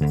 Yo, 0.00 0.08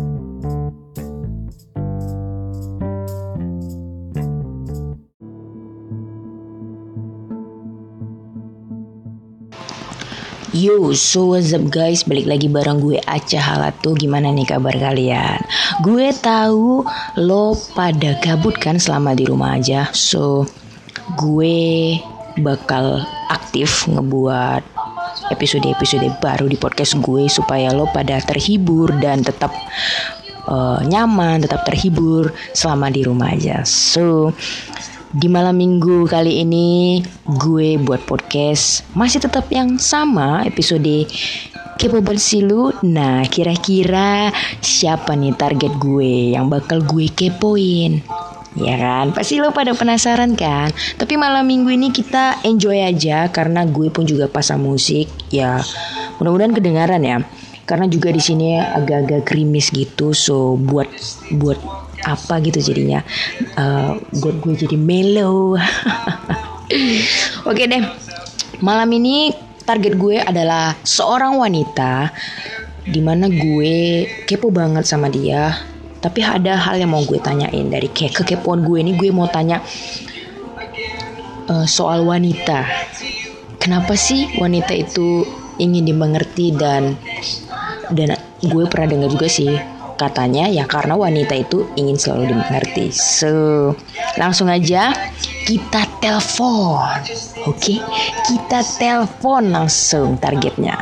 so 10.93 11.33
what's 11.33 11.57
up 11.57 11.65
guys? 11.73 12.05
Balik 12.05 12.29
lagi 12.29 12.45
bareng 12.45 12.77
gue 12.85 13.01
Aca 13.01 13.41
Halatu. 13.41 13.97
Gimana 13.97 14.29
nih 14.29 14.45
kabar 14.45 14.77
kalian? 14.77 15.41
Gue 15.81 16.13
tahu 16.13 16.85
lo 17.17 17.57
pada 17.73 18.13
gabut 18.21 18.61
kan 18.61 18.77
selama 18.77 19.17
di 19.17 19.25
rumah 19.25 19.57
aja. 19.57 19.89
So, 19.97 20.45
gue 21.17 21.97
bakal 22.37 23.01
aktif 23.33 23.89
ngebuat 23.89 24.78
episode-episode 25.29 26.09
baru 26.21 26.49
di 26.49 26.57
podcast 26.57 26.97
gue 26.99 27.29
supaya 27.29 27.73
lo 27.73 27.89
pada 27.89 28.19
terhibur 28.21 28.93
dan 28.97 29.21
tetap 29.21 29.53
uh, 30.49 30.81
nyaman, 30.83 31.45
tetap 31.45 31.63
terhibur 31.65 32.33
selama 32.51 32.89
di 32.89 33.05
rumah 33.05 33.33
aja. 33.33 33.61
So, 33.65 34.33
di 35.09 35.25
malam 35.25 35.57
minggu 35.57 36.05
kali 36.05 36.45
ini 36.45 37.01
gue 37.25 37.81
buat 37.81 38.05
podcast 38.05 38.85
masih 38.93 39.25
tetap 39.25 39.49
yang 39.49 39.81
sama 39.81 40.45
episode 40.45 41.09
Capable 41.79 42.19
Silu. 42.19 42.75
Nah, 42.83 43.23
kira-kira 43.25 44.35
siapa 44.59 45.15
nih 45.15 45.33
target 45.33 45.73
gue 45.79 46.35
yang 46.35 46.51
bakal 46.51 46.83
gue 46.83 47.07
kepoin? 47.09 48.03
Ya 48.57 48.81
kan, 48.81 49.13
pasti 49.13 49.37
lo 49.37 49.53
pada 49.53 49.77
penasaran 49.77 50.33
kan? 50.33 50.73
Tapi 50.97 51.13
malam 51.21 51.45
minggu 51.45 51.69
ini 51.69 51.93
kita 51.93 52.41
enjoy 52.41 52.81
aja 52.81 53.29
karena 53.29 53.61
gue 53.61 53.93
pun 53.93 54.09
juga 54.09 54.25
pasang 54.25 54.65
musik. 54.65 55.05
Ya, 55.29 55.61
mudah-mudahan 56.17 56.57
kedengaran 56.57 57.01
ya. 57.05 57.21
Karena 57.69 57.85
juga 57.85 58.09
di 58.09 58.17
sini 58.17 58.57
agak-agak 58.57 59.29
krimis 59.29 59.69
gitu, 59.69 60.17
so 60.17 60.57
buat 60.57 60.89
buat 61.37 61.61
apa 62.03 62.39
gitu 62.39 62.63
jadinya 62.63 63.03
uh, 63.59 63.99
buat 64.23 64.39
gue 64.39 64.55
jadi 64.55 64.77
mellow 64.79 65.59
oke 67.49 67.59
deh 67.59 67.83
malam 68.63 68.87
ini 68.95 69.35
target 69.67 69.99
gue 69.99 70.17
adalah 70.23 70.75
seorang 70.81 71.35
wanita 71.35 72.11
di 72.87 73.03
mana 73.03 73.27
gue 73.27 74.07
kepo 74.23 74.49
banget 74.49 74.87
sama 74.87 75.11
dia 75.11 75.53
tapi 75.99 76.23
ada 76.23 76.55
hal 76.55 76.79
yang 76.79 76.91
mau 76.95 77.03
gue 77.03 77.19
tanyain 77.19 77.67
dari 77.67 77.91
ke 77.91 78.11
kekepoan 78.11 78.63
gue 78.63 78.77
ini 78.79 78.95
gue 78.95 79.11
mau 79.11 79.27
tanya 79.27 79.59
uh, 81.51 81.67
soal 81.67 82.07
wanita 82.07 82.63
kenapa 83.59 83.95
sih 83.99 84.39
wanita 84.39 84.71
itu 84.75 85.27
ingin 85.59 85.83
dimengerti 85.83 86.55
dan 86.55 86.95
dan 87.91 88.15
gue 88.39 88.63
pernah 88.71 88.87
dengar 88.95 89.11
juga 89.11 89.27
sih 89.27 89.51
Katanya 89.99 90.47
ya 90.47 90.63
karena 90.63 90.95
wanita 90.95 91.35
itu 91.35 91.67
ingin 91.75 91.99
selalu 91.99 92.31
dimengerti. 92.31 92.87
So, 92.95 93.75
langsung 94.15 94.47
aja 94.47 94.95
kita 95.43 95.83
telepon. 95.99 97.03
Oke, 97.43 97.75
okay? 97.75 97.77
kita 98.23 98.63
telepon 98.79 99.51
langsung 99.51 100.15
targetnya. 100.15 100.79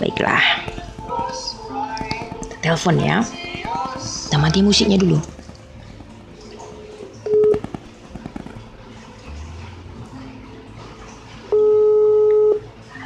Baiklah. 0.00 0.40
Telepon 2.64 2.96
ya. 2.96 3.20
Kita 4.28 4.36
mati 4.36 4.60
musiknya 4.60 5.00
dulu. 5.00 5.16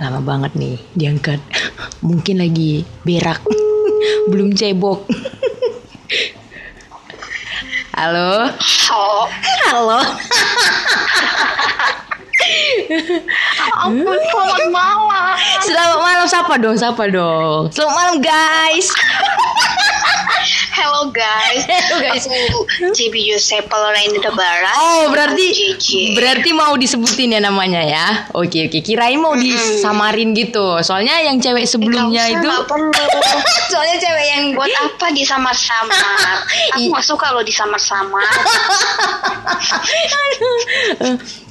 Lama 0.02 0.18
banget 0.18 0.50
nih 0.58 0.82
diangkat. 0.98 1.38
Mungkin 2.10 2.42
lagi 2.42 2.82
berak 3.06 3.38
belum 4.34 4.50
cebok. 4.58 5.06
Halo. 7.94 8.50
Halo. 9.70 10.02
Ampun, 13.78 14.18
selamat 14.26 14.64
malam. 14.74 15.38
Selamat 15.62 15.98
malam, 16.02 16.26
siapa 16.26 16.58
dong? 16.58 16.74
Siapa 16.74 17.04
dong? 17.14 17.70
Selamat 17.70 17.94
malam, 17.94 18.16
guys. 18.18 18.90
Guys. 21.12 21.62
Guys. 22.02 22.24
Aku 22.26 22.64
JB 22.96 23.14
Yosep 23.32 23.68
Lorraine 23.68 24.16
Barat. 24.32 24.76
Oh, 24.80 25.12
berarti 25.12 25.52
JJ. 25.52 26.16
berarti 26.16 26.50
mau 26.56 26.72
disebutin 26.74 27.36
ya 27.36 27.40
namanya 27.44 27.84
ya. 27.84 28.06
Oke, 28.32 28.66
oke. 28.66 28.80
Kirain 28.80 29.20
mau 29.20 29.36
disamarin 29.36 30.32
gitu. 30.32 30.80
Soalnya 30.80 31.20
yang 31.20 31.36
cewek 31.38 31.68
sebelumnya 31.68 32.32
Nggak 32.32 32.40
usah, 32.40 32.40
itu 32.40 32.50
perlu. 32.64 33.04
Soalnya 33.72 33.96
cewek 34.00 34.26
yang 34.26 34.44
Buat 34.56 34.72
apa 34.72 35.06
disamar-samar? 35.12 36.44
Aku 36.76 36.88
gak 36.92 37.04
suka 37.04 37.26
lo 37.36 37.44
disamar-samar. 37.44 38.24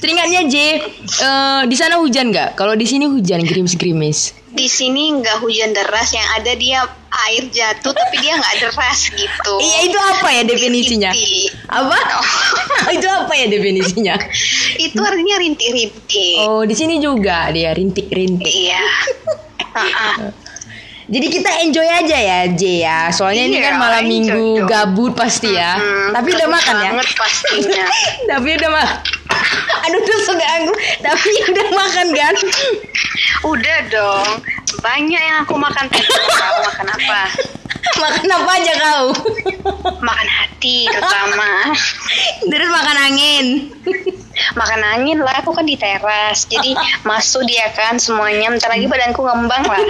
Teringatnya 0.02 0.42
J, 0.50 0.56
eh, 0.58 1.62
di 1.68 1.76
sana 1.78 2.02
hujan 2.02 2.34
nggak? 2.34 2.58
Kalau 2.58 2.74
di 2.74 2.86
sini 2.90 3.06
hujan 3.08 3.44
gerimis-gerimis. 3.46 4.34
Di 4.52 4.68
sini 4.68 5.16
nggak 5.16 5.40
hujan 5.40 5.72
deras, 5.72 6.12
yang 6.12 6.28
ada 6.36 6.52
dia 6.60 6.84
air 7.28 7.44
jatuh 7.52 7.92
tapi 7.92 8.16
dia 8.24 8.36
nggak 8.40 8.56
deras 8.64 9.00
gitu. 9.12 9.54
Iya 9.60 9.80
itu 9.88 10.00
apa 10.00 10.28
ya 10.32 10.42
definisinya? 10.48 11.12
Rintik. 11.12 11.52
Apa? 11.68 11.98
itu 12.98 13.08
apa 13.08 13.34
ya 13.36 13.46
definisinya? 13.52 14.16
Itu 14.80 15.00
artinya 15.04 15.36
rintik-rintik. 15.40 16.36
Oh 16.48 16.64
di 16.64 16.76
sini 16.76 17.00
juga 17.04 17.52
dia 17.52 17.76
rintik-rintik. 17.76 18.52
Iya. 18.52 18.84
Ah-ah. 19.76 20.16
Jadi 21.12 21.28
kita 21.28 21.52
enjoy 21.60 21.84
aja 21.84 22.16
ya 22.16 22.40
J 22.48 22.62
ya. 22.82 23.00
Soalnya 23.12 23.44
ini 23.46 23.58
Iya, 23.60 23.68
kan 23.68 23.76
malam 23.78 24.04
minggu 24.08 24.48
dong. 24.58 24.66
gabut 24.66 25.12
pasti 25.12 25.52
ya. 25.52 25.76
Hmm, 25.76 26.16
Tapi 26.16 26.30
udah 26.32 26.48
makan 26.50 26.76
ya? 26.78 26.90
banget 26.90 27.08
pastinya. 27.14 27.86
Tapi 28.32 28.48
udah 28.56 28.70
makan. 28.72 28.98
Aduh 29.82 30.00
tuh 30.02 30.36
ganggu. 30.36 30.74
Tapi 31.02 31.30
udah 31.52 31.68
makan 31.70 32.08
kan? 32.12 32.34
Udah 33.44 33.78
dong. 33.92 34.30
Banyak 34.80 35.22
yang 35.22 35.38
aku 35.44 35.60
makan 35.60 35.86
tadi. 35.86 36.08
Kamu 36.08 36.58
makan 36.64 36.88
apa? 36.90 37.22
makan 38.04 38.28
apa 38.30 38.52
aja 38.58 38.74
kau? 38.78 39.06
Makan 40.02 40.28
hati 40.30 40.86
terutama. 40.86 41.74
Terus 42.52 42.70
makan 42.70 42.98
angin. 42.98 43.46
Makan 44.54 44.82
angin 44.86 45.18
lah. 45.22 45.42
Aku 45.42 45.54
kan 45.54 45.66
di 45.66 45.78
teras. 45.78 46.46
Jadi 46.46 46.78
masuk 47.10 47.46
dia 47.46 47.70
kan 47.74 47.98
semuanya. 47.98 48.54
Bentar 48.54 48.70
lagi 48.70 48.86
badanku 48.86 49.22
ngembang 49.22 49.64
lah. 49.66 49.82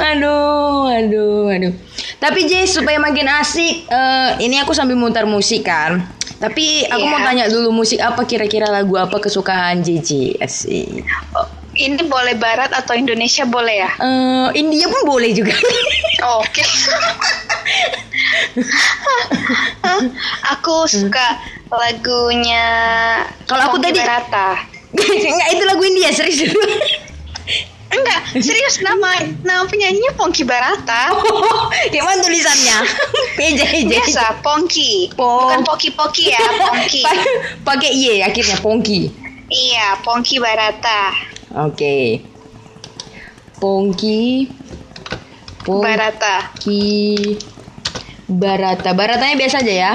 aduh, 0.00 0.88
aduh, 0.88 1.50
aduh. 1.50 1.72
Tapi 2.20 2.46
J 2.46 2.64
supaya 2.66 3.00
makin 3.00 3.28
asik, 3.28 3.88
eh, 3.88 4.30
ini 4.44 4.60
aku 4.60 4.72
sambil 4.72 4.96
mutar 4.96 5.24
musik 5.24 5.66
kan. 5.66 6.00
Tapi 6.40 6.88
aku 6.88 7.04
Iya. 7.04 7.12
mau 7.12 7.20
tanya 7.20 7.44
dulu 7.52 7.84
musik 7.84 8.00
apa 8.00 8.24
kira-kira 8.24 8.64
lagu 8.72 8.96
apa 8.96 9.20
kesukaan 9.20 9.84
JJ 9.84 10.40
asik. 10.40 11.04
Oh, 11.36 11.44
ini 11.82 12.02
boleh 12.02 12.34
barat 12.34 12.70
atau 12.70 12.92
Indonesia 12.92 13.42
boleh 13.42 13.76
ya? 13.78 13.90
Eh, 13.96 14.48
India 14.54 14.84
pun 14.86 15.02
boleh 15.04 15.30
juga. 15.30 15.56
Oh, 16.22 16.40
Oke. 16.42 16.60
aku 20.50 20.84
suka 20.86 21.26
lagunya 21.70 22.66
Kalau 23.46 23.62
aku 23.66 23.76
tadi- 23.78 23.98
Barata. 23.98 24.58
Enggak 25.30 25.48
itu 25.50 25.64
lagu 25.64 25.82
India 25.82 26.10
serius 26.10 26.42
dulu. 26.44 26.60
Enggak, 27.90 28.20
serius 28.36 28.78
nama 28.80 29.18
nama 29.42 29.66
penyanyinya 29.66 30.14
Ponky 30.14 30.42
Barata. 30.42 31.10
Gimana 31.88 32.18
tulisannya? 32.20 32.78
PJ 33.34 33.60
Biasa, 33.86 34.38
Ponky. 34.40 35.10
Po- 35.10 35.46
Bukan 35.46 35.62
Poki-Poki 35.64 36.30
ya, 36.30 36.38
Ponky. 36.60 37.02
Pakai 37.62 37.90
Y 37.90 38.20
akhirnya 38.20 38.58
Pongki. 38.58 39.10
iya, 39.48 39.98
Ponky 40.00 40.38
Barata. 40.38 41.29
Oke. 41.50 42.22
Pongki. 43.58 44.46
Pongki. 45.66 45.82
Barata. 45.82 46.36
Barata. 48.30 48.90
Baratanya 48.94 49.34
biasa 49.34 49.58
aja 49.62 49.74
ya. 49.74 49.92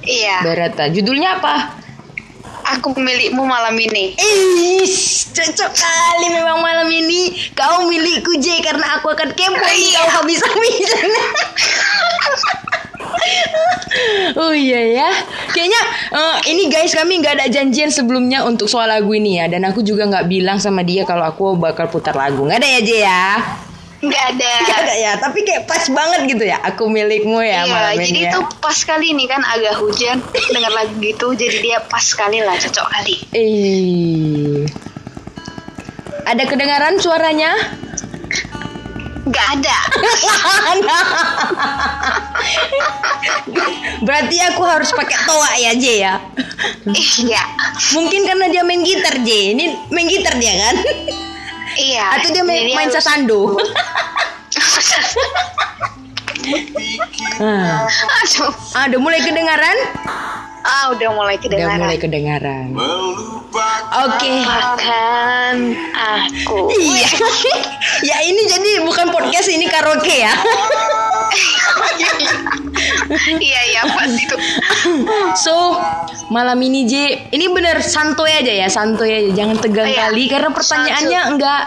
Iya, 0.00 0.36
Barata. 0.42 0.88
Judulnya 0.90 1.38
apa? 1.38 1.80
aku 2.70 2.94
milikmu 2.94 3.42
malam 3.42 3.74
ini. 3.74 4.14
Is, 4.14 5.26
cocok 5.34 5.72
kali 5.74 6.26
memang 6.30 6.62
malam 6.62 6.86
ini 6.86 7.34
kau 7.58 7.90
milikku 7.90 8.38
J 8.38 8.62
karena 8.62 8.98
aku 8.98 9.10
akan 9.10 9.34
kepo 9.34 9.66
ini 9.74 9.90
Iya. 9.90 9.98
kau 9.98 10.08
habis-habisan. 10.22 11.10
oh 14.42 14.54
iya 14.54 14.80
ya, 15.02 15.08
kayaknya 15.50 15.82
eh, 16.14 16.36
ini 16.50 16.70
guys 16.70 16.94
kami 16.94 17.20
nggak 17.20 17.34
ada 17.40 17.46
janjian 17.50 17.90
sebelumnya 17.90 18.46
untuk 18.46 18.70
soal 18.70 18.88
lagu 18.88 19.10
ini 19.12 19.42
ya 19.42 19.50
dan 19.50 19.66
aku 19.66 19.82
juga 19.82 20.06
nggak 20.06 20.26
bilang 20.30 20.58
sama 20.62 20.86
dia 20.86 21.02
kalau 21.02 21.26
aku 21.26 21.58
bakal 21.58 21.90
putar 21.90 22.14
lagu 22.14 22.46
nggak 22.46 22.62
ada 22.62 22.68
ya 22.68 22.80
J 22.80 22.90
ya? 23.02 23.26
Enggak 24.00 24.24
ada. 24.36 24.50
Nggak 24.64 24.80
ada 24.80 24.94
ya, 24.96 25.12
tapi 25.20 25.38
kayak 25.44 25.68
pas 25.68 25.84
banget 25.92 26.20
gitu 26.32 26.44
ya. 26.48 26.56
Aku 26.72 26.88
milikmu 26.88 27.44
ya 27.44 27.68
iya, 27.68 27.68
malam 27.68 28.00
jadi 28.00 28.20
ya. 28.26 28.30
itu 28.32 28.40
pas 28.56 28.78
kali 28.80 29.12
ini 29.12 29.24
kan 29.28 29.44
agak 29.44 29.76
hujan 29.76 30.24
dengar 30.56 30.72
lagu 30.72 30.96
gitu, 31.04 31.36
jadi 31.36 31.56
dia 31.60 31.78
pas 31.84 32.04
kali 32.16 32.40
lah, 32.40 32.56
cocok 32.56 32.86
kali. 32.88 33.16
Eh, 33.36 34.64
ada 36.24 36.42
kedengaran 36.48 36.96
suaranya? 36.96 37.52
Enggak 39.30 39.62
ada. 39.62 39.78
Berarti 44.02 44.36
aku 44.42 44.62
harus 44.66 44.90
pakai 44.90 45.22
toa 45.22 45.54
ya 45.54 45.70
J 45.78 45.84
ya. 46.02 46.14
Iya. 47.22 47.42
Mungkin 47.94 48.26
karena 48.26 48.50
dia 48.50 48.66
main 48.66 48.82
gitar 48.82 49.22
J. 49.22 49.54
Ini 49.54 49.64
main 49.94 50.10
gitar 50.10 50.34
dia 50.34 50.50
kan? 50.50 50.82
Iya. 51.78 52.04
Atau 52.18 52.34
dia 52.34 52.42
main, 52.42 52.66
Jadi 52.66 52.74
main 52.74 52.90
sasando. 52.90 53.46
Ah, 57.40 57.86
Aduh. 57.86 58.52
ah, 58.74 58.84
udah 58.84 59.00
mulai 59.00 59.20
kedengaran? 59.22 59.76
Ah, 60.60 60.90
udah 60.90 61.08
mulai 61.12 61.36
Udah 61.36 61.44
kedengaran. 61.46 61.78
mulai 61.78 61.96
kedengaran. 61.96 62.68
Oke. 63.90 64.34
Bahkan 64.46 65.54
aku. 65.92 66.70
Iya. 66.70 67.10
ya 68.08 68.16
ini 68.22 68.42
jadi 68.46 68.70
bukan 68.86 69.10
podcast 69.10 69.50
ini 69.50 69.66
karaoke 69.66 70.14
ya. 70.14 70.30
iya 73.42 73.60
iya 73.66 73.82
pas 73.86 74.10
itu. 74.10 74.36
So 75.36 75.74
malam 76.30 76.58
ini 76.62 76.86
J, 76.86 76.94
ini 77.34 77.50
bener 77.50 77.82
santuy 77.82 78.30
aja 78.30 78.50
ya, 78.50 78.68
santuy 78.70 79.10
aja, 79.10 79.30
jangan 79.42 79.58
tegang 79.58 79.90
Iya. 79.90 79.98
kali 80.06 80.24
karena 80.30 80.50
pertanyaannya 80.54 81.20
enggak 81.34 81.62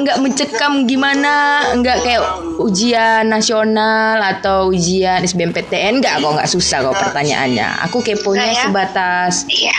enggak 0.00 0.16
mencekam 0.24 0.72
gimana, 0.88 1.34
enggak 1.76 2.00
kayak 2.00 2.24
ujian 2.58 3.28
nasional 3.28 4.16
atau 4.24 4.72
ujian 4.72 5.20
SBMPTN 5.20 6.00
enggak 6.00 6.20
kok 6.20 6.32
enggak 6.32 6.48
susah 6.50 6.80
kok 6.80 6.96
pertanyaannya. 6.96 7.84
Aku 7.88 8.00
keponya 8.00 8.48
ya? 8.48 8.64
sebatas 8.68 9.44
Iya. 9.48 9.76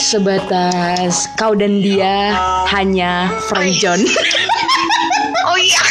Sebatas 0.00 1.28
kau 1.36 1.52
dan 1.52 1.84
dia 1.84 2.32
hanya 2.72 3.28
friend 3.46 3.76
John. 3.76 4.00
Oh 5.40 5.56
iya. 5.56 5.82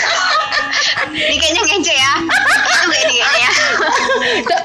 Ini 1.10 1.36
kayaknya 1.42 1.62
ngece 1.66 1.94
ya. 1.98 2.14
Itu 2.22 2.86
kayaknya 2.86 3.14
kayaknya. 3.18 3.52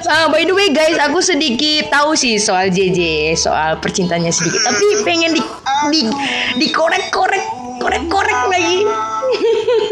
Ah, 0.07 0.29
by 0.29 0.45
the 0.45 0.53
way 0.53 0.69
guys, 0.71 1.01
aku 1.01 1.25
sedikit 1.25 1.89
tahu 1.89 2.13
sih 2.13 2.37
soal 2.37 2.69
JJ, 2.69 3.33
soal 3.35 3.81
percintaannya 3.81 4.29
sedikit. 4.29 4.61
Tapi 4.61 4.87
pengen 5.03 5.33
di 5.35 5.43
di 5.91 6.01
dikorek-korek, 6.63 7.45
korek-korek 7.81 8.41
lagi. 8.53 8.87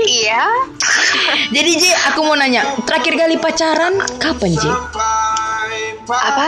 Iya. 0.07 0.45
Jadi 1.57 1.73
J, 1.81 1.85
aku 2.13 2.21
mau 2.23 2.37
nanya, 2.37 2.63
terakhir 2.85 3.17
kali 3.17 3.37
pacaran 3.41 3.97
kapan 4.21 4.53
J? 4.55 4.65
Apa? 6.13 6.47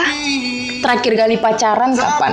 Terakhir 0.85 1.13
kali 1.17 1.37
pacaran 1.41 1.97
kapan? 1.97 2.33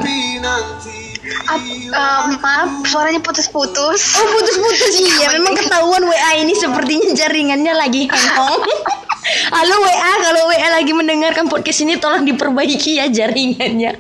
Ap, 1.51 1.62
eh, 1.63 2.22
maaf, 2.44 2.83
suaranya 2.88 3.22
putus-putus. 3.24 4.19
Oh 4.19 4.25
putus-putus 4.36 4.94
iya, 5.06 5.38
memang 5.39 5.56
ketahuan 5.56 6.04
WA 6.04 6.31
ini 6.44 6.51
sepertinya 6.57 7.13
jaringannya 7.16 7.74
lagi 7.78 8.10
hang 8.12 8.60
Halo 9.54 9.75
WA, 9.86 10.12
kalau 10.18 10.50
WA 10.50 10.69
lagi 10.81 10.92
mendengarkan 10.98 11.45
podcast 11.45 11.86
ini 11.86 11.95
tolong 12.01 12.25
diperbaiki 12.25 12.98
ya 12.98 13.06
jaringannya. 13.06 13.94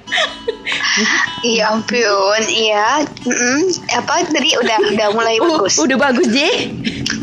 Iya 1.45 1.63
ampun, 1.77 2.41
iya. 2.49 3.05
Mm-mm. 3.05 3.69
Apa 4.01 4.25
tadi 4.25 4.57
udah 4.57 4.77
udah 4.91 5.07
mulai 5.13 5.37
Uh, 5.37 5.61
bagus. 5.61 5.77
udah 5.77 5.97
bagus 6.01 6.25
J. 6.25 6.39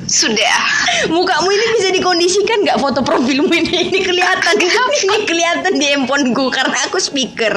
Sudah. 0.09 0.59
Mukamu 1.13 1.49
ini 1.53 1.67
bisa 1.77 1.89
dikondisikan 1.93 2.65
nggak 2.65 2.81
foto 2.81 3.05
profilmu 3.05 3.53
ini? 3.53 3.77
Ini 3.93 4.01
kelihatan, 4.01 4.57
ini 4.57 5.25
kelihatan 5.29 5.73
di 5.77 5.87
handphoneku 5.93 6.49
karena 6.49 6.77
aku 6.89 6.97
speaker. 6.97 7.53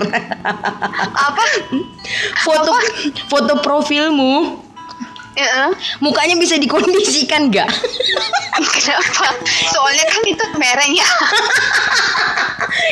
Apa? 1.27 1.43
Foto 2.43 2.75
foto 3.31 3.53
profilmu, 3.63 4.59
Heeh. 5.39 5.69
mukanya 6.03 6.35
bisa 6.35 6.59
dikondisikan 6.59 7.47
nggak? 7.47 7.71
Kenapa? 8.75 9.27
Soalnya 9.71 10.05
kan 10.11 10.21
itu 10.27 10.45
merahnya. 10.59 11.07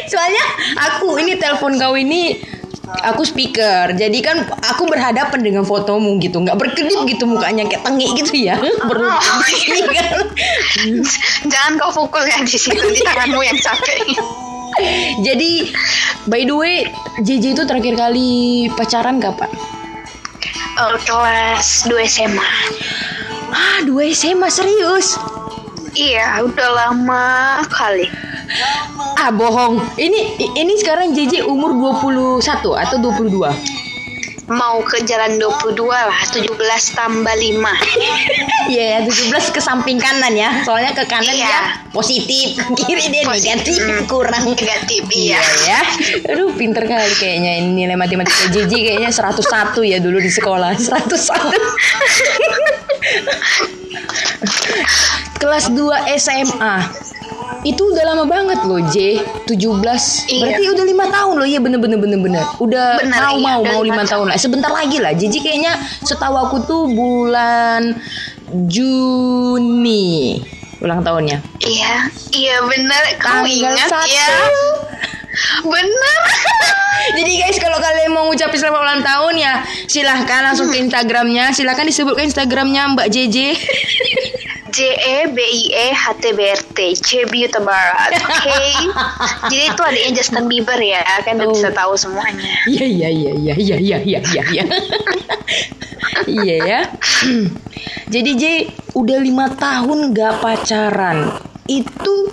Soalnya 0.07 0.45
aku 0.87 1.19
ini 1.19 1.35
telepon 1.35 1.75
kau 1.75 1.93
ini 1.99 2.39
aku 3.05 3.21
speaker, 3.25 3.93
jadi 3.93 4.19
kan 4.23 4.37
aku 4.65 4.89
berhadapan 4.89 5.39
dengan 5.39 5.63
fotomu 5.63 6.17
gitu, 6.17 6.41
nggak 6.41 6.57
berkedip 6.57 6.99
gitu 7.05 7.23
mukanya 7.29 7.65
kayak 7.69 7.85
tengik 7.85 8.11
gitu 8.17 8.49
ya, 8.49 8.57
kan. 9.95 10.07
Jangan 11.47 11.71
kau 11.79 11.91
pukul 11.93 12.25
ya 12.25 12.41
di 12.43 12.57
situ 12.57 12.79
di 12.79 13.01
tanganmu 13.01 13.41
yang 13.43 13.57
capek. 13.57 13.99
Jadi 15.25 15.69
by 16.29 16.41
the 16.47 16.55
way, 16.55 16.75
JJ 17.19 17.57
itu 17.57 17.63
terakhir 17.67 17.99
kali 17.99 18.67
pacaran 18.73 19.19
kapan? 19.19 19.51
Eh, 20.79 20.95
kelas 21.03 21.89
2 21.91 22.07
SMA. 22.07 22.49
Ah, 23.49 23.81
dua 23.81 24.13
SMA 24.13 24.47
serius. 24.47 25.17
Iya, 25.97 26.45
udah 26.45 26.69
lama 26.69 27.59
kali. 27.65 28.05
Ah, 29.15 29.29
bohong. 29.29 29.77
Ini 29.93 30.19
ini 30.57 30.73
sekarang 30.79 31.13
JJ 31.13 31.45
umur 31.45 31.75
21 32.01 32.41
atau 32.73 32.97
22? 32.97 33.53
Mau 34.49 34.81
ke 34.81 35.05
jalan 35.05 35.37
22 35.37 35.85
lah, 35.85 36.09
17 36.25 36.49
tambah 36.97 37.35
5. 37.37 37.69
Iya, 38.69 38.85
ya, 38.85 38.99
17 39.01 39.49
ke 39.49 39.57
samping 39.57 39.97
kanan 39.97 40.29
ya. 40.33 40.61
Soalnya 40.61 40.93
ke 40.93 41.01
kanan 41.05 41.33
Iya. 41.33 41.41
dia 41.41 41.61
positif, 41.89 42.53
ke 42.53 42.73
kiri 42.85 43.09
dia 43.09 43.25
negatif, 43.25 43.81
Mm. 43.81 44.05
kurang. 44.05 44.45
Negatif, 44.45 45.09
Iya 45.09 45.41
iya. 45.41 45.41
ya. 45.69 45.81
Aduh, 46.33 46.53
pinter 46.53 46.85
kali 46.85 47.13
kayaknya 47.17 47.65
ini 47.65 47.85
nilai 47.85 47.97
matematika 47.97 48.45
JJ 48.49 48.73
kayaknya 48.73 49.09
101 49.09 49.81
ya 49.85 49.97
dulu 49.97 50.21
di 50.21 50.29
sekolah. 50.29 50.77
101. 50.77 51.57
Kelas 55.39 55.71
2 55.71 55.79
SMA. 56.19 56.75
Itu 57.59 57.91
udah 57.91 58.03
lama 58.15 58.23
banget 58.23 58.63
loh 58.63 58.79
J 58.87 59.19
17 59.43 59.51
Iya. 59.51 60.39
Berarti 60.39 60.63
udah 60.71 60.85
lima 60.87 61.05
tahun 61.11 61.33
loh 61.43 61.43
Iya 61.43 61.59
bener 61.59 61.75
bener 61.83 61.99
bener 61.99 62.15
bener 62.23 62.43
Udah 62.55 63.03
Bener, 63.03 63.19
mau 63.19 63.35
iya, 63.35 63.43
mau 63.43 63.61
mau 63.67 63.81
lima 63.83 64.07
tahun 64.07 64.31
lah 64.31 64.39
Sebentar 64.39 64.71
lagi 64.71 64.95
lah 65.03 65.11
Jadi 65.11 65.43
kayaknya 65.43 65.75
setahu 65.99 66.39
aku 66.39 66.63
tuh 66.63 66.87
bulan 66.87 67.99
Juni 68.69 70.39
Ulang 70.79 71.03
tahunnya 71.03 71.43
Iya, 71.59 72.07
iya 72.31 72.63
benar. 72.63 73.01
Kamu 73.19 73.43
Tanggal 73.43 73.75
ingat 73.75 73.89
satu. 73.91 74.07
ya? 74.07 74.27
Bener. 75.63 76.21
Jadi 77.17 77.31
guys 77.39 77.57
kalau 77.61 77.79
kalian 77.79 78.11
mau 78.11 78.27
ngucapin 78.27 78.59
selamat 78.59 78.81
ulang 78.81 79.01
tahun 79.01 79.33
ya 79.39 79.53
silahkan 79.87 80.41
langsung 80.51 80.67
ke 80.69 80.77
hmm. 80.77 80.85
Instagramnya. 80.89 81.45
Silahkan 81.55 81.85
disebut 81.85 82.13
ke 82.17 82.23
Instagramnya 82.27 82.93
Mbak 82.97 83.07
JJ. 83.07 83.37
J 84.69 84.79
E 85.01 85.17
B 85.33 85.37
I 85.41 85.63
E 85.73 85.87
H 85.97 86.21
T 86.21 86.29
B 86.37 86.45
R 86.45 86.61
T 86.61 86.93
C 86.93 87.25
B 87.25 87.45
U 87.45 87.47
T 87.49 87.57
E 87.57 87.61
BARO 87.61 87.93
Oke? 88.21 88.61
Jadi 89.49 89.63
itu 89.65 89.81
adanya 89.81 90.11
Justin 90.13 90.45
Bieber 90.45 90.77
ya 90.77 91.01
Kan 91.25 91.41
udah 91.41 91.49
bisa 91.49 91.69
oh. 91.69 91.73
tahu 91.73 91.93
semuanya 91.97 92.53
Iya 92.69 92.85
iya 92.85 93.09
iya 93.09 93.31
iya 93.33 93.55
iya 93.57 93.77
iya 93.81 93.97
iya 94.05 94.21
iya 94.21 94.43
Iya, 94.45 94.65
iya 96.29 96.55
ya 96.61 96.81
Jadi 98.13 98.31
J 98.37 98.43
udah 98.93 99.17
lima 99.17 99.49
tahun 99.57 100.13
gak 100.13 100.37
pacaran 100.37 101.33
Itu 101.65 102.29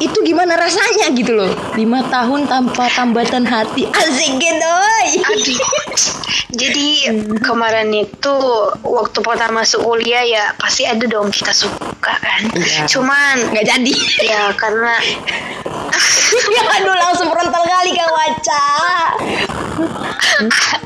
itu 0.00 0.18
gimana 0.24 0.56
rasanya 0.58 1.12
gitu 1.16 1.32
loh 1.34 1.50
lima 1.78 2.04
tahun 2.08 2.46
tanpa 2.46 2.88
tambatan 2.92 3.44
hati 3.48 3.88
asik 3.88 4.40
Aduh. 5.14 5.58
Jadi 6.54 7.10
kemarin 7.42 7.90
itu 7.90 8.36
waktu 8.82 9.18
pertama 9.22 9.62
masuk 9.62 9.82
kuliah 9.82 10.22
ya 10.22 10.44
pasti 10.54 10.86
ada 10.86 11.02
dong 11.06 11.30
kita 11.30 11.50
suka 11.50 12.14
kan. 12.14 12.40
Iya. 12.54 12.86
Cuman 12.86 13.50
nggak 13.54 13.66
jadi 13.66 13.94
ya 14.22 14.42
karena 14.54 14.94
ya 16.50 16.62
aduh 16.78 16.96
langsung 16.98 17.30
frontal 17.30 17.62
kali 17.62 17.90
kak 17.94 18.10
waca 18.10 18.66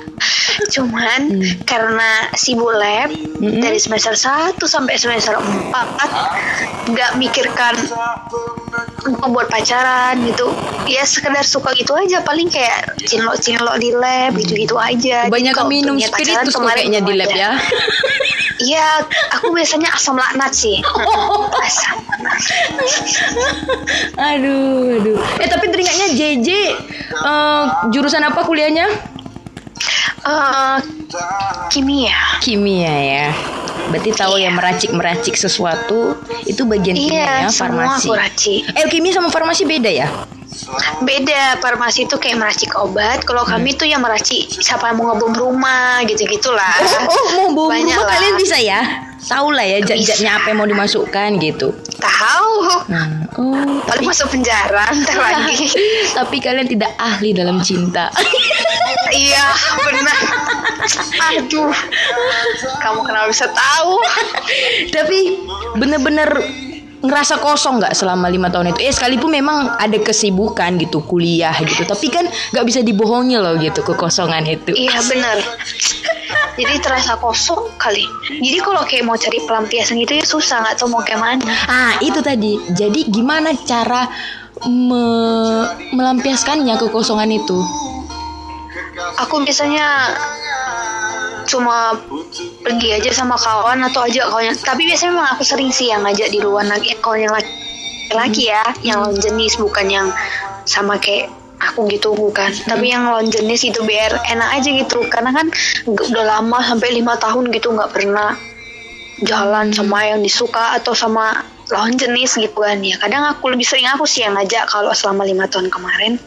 cuman 0.74 1.20
Hmm. 1.28 1.42
karena 1.64 2.10
sibuk 2.32 2.70
lab 2.70 3.10
Mm-mm. 3.10 3.60
dari 3.60 3.76
semester 3.76 4.12
1 4.12 4.56
sampai 4.58 4.94
semester 4.94 5.34
4 5.36 6.88
nggak 6.88 7.10
mikirkan 7.16 7.74
mau 9.18 9.28
buat 9.30 9.48
pacaran 9.48 10.20
gitu 10.24 10.52
ya 10.84 11.04
sekedar 11.04 11.42
suka 11.42 11.72
gitu 11.74 11.92
aja 11.92 12.20
paling 12.22 12.48
kayak 12.48 12.96
cinlok-cinlok 13.04 13.76
di 13.76 13.90
lab 13.92 14.32
gitu-gitu 14.34 14.74
aja 14.74 15.26
Jadi 15.26 15.32
banyak 15.32 15.52
kalau 15.52 15.68
minum 15.68 15.96
spiritus 15.96 16.54
kayaknya 16.54 17.00
di 17.00 17.12
lab 17.14 17.30
ya 17.30 17.50
Iya, 18.58 19.06
aku 19.30 19.54
biasanya 19.54 19.86
asam 19.94 20.18
laknat 20.18 20.50
sih. 20.50 20.82
Asam. 21.62 21.96
aduh 24.18 24.98
aduh 24.98 25.16
eh 25.38 25.46
tapi 25.46 25.70
teringatnya 25.70 26.08
JJ 26.10 26.48
eh, 27.14 27.64
jurusan 27.90 28.18
apa 28.20 28.42
kuliahnya 28.42 28.86
Eh, 30.20 30.78
kimia. 31.68 32.16
kimia 32.40 32.90
ya 32.92 33.26
berarti 33.88 34.10
tahu 34.12 34.36
ya 34.36 34.52
meracik 34.52 34.92
meracik 34.92 35.32
sesuatu 35.32 36.12
itu 36.44 36.60
bagian 36.62 36.92
kimia 36.92 37.08
Iya, 37.08 37.32
ya 37.44 37.50
farmasi 37.50 38.08
racik. 38.10 38.62
eh 38.68 38.84
kimia 38.86 39.12
sama 39.12 39.28
farmasi 39.28 39.64
beda 39.64 39.88
ya 39.88 40.08
beda 41.00 41.56
farmasi 41.58 42.04
itu 42.04 42.16
kayak 42.16 42.36
meracik 42.36 42.72
obat 42.74 43.22
kalau 43.22 43.44
kami 43.44 43.72
tuh 43.72 43.84
yang 43.84 44.00
meracik 44.00 44.48
siapa 44.48 44.88
yang 44.88 44.96
mau 44.96 45.12
ngebom 45.12 45.32
rumah 45.32 46.00
gitu 46.04 46.24
gitulah 46.24 46.72
Oh, 47.04 47.26
mau 47.34 47.48
bom 47.52 47.68
Banyak 47.68 47.84
rumah 47.90 48.02
lah. 48.02 48.10
kalian 48.10 48.34
bisa 48.36 48.56
ya? 48.56 48.80
Tahu 49.18 49.50
lah 49.50 49.62
ya 49.62 49.82
zat-zatnya 49.82 50.30
apa 50.34 50.46
yang 50.48 50.58
mau 50.58 50.66
dimasukkan 50.66 51.28
gitu. 51.38 51.74
tahu 51.98 52.46
Hmm. 52.88 53.28
Oh, 53.36 53.54
paling 53.84 54.02
masuk 54.02 54.28
penjara 54.28 54.88
ntar 54.90 55.16
lagi 55.28 55.68
tapi 56.10 56.36
kalian 56.38 56.66
tidak 56.66 56.90
ahli 56.96 57.30
dalam 57.30 57.60
cinta. 57.60 58.08
iya 59.14 59.52
benar 59.82 60.18
aduh 61.30 61.72
kamu 62.78 63.00
kenapa 63.02 63.26
bisa 63.28 63.46
tahu 63.48 63.94
tapi 64.90 65.44
bener-bener 65.74 66.28
ngerasa 66.98 67.38
kosong 67.38 67.78
nggak 67.78 67.94
selama 67.94 68.26
lima 68.26 68.50
tahun 68.50 68.74
itu? 68.74 68.82
Eh 68.82 68.90
sekalipun 68.90 69.30
memang 69.30 69.78
ada 69.78 69.98
kesibukan 69.98 70.74
gitu 70.76 70.98
kuliah 71.02 71.54
gitu, 71.62 71.86
tapi 71.86 72.10
kan 72.10 72.26
nggak 72.26 72.64
bisa 72.66 72.80
dibohongi 72.82 73.38
loh 73.38 73.54
gitu 73.56 73.80
kekosongan 73.82 74.44
itu. 74.44 74.74
iya 74.74 74.98
benar 75.06 75.38
jadi 76.58 76.74
terasa 76.82 77.14
kosong 77.16 77.70
kali 77.78 78.02
jadi 78.42 78.58
kalau 78.58 78.82
kayak 78.82 79.06
mau 79.06 79.14
cari 79.14 79.38
pelampiasan 79.46 79.94
gitu 80.02 80.18
ya 80.18 80.26
susah 80.26 80.58
nggak 80.58 80.74
tahu 80.76 80.90
mau 80.90 81.02
kayak 81.06 81.22
mana 81.22 81.46
Ah 81.64 81.94
itu 82.02 82.18
tadi. 82.18 82.58
Jadi 82.74 83.06
gimana 83.06 83.54
cara 83.62 84.10
me- 84.66 85.70
melampiaskannya 85.94 86.74
kekosongan 86.76 87.30
itu? 87.30 87.58
aku 88.98 89.46
biasanya 89.46 89.86
cuma 91.48 91.96
pergi 92.60 93.00
aja 93.00 93.10
sama 93.24 93.34
kawan 93.40 93.80
atau 93.88 94.04
ajak 94.04 94.28
kawan. 94.28 94.52
Yang- 94.52 94.62
tapi 94.62 94.84
biasanya 94.84 95.12
memang 95.16 95.28
aku 95.32 95.42
sering 95.48 95.72
sih 95.72 95.88
yang 95.88 96.04
ngajak 96.04 96.28
di 96.28 96.38
luar 96.44 96.68
lagi 96.68 96.92
kawan 97.00 97.24
yang 97.24 97.32
laki, 97.32 97.52
laki 98.12 98.44
ya 98.52 98.64
yang 98.84 99.00
lawan 99.00 99.16
jenis 99.16 99.56
bukan 99.56 99.86
yang 99.88 100.06
sama 100.68 101.00
kayak 101.00 101.32
aku 101.58 101.88
gitu 101.88 102.12
bukan. 102.12 102.52
Tapi 102.68 102.92
yang 102.92 103.08
lawan 103.08 103.32
jenis 103.32 103.64
itu 103.66 103.80
biar 103.82 104.20
enak 104.28 104.60
aja 104.60 104.68
gitu. 104.68 105.00
Karena 105.08 105.32
kan 105.32 105.48
udah 105.88 106.24
lama 106.38 106.58
sampai 106.60 106.92
lima 106.92 107.16
tahun 107.16 107.48
gitu 107.50 107.72
nggak 107.72 107.90
pernah 107.90 108.36
jalan 109.24 109.74
sama 109.74 110.06
yang 110.06 110.22
disuka 110.22 110.78
atau 110.78 110.94
sama 110.94 111.42
lawan 111.72 111.96
jenis 111.98 112.38
gitu 112.38 112.60
kan. 112.60 112.78
Ya 112.84 113.00
kadang 113.00 113.24
aku 113.26 113.50
lebih 113.50 113.66
sering 113.66 113.88
aku 113.90 114.04
sih 114.06 114.22
yang 114.22 114.38
ngajak 114.38 114.68
kalau 114.68 114.92
selama 114.94 115.24
lima 115.26 115.48
tahun 115.50 115.72
kemarin. 115.72 116.20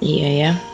Iya 0.00 0.28
ya. 0.30 0.71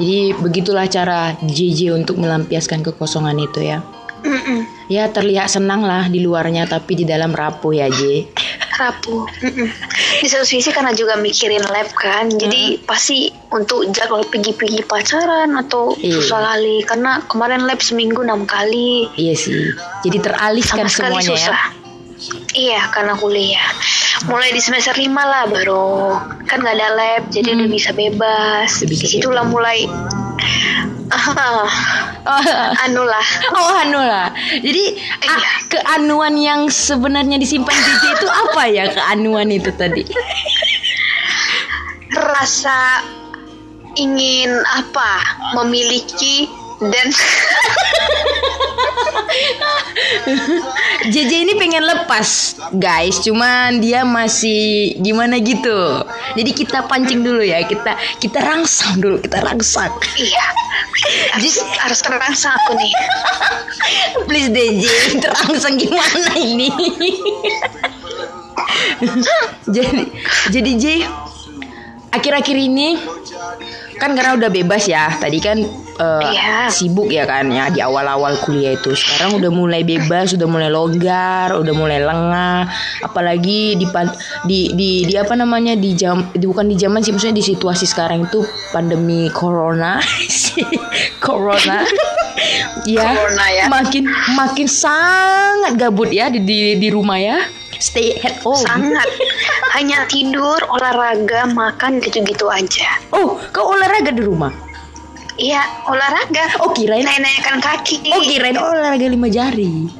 Jadi 0.00 0.32
begitulah 0.38 0.86
cara 0.88 1.36
JJ 1.42 1.92
untuk 1.92 2.16
melampiaskan 2.20 2.80
kekosongan 2.80 3.36
itu 3.40 3.60
ya. 3.60 3.84
Mm-mm. 4.22 4.86
Ya 4.86 5.10
terlihat 5.10 5.50
senang 5.50 5.82
lah 5.82 6.06
di 6.06 6.22
luarnya 6.22 6.70
tapi 6.70 6.94
di 6.94 7.02
dalam 7.02 7.34
rapuh 7.34 7.74
ya 7.74 7.90
J. 7.90 8.30
rapuh. 8.78 9.26
Mm-mm. 9.42 9.68
Di 10.22 10.26
satu 10.30 10.46
sisi 10.46 10.70
karena 10.70 10.94
juga 10.94 11.18
mikirin 11.18 11.62
lab 11.66 11.90
kan, 11.98 12.30
jadi 12.30 12.78
pasti 12.86 13.34
untuk 13.50 13.90
jadwal 13.90 14.22
pergi-pergi 14.30 14.86
pacaran 14.86 15.58
atau 15.58 15.98
Iya. 15.98 16.22
susah 16.22 16.40
kali 16.54 16.86
karena 16.86 17.18
kemarin 17.26 17.66
lab 17.66 17.82
seminggu 17.82 18.22
enam 18.22 18.46
kali 18.46 19.10
Iya 19.18 19.34
sih. 19.34 19.74
Jadi 20.06 20.18
teralihkan 20.22 20.86
sama 20.86 20.90
sekali 20.90 21.18
semuanya 21.26 21.36
ya. 21.50 21.81
Iya 22.52 22.90
karena 22.92 23.16
kuliah. 23.18 23.68
Mulai 24.28 24.54
di 24.54 24.60
semester 24.62 24.94
lima 24.94 25.26
lah 25.26 25.44
baru 25.50 26.14
kan 26.46 26.62
nggak 26.62 26.76
ada 26.78 26.88
lab 26.94 27.22
jadi 27.32 27.58
udah 27.58 27.68
bisa 27.68 27.90
bebas. 27.96 28.70
Udah 28.82 28.88
bisa 28.90 29.04
Di 29.08 29.10
situlah 29.18 29.44
mulai 29.48 29.86
ah, 31.16 31.68
Oh, 32.22 32.40
anu 32.86 33.02
lah 33.02 33.26
oh 33.52 33.74
anu 33.82 34.00
lah. 34.00 34.30
Jadi 34.62 34.84
Iya. 34.96 35.34
ah, 35.34 35.42
keanuan 35.66 36.38
yang 36.38 36.70
sebenarnya 36.70 37.36
disimpan 37.36 37.74
JJ 37.74 38.04
itu 38.16 38.28
apa 38.30 38.62
ya 38.70 38.84
keanuan 38.90 39.50
itu 39.50 39.70
tadi? 39.74 40.06
rasa 42.12 43.00
ingin 43.96 44.52
apa 44.68 45.20
memiliki 45.56 46.48
dan 46.90 47.06
JJ 51.12 51.32
ini 51.48 51.54
pengen 51.58 51.82
lepas 51.82 52.54
guys. 52.78 53.18
Cuman 53.22 53.82
dia 53.82 54.06
masih 54.06 54.94
gimana 55.02 55.38
gitu. 55.42 56.04
Jadi 56.38 56.50
kita 56.54 56.86
pancing 56.86 57.26
dulu 57.26 57.42
ya. 57.42 57.62
Kita 57.66 57.98
kita 58.22 58.38
rangsang 58.38 59.02
dulu. 59.02 59.18
Kita 59.18 59.42
rangsang. 59.42 59.90
Iya. 60.14 60.46
Harus, 61.34 61.58
harus 61.82 62.00
terangsang 62.04 62.54
aku 62.54 62.78
nih. 62.78 62.92
Please 64.28 64.48
deh 64.52 64.68
J 64.78 64.84
terangsang 65.18 65.74
gimana 65.80 66.32
ini? 66.38 66.70
Jadi 69.74 70.06
jadi 70.54 70.70
J 70.78 70.84
akhir-akhir 72.12 72.56
ini 72.56 73.00
kan 73.96 74.12
karena 74.12 74.36
udah 74.36 74.50
bebas 74.52 74.84
ya 74.84 75.08
tadi 75.16 75.40
kan 75.40 75.56
eh, 75.96 76.22
Iya. 76.34 76.68
sibuk 76.68 77.08
ya 77.08 77.24
kan 77.24 77.48
ya 77.48 77.72
di 77.72 77.80
awal-awal 77.80 78.36
kuliah 78.44 78.76
itu. 78.76 78.92
Sekarang 78.92 79.40
udah 79.40 79.50
mulai 79.52 79.80
bebas 79.86 80.36
udah 80.36 80.44
mulai 80.44 80.68
longgar 80.68 81.54
udah 81.56 81.74
mulai 81.74 82.04
lengah. 82.04 82.68
Apalagi 83.00 83.78
di 83.80 83.86
di 84.44 84.58
di, 84.76 84.90
di 85.08 85.14
apa 85.16 85.32
namanya 85.38 85.72
di 85.72 85.94
jam 85.96 86.28
di, 86.34 86.44
bukan 86.44 86.68
di 86.68 86.76
zaman 86.76 87.00
sih 87.00 87.12
maksudnya 87.16 87.38
di 87.40 87.46
situasi 87.46 87.84
sekarang 87.88 88.28
itu 88.28 88.44
pandemi 88.74 89.32
corona. 89.32 89.96
Corona. 91.24 91.80
Ya, 92.88 93.14
Corona 93.14 93.46
ya. 93.54 93.64
makin 93.70 94.08
makin 94.34 94.66
sangat 94.66 95.78
gabut 95.78 96.10
ya 96.10 96.26
di 96.32 96.42
di, 96.42 96.74
di 96.80 96.88
rumah 96.90 97.14
ya 97.20 97.38
stay 97.82 98.14
at 98.22 98.38
home 98.46 98.62
sangat 98.62 99.10
hanya 99.74 100.06
tidur 100.06 100.62
olahraga 100.70 101.50
makan 101.50 101.98
gitu-gitu 101.98 102.46
aja 102.46 103.02
oh 103.10 103.42
kau 103.50 103.74
olahraga 103.74 104.14
di 104.14 104.22
rumah 104.22 104.54
iya 105.34 105.66
olahraga 105.90 106.62
oh 106.62 106.70
kirain 106.70 107.02
naik-naikkan 107.02 107.58
kaki 107.58 108.06
oh 108.14 108.22
kirain 108.22 108.54
olahraga 108.54 109.10
lima 109.10 109.26
jari 109.26 109.90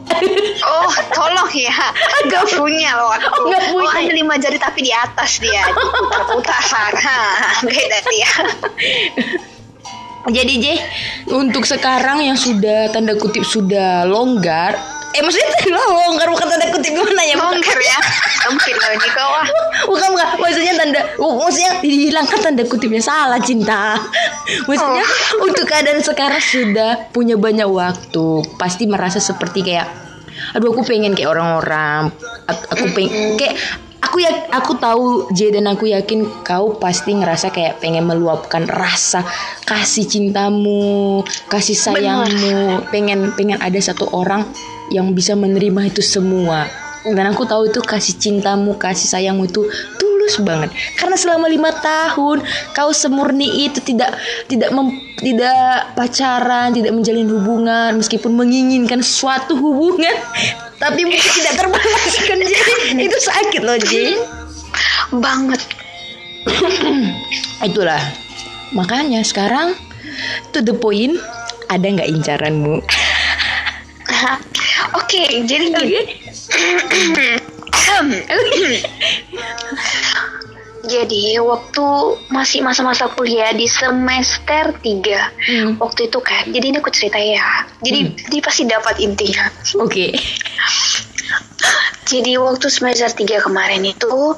Oh, 0.62 0.92
tolong 1.10 1.50
ya. 1.50 1.74
Gak 2.30 2.54
punya 2.54 2.94
loh 2.94 3.10
aku. 3.10 3.50
Nggak 3.50 3.62
punya. 3.74 3.90
Oh, 3.90 3.98
ada 3.98 4.12
lima 4.14 4.34
jari 4.38 4.58
tapi 4.60 4.86
di 4.86 4.92
atas 4.94 5.42
dia. 5.42 5.66
Diputar-putar. 5.66 6.92
Beda 7.66 7.98
dia. 8.06 8.30
Jadi 10.22 10.52
J, 10.62 10.66
untuk 11.34 11.66
sekarang 11.66 12.22
yang 12.22 12.38
sudah 12.38 12.94
tanda 12.94 13.18
kutip 13.18 13.42
sudah 13.42 14.06
longgar, 14.06 14.78
eh 15.12 15.20
maksudnya 15.20 15.48
longgar 15.76 16.28
bukan 16.32 16.46
tanda 16.48 16.66
kutip 16.72 16.92
gimana 16.96 17.22
ya? 17.24 17.36
Longgar 17.36 17.78
ya. 17.78 17.98
Sempit 18.42 18.74
loh 18.74 18.88
di 18.96 19.10
kawah. 19.12 19.46
bukan, 19.86 20.08
bukan. 20.16 20.28
maksudnya 20.40 20.72
tanda, 20.74 21.00
oh, 21.20 21.32
maksudnya 21.44 21.72
dihilangkan 21.84 22.38
tanda 22.40 22.62
kutipnya 22.64 23.02
salah 23.04 23.38
cinta. 23.38 24.00
Maksudnya 24.64 25.04
untuk 25.38 25.68
keadaan 25.68 26.00
sekarang 26.00 26.42
sudah 26.42 27.12
punya 27.12 27.36
banyak 27.36 27.68
waktu, 27.68 28.26
pasti 28.56 28.88
merasa 28.88 29.20
seperti 29.20 29.62
kayak, 29.62 29.86
aduh 30.56 30.72
aku 30.72 30.82
pengen 30.82 31.12
kayak 31.12 31.30
orang-orang, 31.30 32.10
aku, 32.48 32.84
pengen 32.96 33.36
kayak 33.36 33.56
aku 34.02 34.16
ya 34.18 34.32
aku 34.50 34.76
tahu 34.76 35.04
J 35.32 35.54
dan 35.54 35.70
aku 35.70 35.88
yakin 35.88 36.44
kau 36.44 36.76
pasti 36.76 37.14
ngerasa 37.14 37.54
kayak 37.54 37.78
pengen 37.78 38.04
meluapkan 38.04 38.66
rasa 38.66 39.22
kasih 39.64 40.04
cintamu, 40.04 41.22
kasih 41.46 41.78
sayangmu, 41.78 42.90
pengen 42.90 43.32
pengen 43.38 43.62
ada 43.62 43.78
satu 43.78 44.10
orang 44.10 44.44
yang 44.92 45.16
bisa 45.16 45.32
menerima 45.32 45.88
itu 45.88 46.04
semua. 46.04 46.68
Dan 47.02 47.34
aku 47.34 47.42
tahu 47.42 47.66
itu 47.66 47.82
kasih 47.82 48.14
cintamu, 48.14 48.78
kasih 48.78 49.10
sayangmu 49.10 49.50
itu 49.50 49.66
tulus 49.98 50.38
banget. 50.38 50.70
Karena 50.94 51.18
selama 51.18 51.50
lima 51.50 51.74
tahun 51.74 52.46
kau 52.70 52.94
semurni 52.94 53.66
itu 53.66 53.82
tidak 53.82 54.14
tidak 54.46 54.70
mem- 54.70 55.02
tidak 55.18 55.98
pacaran, 55.98 56.70
tidak 56.70 56.94
menjalin 56.94 57.26
hubungan, 57.26 57.98
meskipun 57.98 58.30
menginginkan 58.38 59.02
suatu 59.02 59.58
hubungan, 59.58 60.14
tapi 60.78 61.02
mungkin 61.02 61.30
tidak 61.42 61.58
terbalaskan. 61.58 62.38
Jadi 62.54 63.02
itu 63.02 63.18
sakit 63.18 63.62
loh, 63.66 63.78
J. 63.82 64.14
Banget. 65.18 65.58
Itulah. 67.66 68.02
Makanya 68.72 69.26
sekarang 69.26 69.74
to 70.54 70.62
the 70.62 70.72
point, 70.72 71.18
ada 71.66 71.82
nggak 71.82 72.08
incaranmu? 72.08 72.78
Oke, 74.96 75.22
jadi 75.46 75.66
gini. 75.70 76.00
Jadi 80.82 81.38
waktu 81.38 81.86
masih 82.34 82.58
masa-masa 82.66 83.06
kuliah 83.14 83.54
di 83.54 83.70
semester 83.70 84.74
3 84.82 84.82
Hmm. 85.42 85.78
Waktu 85.78 86.10
itu 86.10 86.18
kan 86.18 86.50
Jadi 86.50 86.74
ini 86.74 86.78
aku 86.82 86.90
cerita 86.90 87.22
ya 87.22 87.66
Jadi 87.86 88.18
dia 88.26 88.42
pasti 88.42 88.66
dapat 88.66 88.98
intinya 88.98 89.46
Oke. 89.78 90.10
Jadi 92.02 92.34
waktu 92.34 92.66
semester 92.66 93.06
3 93.14 93.46
kemarin 93.46 93.86
itu 93.86 94.34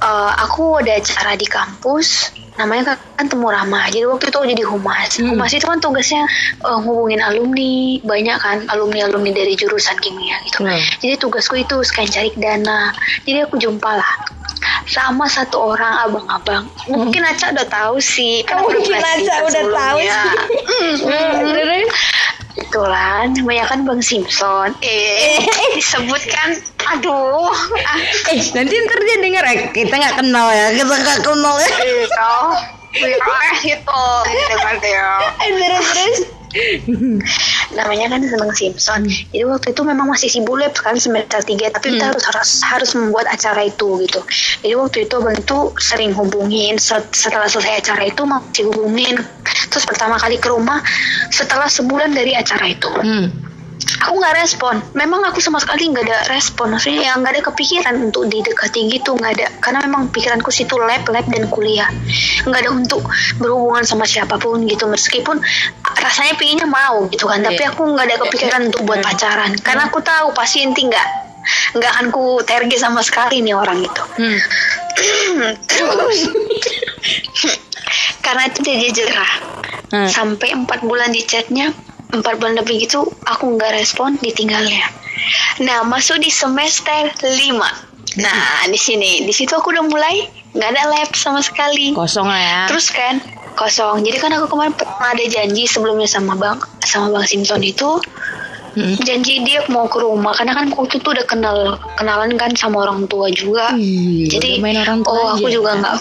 eh, 0.00 0.32
aku 0.40 0.80
ada 0.80 0.98
acara 0.98 1.36
di 1.36 1.46
kampus 1.46 2.32
namanya 2.58 2.92
kan, 3.16 3.24
temu 3.24 3.48
ramah. 3.48 3.88
Jadi 3.88 4.04
waktu 4.04 4.28
itu 4.28 4.36
aku 4.36 4.48
jadi 4.52 4.64
humas. 4.68 5.16
Hmm. 5.16 5.32
Humas 5.32 5.52
itu 5.56 5.64
kan 5.64 5.80
tugasnya 5.80 6.28
eh, 6.60 6.78
hubungin 6.84 7.24
alumni, 7.24 7.96
banyak 8.04 8.36
kan 8.36 8.56
alumni-alumni 8.68 9.32
dari 9.32 9.56
jurusan 9.56 9.96
kimia 9.96 10.36
gitu. 10.44 10.64
Hmm. 10.64 10.80
Jadi 11.00 11.14
tugasku 11.16 11.56
itu 11.56 11.80
sekalian 11.80 12.12
cari 12.12 12.30
dana. 12.36 12.92
Jadi 13.24 13.38
aku 13.48 13.56
jumpa 13.56 13.96
lah 13.96 14.12
sama 14.84 15.24
satu 15.30 15.72
orang 15.72 16.04
abang-abang. 16.04 16.68
Mungkin 16.90 17.22
Aca 17.24 17.54
udah 17.54 17.66
tahu 17.70 17.96
sih. 18.02 18.44
Oh, 18.52 18.68
mungkin 18.68 19.00
Aca 19.00 19.34
udah 19.46 19.64
tahu 19.72 19.98
sebelumnya. 20.04 20.20
Hmm? 21.00 21.86
Itulah 22.60 23.30
namanya 23.30 23.64
kan 23.70 23.86
Bang 23.86 24.02
Simpson. 24.02 24.74
Eh, 24.82 25.38
disebutkan. 25.78 26.60
Aduh. 26.96 27.52
Eh, 28.30 28.40
nanti 28.54 28.74
ntar 28.74 28.98
dia 29.02 29.16
denger 29.20 29.44
eh, 29.44 29.58
kita 29.72 29.94
nggak 29.94 30.14
kenal 30.22 30.46
ya, 30.50 30.66
kita 30.74 30.94
nggak 30.94 31.20
kenal 31.22 31.54
ya. 31.58 31.70
gitu. 33.62 34.00
Dia. 34.82 35.06
Eh, 35.38 35.50
terus 35.54 35.88
terus. 35.94 36.18
namanya 37.78 38.10
kan 38.10 38.20
Bang 38.26 38.50
Simpson. 38.50 39.06
Jadi 39.06 39.44
waktu 39.46 39.70
itu 39.70 39.82
memang 39.86 40.10
masih 40.10 40.26
sibuk 40.26 40.58
lab 40.58 40.74
kan 40.74 40.98
semester 40.98 41.38
3 41.38 41.70
tapi 41.70 41.94
kita 41.94 42.10
harus 42.10 42.26
harus 42.26 42.50
harus 42.66 42.90
membuat 42.98 43.30
acara 43.30 43.62
itu 43.62 44.02
gitu. 44.02 44.20
Jadi 44.66 44.74
waktu 44.74 45.06
itu 45.06 45.14
abang 45.14 45.38
itu 45.38 45.58
sering 45.78 46.10
hubungin 46.10 46.74
Set- 46.82 47.14
setelah 47.14 47.46
selesai 47.46 47.86
acara 47.86 48.02
itu 48.02 48.22
masih 48.26 48.66
hubungin. 48.66 49.14
Terus 49.70 49.86
pertama 49.86 50.18
kali 50.18 50.42
ke 50.42 50.50
rumah 50.50 50.82
setelah 51.30 51.70
sebulan 51.70 52.10
dari 52.10 52.34
acara 52.34 52.66
itu. 52.66 52.90
Hmm. 52.90 53.30
Aku 54.06 54.16
nggak 54.16 54.34
respon. 54.38 54.78
Memang 54.94 55.26
aku 55.26 55.42
sama 55.42 55.58
sekali 55.58 55.90
nggak 55.90 56.04
ada 56.06 56.18
respon. 56.30 56.72
Maksudnya 56.72 57.10
ya 57.10 57.12
nggak 57.18 57.32
ada 57.34 57.42
kepikiran 57.50 57.94
untuk 57.98 58.30
didekati 58.30 58.86
gitu 58.88 59.18
nggak 59.18 59.32
ada. 59.40 59.46
Karena 59.58 59.78
memang 59.84 60.08
pikiranku 60.14 60.48
situ 60.48 60.78
lab, 60.78 61.02
lab 61.10 61.26
dan 61.26 61.50
kuliah. 61.50 61.90
Nggak 62.46 62.60
ada 62.66 62.70
untuk 62.70 63.02
berhubungan 63.36 63.82
sama 63.82 64.06
siapa 64.06 64.38
pun 64.38 64.62
gitu. 64.64 64.86
Meskipun 64.86 65.42
rasanya 65.98 66.34
pinginnya 66.38 66.70
mau 66.70 67.10
gitu 67.10 67.26
kan. 67.26 67.42
Tapi 67.42 67.58
Iya. 67.60 67.74
aku 67.74 67.82
nggak 67.90 68.06
ada 68.06 68.16
kepikiran 68.22 68.60
untuk 68.70 68.86
buat 68.86 69.02
pacaran. 69.02 69.58
Karena 69.60 69.90
aku 69.90 69.98
tahu 70.00 70.30
pasti 70.32 70.62
inti 70.62 70.86
nggak 70.86 71.08
nggak 71.74 71.90
akan 71.96 72.06
ku 72.12 72.38
terge 72.44 72.76
sama 72.76 73.00
sekali 73.00 73.40
nih 73.40 73.56
orang 73.56 73.80
itu. 73.80 74.02
Hmm. 74.16 74.38
Terus 75.66 76.18
karena 78.20 78.42
itu 78.46 78.58
dia 78.62 78.90
jerah 78.92 79.32
Hmm. 79.90 80.06
sampai 80.06 80.54
empat 80.54 80.86
bulan 80.86 81.10
di 81.10 81.26
chatnya 81.26 81.74
empat 82.10 82.38
bulan 82.38 82.58
lebih 82.58 82.82
gitu 82.84 83.06
aku 83.26 83.56
nggak 83.56 83.74
respon 83.74 84.18
ditinggalnya 84.20 84.84
nah 85.62 85.84
masuk 85.84 86.18
di 86.18 86.30
semester 86.32 87.10
lima 87.38 87.68
nah 88.18 88.66
di 88.66 88.78
sini 88.78 89.22
di 89.22 89.30
situ 89.30 89.54
aku 89.54 89.70
udah 89.70 89.86
mulai 89.86 90.26
nggak 90.50 90.70
ada 90.74 90.82
lab 90.90 91.10
sama 91.14 91.38
sekali 91.38 91.94
Kosong 91.94 92.26
lah 92.26 92.40
ya. 92.42 92.60
terus 92.66 92.90
kan 92.90 93.22
kosong 93.54 94.02
jadi 94.02 94.18
kan 94.18 94.34
aku 94.34 94.50
kemarin 94.50 94.74
pernah 94.74 95.14
ada 95.14 95.24
janji 95.30 95.68
sebelumnya 95.70 96.10
sama 96.10 96.34
bang 96.34 96.58
sama 96.82 97.14
bang 97.14 97.24
Simpson 97.26 97.62
itu 97.62 98.02
Hmm. 98.70 98.94
janji 99.02 99.42
dia 99.42 99.66
mau 99.66 99.90
ke 99.90 99.98
rumah 99.98 100.30
karena 100.30 100.54
kan 100.54 100.70
waktu 100.78 101.02
itu 101.02 101.10
udah 101.10 101.26
kenal 101.26 101.74
kenalan 101.98 102.38
kan 102.38 102.54
sama 102.54 102.86
orang 102.86 103.02
tua 103.10 103.26
juga 103.34 103.74
Ih, 103.74 104.30
jadi 104.30 104.62
orang 104.62 105.02
tua 105.02 105.10
oh 105.10 105.26
aja. 105.34 105.42
aku 105.42 105.46
juga 105.50 105.70
nggak 105.74 105.94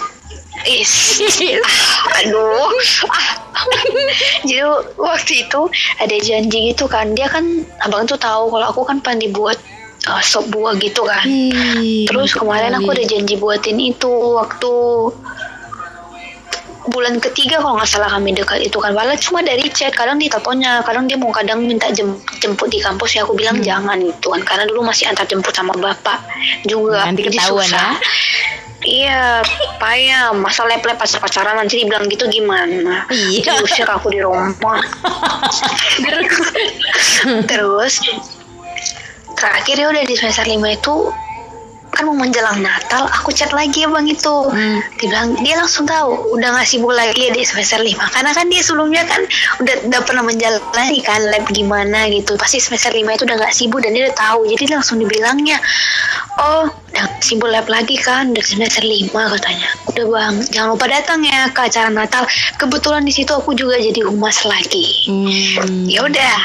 is 0.69 1.17
ah, 1.65 1.65
aduh 2.21 2.69
ah. 3.09 3.48
jadi 4.47 4.63
waktu 4.95 5.33
itu 5.47 5.61
ada 5.99 6.15
janji 6.19 6.57
gitu 6.73 6.85
kan. 6.87 7.13
Dia 7.13 7.27
kan 7.27 7.43
abang 7.83 8.05
tuh 8.07 8.19
tahu 8.19 8.49
kalau 8.51 8.65
aku 8.69 8.81
kan 8.87 8.99
pengen 9.03 9.29
dibuat 9.29 9.59
uh, 10.07 10.23
sop 10.23 10.47
buah 10.49 10.75
gitu 10.79 11.03
kan. 11.03 11.25
Ih, 11.27 12.07
terus 12.07 12.31
kemarin 12.33 12.75
aku 12.75 12.89
ada 12.93 13.03
janji 13.03 13.35
buatin 13.35 13.77
itu 13.79 14.09
waktu 14.09 14.73
bulan 16.89 17.21
ketiga 17.21 17.61
kalau 17.61 17.77
nggak 17.77 17.85
salah 17.85 18.09
kami 18.09 18.33
dekat 18.33 18.65
itu 18.65 18.77
kan. 18.81 18.97
Walau 18.97 19.13
cuma 19.21 19.45
dari 19.45 19.69
chat 19.69 19.93
kadang 19.93 20.17
di 20.17 20.25
teleponnya 20.25 20.81
kadang 20.81 21.05
dia 21.05 21.21
mau 21.21 21.29
kadang 21.29 21.61
minta 21.61 21.85
jem- 21.93 22.17
jemput 22.41 22.71
di 22.71 22.81
kampus 22.81 23.13
ya. 23.13 23.27
Aku 23.27 23.37
bilang 23.37 23.61
jangan 23.61 24.01
gitu 24.01 24.33
kan 24.33 24.41
karena 24.41 24.65
dulu 24.65 24.89
masih 24.89 25.05
antar 25.05 25.29
jemput 25.29 25.53
sama 25.53 25.75
bapak 25.77 26.17
juga. 26.65 27.05
Nanti 27.05 27.29
ketahuan 27.29 27.67
susah. 27.69 27.93
Iya, 28.79 29.43
payah. 29.79 30.31
Masa 30.31 30.63
lep-lep 30.63 30.95
pacar-pacaran 30.95 31.59
nanti 31.59 31.83
dibilang 31.83 32.07
gitu 32.07 32.27
gimana? 32.31 33.03
Iya. 33.11 33.59
Diusir 33.59 33.87
aku 33.87 34.11
di 34.11 34.23
rumah. 34.23 34.55
Terus 37.49 37.93
terakhir 39.35 39.75
ya 39.79 39.87
udah 39.91 40.03
di 40.03 40.15
semester 40.15 40.47
5 40.47 40.59
itu 40.67 40.95
kan 41.89 42.05
mau 42.05 42.15
menjelang 42.15 42.61
Natal 42.61 43.09
aku 43.09 43.33
chat 43.33 43.49
lagi 43.51 43.83
ya 43.83 43.89
bang 43.89 44.05
itu. 44.05 44.35
Hmm. 44.49 44.79
dia 44.97 45.07
bilang 45.09 45.27
dia 45.41 45.55
langsung 45.57 45.89
tahu 45.89 46.37
udah 46.37 46.55
nggak 46.55 46.67
sibuk 46.69 46.93
lagi 46.93 47.29
ya 47.29 47.31
di 47.33 47.41
semester 47.43 47.81
5 47.81 48.13
karena 48.13 48.31
kan 48.31 48.45
dia 48.47 48.61
sebelumnya 48.61 49.03
kan 49.09 49.21
udah 49.61 49.75
udah 49.89 50.01
pernah 50.05 50.23
menjalani 50.23 50.99
kan 51.01 51.19
lab 51.27 51.45
gimana 51.49 52.07
gitu. 52.13 52.37
Pasti 52.37 52.61
semester 52.61 52.93
5 52.93 53.03
itu 53.03 53.23
udah 53.25 53.37
nggak 53.41 53.53
sibuk 53.53 53.81
dan 53.81 53.91
dia 53.97 54.09
udah 54.09 54.17
tahu. 54.17 54.39
Jadi 54.47 54.63
dia 54.69 54.75
langsung 54.77 54.97
dibilangnya 55.01 55.57
oh 56.39 56.69
udah 56.89 57.05
sibuk 57.21 57.49
lab 57.51 57.67
lagi 57.69 57.99
kan 57.99 58.31
udah 58.31 58.45
semester 58.45 58.85
5 58.85 59.09
katanya. 59.11 59.69
Udah 59.93 60.05
bang. 60.07 60.35
Jangan 60.53 60.69
lupa 60.73 60.85
datang 60.87 61.19
ya 61.25 61.49
ke 61.51 61.59
acara 61.67 61.89
Natal. 61.89 62.23
Kebetulan 62.55 63.03
di 63.03 63.13
situ 63.13 63.31
aku 63.33 63.53
juga 63.57 63.77
jadi 63.77 64.05
humas 64.05 64.45
lagi. 64.45 65.09
Hmm. 65.09 65.85
ya 65.89 66.05
udah. 66.05 66.39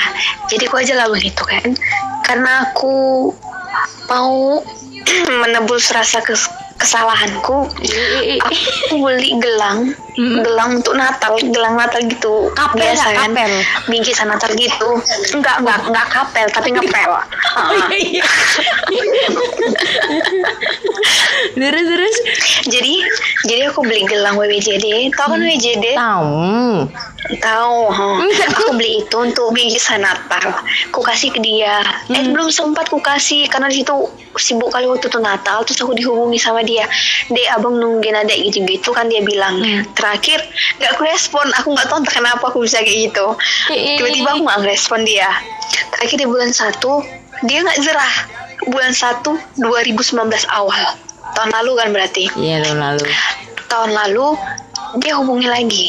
Jadi 0.48 0.66
aku 0.66 0.76
aja 0.80 0.94
lah 0.98 1.06
begitu 1.08 1.42
kan. 1.44 1.76
Karena 2.24 2.72
aku 2.72 3.30
mau 4.08 4.60
menebus 5.42 5.92
rasa 5.92 6.20
kes- 6.20 6.50
kesalahanku. 6.80 7.68
Aku 7.70 8.94
beli 9.00 9.36
gelang 9.40 9.94
Mm. 10.14 10.46
gelang 10.46 10.70
untuk 10.78 10.94
Natal 10.94 11.34
gelang 11.50 11.74
Natal 11.74 11.98
gitu. 12.06 12.54
Kapel 12.54 12.78
biasa 12.78 13.08
kan 13.18 13.34
Kapel? 13.34 13.52
bingkisan 13.90 14.30
Natal 14.30 14.54
gitu. 14.54 14.88
Enggak 15.34 15.58
enggak 15.58 15.78
enggak 15.90 16.06
kapel 16.06 16.46
tapi 16.54 16.68
ngepel. 16.74 17.10
Oh, 17.10 17.90
iya, 17.90 18.22
iya. 18.22 18.24
terus 21.58 21.86
terus? 21.86 22.16
Jadi 22.70 22.94
jadi 23.50 23.74
aku 23.74 23.82
beli 23.82 24.06
gelang 24.06 24.38
WWJD 24.38 25.10
tau 25.18 25.34
kan 25.34 25.42
WWJD 25.42 25.98
tahu. 25.98 26.30
Tahu 27.24 27.76
huh? 27.88 28.20
aku 28.52 28.76
beli 28.76 29.00
itu 29.00 29.16
untuk 29.16 29.50
bingkisan 29.50 30.04
Natal. 30.04 30.60
Aku 30.92 31.00
kasih 31.00 31.32
ke 31.32 31.40
dia. 31.40 31.80
Eh 32.12 32.22
belum 32.30 32.52
sempat 32.54 32.86
aku 32.86 33.00
kasih 33.00 33.48
karena 33.48 33.72
di 33.72 33.80
situ 33.80 33.96
sibuk 34.36 34.70
kali 34.70 34.84
waktu 34.86 35.08
itu 35.08 35.18
Natal. 35.18 35.64
Terus 35.66 35.80
aku 35.82 35.96
dihubungi 35.96 36.36
sama 36.36 36.60
dia. 36.62 36.84
Dek 37.32 37.48
abang 37.56 37.80
nungguin 37.80 38.14
ada 38.14 38.30
gitu 38.30 38.62
gitu 38.68 38.92
kan 38.92 39.08
dia 39.08 39.24
bilang 39.24 39.58
terakhir 40.04 40.44
gak 40.84 41.00
aku 41.00 41.02
respon. 41.08 41.46
Aku 41.56 41.72
nggak 41.72 41.88
tahu 41.88 42.04
entah 42.04 42.12
kenapa 42.12 42.44
aku 42.52 42.58
bisa 42.68 42.84
kayak 42.84 43.08
gitu. 43.08 43.26
Eh. 43.72 43.96
tiba-tiba 43.96 44.36
aku 44.36 44.44
nggak 44.44 44.60
respon 44.68 45.00
dia. 45.08 45.32
Terakhir 45.96 46.20
di 46.20 46.28
bulan 46.28 46.52
satu 46.52 47.00
dia 47.48 47.64
nggak 47.64 47.80
zerah 47.80 48.14
bulan 48.68 48.92
satu 48.92 49.40
2019 49.56 50.28
awal. 50.52 50.84
Tahun 51.32 51.50
lalu 51.50 51.70
kan 51.80 51.88
berarti. 51.90 52.24
Iya 52.36 52.60
tahun 52.68 52.78
lalu. 52.84 53.06
Tahun 53.72 53.90
lalu 53.90 54.26
dia 55.00 55.12
hubungi 55.16 55.48
lagi. 55.48 55.88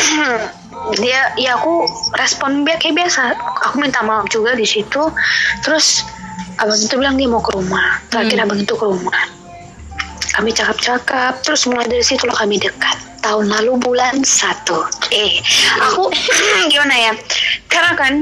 Dia 0.96 1.36
ya 1.36 1.60
aku 1.60 1.84
respon 2.16 2.64
biar 2.64 2.80
kayak 2.80 3.04
biasa. 3.04 3.36
Aku 3.68 3.84
minta 3.84 4.00
maaf 4.00 4.32
juga 4.32 4.56
di 4.56 4.64
situ. 4.64 5.12
Terus 5.60 6.08
abang 6.56 6.80
itu 6.80 6.96
bilang 6.96 7.20
dia 7.20 7.28
mau 7.28 7.44
ke 7.44 7.52
rumah. 7.52 8.00
Terakhir 8.08 8.40
Hmm. 8.40 8.44
abang 8.48 8.60
itu 8.64 8.74
ke 8.74 8.86
rumah. 8.88 9.20
Kami 10.40 10.50
cakap-cakap 10.56 11.44
terus 11.44 11.68
mulai 11.68 11.84
dari 11.84 12.00
situ 12.00 12.24
lah 12.24 12.32
kami 12.32 12.56
dekat 12.56 13.09
tahun 13.20 13.46
lalu 13.48 13.78
bulan 13.78 14.20
satu. 14.20 14.82
Eh 15.10 15.38
aku 15.78 16.08
gimana 16.72 16.96
ya? 16.96 17.12
Karena 17.66 17.92
kan 17.94 18.14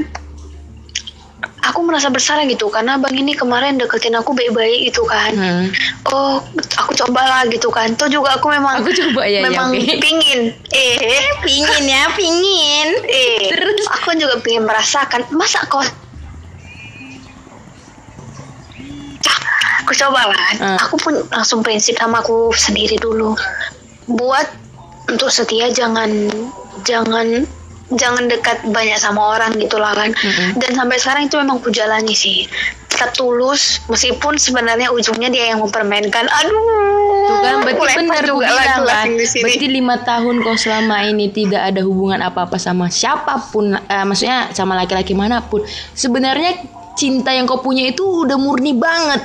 aku 1.61 1.79
merasa 1.83 2.07
bersalah 2.07 2.43
gitu. 2.45 2.67
Karena 2.67 2.95
abang 2.95 3.11
ini 3.11 3.31
kemarin 3.31 3.75
deketin 3.75 4.13
aku 4.13 4.31
baik-baik 4.31 4.91
gitu 4.91 5.03
kan. 5.03 5.31
Hmm. 5.33 5.65
oh 6.11 6.43
aku 6.75 6.91
cobalah 6.95 7.47
gitu 7.47 7.67
kan. 7.69 7.95
Tuh 7.95 8.07
juga 8.07 8.35
aku 8.35 8.47
memang 8.49 8.79
Aku 8.79 8.91
coba 8.91 9.23
ya, 9.23 9.43
memang 9.43 9.71
ya, 9.73 9.79
Pi. 9.79 9.99
pingin. 9.99 10.39
Eh 10.69 11.23
pingin 11.41 11.83
ya 11.85 12.03
pingin. 12.13 12.87
eh 13.05 13.49
Terus? 13.49 13.87
aku 13.89 14.15
juga 14.15 14.39
pingin 14.39 14.63
merasakan 14.63 15.23
masa 15.31 15.63
kau 15.65 15.83
Ah, 19.19 19.39
aku 19.83 19.91
coba 19.93 20.31
lah 20.31 20.47
Hmm. 20.55 20.77
aku 20.79 20.95
pun 20.97 21.13
langsung 21.29 21.59
prinsip 21.59 21.99
sama 21.99 22.23
aku 22.23 22.49
sendiri 22.51 22.95
dulu. 22.95 23.35
Buat 24.07 24.47
untuk 25.09 25.33
setia 25.33 25.73
jangan 25.73 26.09
jangan 26.85 27.43
jangan 27.89 28.29
dekat 28.29 28.61
banyak 28.69 29.01
sama 29.01 29.33
orang 29.37 29.57
gitu 29.57 29.81
lah 29.81 29.97
kan. 29.97 30.13
Mm-mm. 30.13 30.61
dan 30.61 30.71
sampai 30.77 31.01
sekarang 31.01 31.23
itu 31.25 31.35
memang 31.41 31.57
ku 31.57 31.73
jalani 31.73 32.13
sih. 32.13 32.45
Tetap 32.89 33.15
tulus 33.17 33.81
meskipun 33.89 34.37
sebenarnya 34.37 34.93
ujungnya 34.93 35.29
dia 35.33 35.55
yang 35.55 35.63
mempermainkan. 35.63 36.29
Aduh 36.29 36.89
Tuh 37.29 37.37
kan 37.45 37.55
berarti 37.61 37.95
benar 38.01 38.23
juga 38.25 38.45
bilang 38.49 38.81
kan. 38.85 39.07
Berarti 39.17 39.67
lima 39.69 39.95
tahun 40.01 40.35
kau 40.41 40.57
selama 40.57 41.05
ini 41.05 41.29
tidak 41.29 41.61
ada 41.73 41.81
hubungan 41.85 42.19
apa-apa 42.25 42.57
sama 42.57 42.89
siapa 42.89 43.37
pun 43.53 43.77
eh, 43.77 44.05
Maksudnya 44.05 44.49
sama 44.57 44.73
laki-laki 44.73 45.13
mana 45.13 45.41
pun. 45.45 45.61
Sebenarnya 45.93 46.57
cinta 46.97 47.31
yang 47.31 47.45
kau 47.45 47.61
punya 47.61 47.85
itu 47.85 48.01
udah 48.01 48.37
murni 48.41 48.73
banget. 48.73 49.21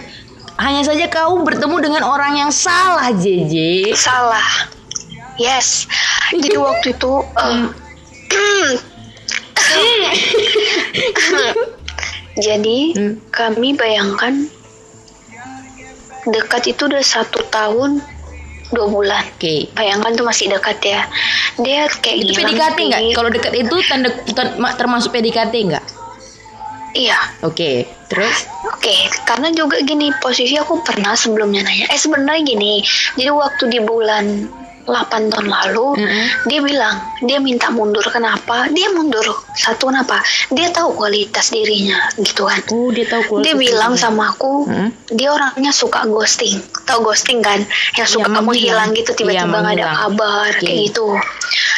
Hanya 0.55 0.87
saja 0.87 1.11
kau 1.11 1.43
bertemu 1.43 1.77
dengan 1.83 2.03
orang 2.07 2.39
yang 2.39 2.51
salah 2.55 3.11
JJ 3.11 3.91
salah 3.99 4.71
yes 5.37 5.87
jadi 6.31 6.57
waktu 6.57 6.93
itu 6.93 7.13
um, 7.25 7.61
jadi 12.37 12.79
Hmm. 12.95 13.15
kami 13.31 13.75
bayangkan 13.75 14.47
dekat 16.25 16.63
itu 16.69 16.87
udah 16.87 17.01
satu 17.01 17.45
tahun 17.47 18.01
dua 18.71 18.87
bulan 18.89 19.23
Oke. 19.31 19.71
bayangkan 19.73 20.15
tuh 20.15 20.25
masih 20.25 20.49
dekat 20.49 20.81
ya 20.81 21.01
dia 21.61 21.87
kayak 21.95 22.17
Itu 22.19 22.33
PDKT 22.35 22.79
nggak? 22.83 23.01
Kalau 23.13 23.31
dekat 23.31 23.55
itu 23.55 23.77
tanda 23.85 24.11
tan- 24.35 24.57
ma- 24.57 24.75
termasuk 24.75 25.13
PDKT 25.13 25.55
nggak? 25.69 25.85
iya 26.95 27.19
Oke. 27.41 27.87
Terus? 28.07 28.47
Oke, 28.67 28.95
karena 29.25 29.51
juga 29.51 29.79
gini 29.81 30.11
posisi 30.17 30.55
aku 30.55 30.83
pernah 30.83 31.15
sebelumnya 31.15 31.63
nanya. 31.63 31.87
Eh 31.89 31.99
sebenarnya 31.99 32.45
gini, 32.45 32.85
jadi 33.15 33.31
waktu 33.31 33.67
di 33.69 33.81
bulan 33.81 34.47
8 34.85 34.93
tahun 35.27 35.49
lalu 35.49 35.97
Mm-mm. 35.97 36.25
dia 36.45 36.61
bilang 36.61 36.97
dia 37.21 37.39
minta 37.39 37.69
mundur 37.69 38.05
kenapa? 38.05 38.69
Dia 38.69 38.89
mundur 38.91 39.25
satu 39.53 39.89
kenapa? 39.89 40.21
Dia 40.49 40.69
tahu 40.69 40.93
kualitas 40.95 41.49
dirinya 41.49 41.97
gitu 42.17 42.45
kan. 42.45 42.61
Oh 42.69 42.89
dia 42.89 43.05
tahu 43.05 43.23
kualitas 43.27 43.47
Dia 43.47 43.55
bilang 43.57 43.93
dirinya. 43.93 44.05
sama 44.05 44.25
aku, 44.31 44.53
Mm. 44.65 44.89
dia 45.11 45.29
orangnya 45.29 45.71
suka 45.71 46.05
ghosting. 46.05 46.57
Tahu 46.85 47.01
ghosting 47.03 47.41
kan? 47.41 47.65
Yang 47.95 48.09
suka 48.15 48.29
menghilang. 48.29 48.45
menghilang 48.45 48.89
gitu 48.93 49.11
Iya, 49.11 49.19
tiba-tiba 49.19 49.45
nggak 49.47 49.57
ada 49.57 49.65
menghilang. 49.65 49.97
kabar 49.99 50.49
Oke. 50.51 50.61
kayak 50.63 50.79
gitu. 50.85 51.07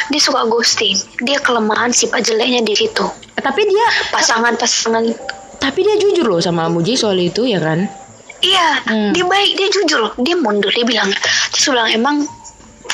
Dia 0.07 0.21
suka 0.21 0.41
ghosting. 0.45 0.95
Dia 1.21 1.37
kelemahan 1.37 1.91
sifat 1.91 2.21
jeleknya 2.23 2.61
di 2.61 2.73
situ. 2.73 3.05
Tapi 3.33 3.61
dia 3.63 3.87
Pasangan-pasangan 4.09 5.03
tapi 5.57 5.79
dia 5.81 5.95
jujur 5.95 6.27
loh 6.27 6.37
sama 6.37 6.67
Muji 6.67 6.93
soal 6.93 7.17
itu 7.17 7.41
ya 7.43 7.57
kan? 7.57 7.87
Iya, 8.39 8.67
Hmm. 8.85 9.11
dia 9.11 9.25
baik, 9.25 9.51
dia 9.53 9.67
jujur 9.67 9.97
loh. 9.99 10.13
Dia 10.15 10.35
mundur, 10.35 10.69
dia 10.69 10.83
bilang. 10.83 11.09
Terus 11.49 11.65
bilang 11.67 11.89
emang 11.89 12.15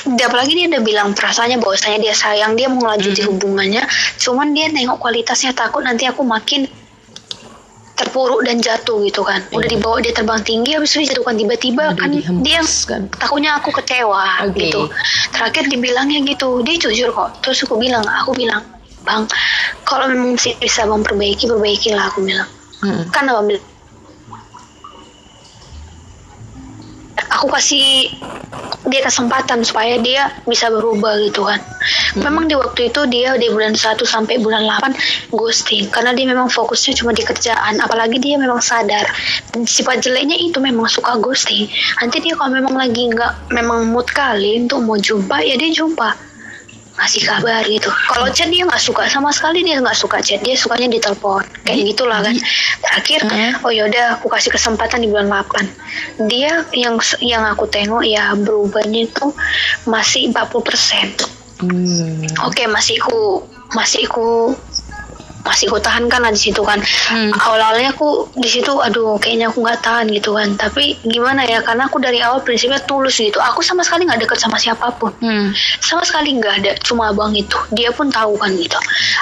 apalagi 0.05 0.53
dia 0.53 0.67
udah 0.67 0.81
bilang 0.81 1.09
perasaannya 1.11 1.57
bahwasanya 1.57 1.99
dia 2.01 2.13
sayang 2.13 2.53
dia 2.53 2.67
mau 2.67 2.81
ngelanjutin 2.81 3.23
Hmm. 3.23 3.31
hubungannya 3.33 3.83
cuman 4.17 4.51
dia 4.51 4.67
nengok 4.67 4.97
kualitasnya 4.97 5.51
takut 5.51 5.79
nanti 5.79 6.03
aku 6.03 6.21
makin 6.21 6.67
terpuruk 7.93 8.41
dan 8.41 8.57
jatuh 8.57 8.99
gitu 9.01 9.21
kan 9.21 9.39
udah 9.49 9.63
Iya. 9.63 9.71
dibawa 9.71 10.01
dia 10.01 10.11
terbang 10.11 10.41
tinggi 10.41 10.73
habis 10.73 10.91
itu 10.91 11.05
dijatuhkan 11.05 11.37
tiba-tiba 11.37 11.83
Udah 11.87 11.95
kan 11.95 12.09
dihempus 12.09 12.43
dia 12.43 12.59
kan. 12.89 13.01
takutnya 13.13 13.51
aku 13.55 13.69
kecewa 13.71 14.25
Oke. 14.43 14.57
gitu 14.59 14.81
terakhir 15.29 15.63
dibilangnya 15.67 16.19
gitu 16.25 16.59
dia 16.61 16.75
jujur 16.75 17.13
kok 17.13 17.39
terus 17.39 17.61
aku 17.61 17.77
bilang 17.77 18.01
aku 18.03 18.33
bilang 18.33 18.65
bang 18.99 19.23
kalau 19.83 20.09
memang 20.09 20.35
sih 20.35 20.57
bisa 20.57 20.83
bang 20.83 20.99
perbaiki 20.99 21.45
perbaikilah 21.45 22.09
aku 22.09 22.21
bilang 22.23 22.49
Mm. 22.81 23.07
kan 23.09 23.23
abang 23.25 23.47
bilang 23.47 23.63
aku 27.33 27.49
kasih 27.49 28.13
dia 28.87 29.01
kesempatan 29.03 29.63
supaya 29.63 29.95
dia 29.99 30.27
bisa 30.43 30.67
berubah 30.67 31.15
gitu 31.23 31.47
kan. 31.47 31.59
Memang 32.19 32.51
di 32.51 32.55
waktu 32.55 32.91
itu 32.91 33.07
dia 33.07 33.35
di 33.39 33.47
bulan 33.47 33.75
1 33.75 33.99
sampai 34.03 34.39
bulan 34.43 34.67
8 34.67 35.31
ghosting. 35.31 35.87
Karena 35.87 36.11
dia 36.11 36.27
memang 36.27 36.51
fokusnya 36.51 36.93
cuma 36.99 37.15
di 37.15 37.23
kerjaan. 37.23 37.79
Apalagi 37.79 38.19
dia 38.19 38.35
memang 38.35 38.59
sadar. 38.59 39.07
Sifat 39.63 40.03
jeleknya 40.03 40.35
itu 40.35 40.59
memang 40.59 40.87
suka 40.91 41.15
ghosting. 41.17 41.71
Nanti 42.03 42.19
dia 42.19 42.35
kalau 42.35 42.51
memang 42.51 42.75
lagi 42.75 43.07
nggak 43.07 43.55
memang 43.55 43.87
mood 43.89 44.07
kali 44.11 44.59
untuk 44.59 44.83
mau 44.83 44.99
jumpa 44.99 45.41
ya 45.43 45.55
dia 45.55 45.71
jumpa 45.71 46.32
ngasih 46.93 47.25
kabar 47.25 47.65
gitu. 47.65 47.89
Kalau 47.89 48.29
chat 48.29 48.53
dia 48.53 48.63
nggak 48.69 48.81
suka 48.81 49.09
sama 49.09 49.33
sekali 49.33 49.65
dia 49.65 49.81
nggak 49.81 49.97
suka 49.97 50.21
chat, 50.21 50.39
dia 50.45 50.53
sukanya 50.53 50.93
ditelepon 50.93 51.41
kayak 51.65 51.81
gitulah 51.89 52.21
kan. 52.21 52.35
Terakhir, 52.85 53.19
oh 53.65 53.73
yaudah 53.73 54.21
aku 54.21 54.29
kasih 54.29 54.53
kesempatan 54.53 55.01
di 55.01 55.09
bulan 55.09 55.27
8 55.29 56.29
Dia 56.29 56.61
yang 56.77 57.01
yang 57.17 57.43
aku 57.49 57.65
tengok 57.65 58.05
ya 58.05 58.37
berubahnya 58.37 59.09
itu 59.09 59.33
masih 59.89 60.29
40 60.29 61.33
Hmm. 61.63 62.27
Oke 62.43 62.67
masih 62.67 62.99
ku 62.99 63.45
masih 63.71 64.03
ku 64.11 64.51
masih 65.43 65.67
ku 65.67 65.75
tahan 65.75 66.07
kan 66.07 66.23
lah 66.23 66.31
di 66.31 66.39
situ 66.39 66.63
kan. 66.63 66.79
Hmm. 67.11 67.31
Awal-awalnya 67.35 67.91
aku 67.91 68.31
di 68.33 68.47
situ 68.47 68.71
aduh 68.79 69.19
kayaknya 69.19 69.51
aku 69.51 69.59
nggak 69.59 69.79
tahan 69.79 70.07
gitu 70.09 70.33
kan. 70.33 70.55
Tapi 70.55 70.97
gimana 71.03 71.43
ya 71.43 71.59
karena 71.59 71.85
aku 71.85 71.99
dari 71.99 72.19
awal 72.19 72.39
prinsipnya 72.39 72.79
tulus 72.83 73.19
gitu. 73.19 73.37
Aku 73.37 73.59
sama 73.59 73.83
sekali 73.83 74.07
nggak 74.07 74.23
deket 74.23 74.39
sama 74.39 74.55
siapa 74.55 74.87
pun 74.95 75.11
Hmm. 75.19 75.51
sama 75.79 76.03
sekali 76.03 76.35
nggak 76.35 76.53
ada 76.59 76.71
cuma 76.79 77.09
abang 77.09 77.31
itu 77.31 77.55
dia 77.71 77.91
pun 77.91 78.07
tahu 78.07 78.35
kan 78.35 78.51
gitu 78.53 78.75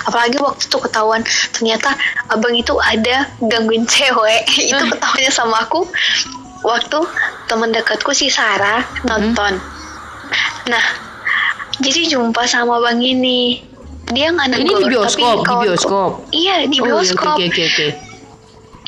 apalagi 0.03 0.37
waktu 0.37 0.65
itu 0.65 0.77
ketahuan 0.77 1.21
ternyata 1.51 1.93
abang 2.27 2.53
itu 2.53 2.73
ada 2.77 3.25
gangguin 3.39 3.85
cewek 3.85 4.45
itu 4.71 4.77
Hmm. 4.77 4.89
ketahuannya 4.89 5.31
sama 5.31 5.61
aku 5.61 5.85
waktu 6.61 6.99
teman 7.45 7.69
dekatku 7.69 8.13
si 8.13 8.29
Sarah 8.29 8.81
nonton 9.03 9.57
nah 10.65 10.85
jadi 11.81 12.07
jumpa 12.07 12.45
sama 12.45 12.77
abang 12.77 13.01
ini 13.01 13.61
dia 14.11 14.27
nggak 14.29 14.47
Ini 14.47 14.55
negur 14.59 14.79
di 14.79 14.87
bioskop, 14.91 15.37
tapi 15.41 15.53
di 15.55 15.65
bioskop. 15.65 16.11
iya 16.31 16.55
di 16.63 16.77
Oh, 16.79 16.85
iya, 16.85 16.93
bioskop 16.93 17.35
Oke 17.35 17.45
oke 17.47 17.61
oke. 17.65 17.87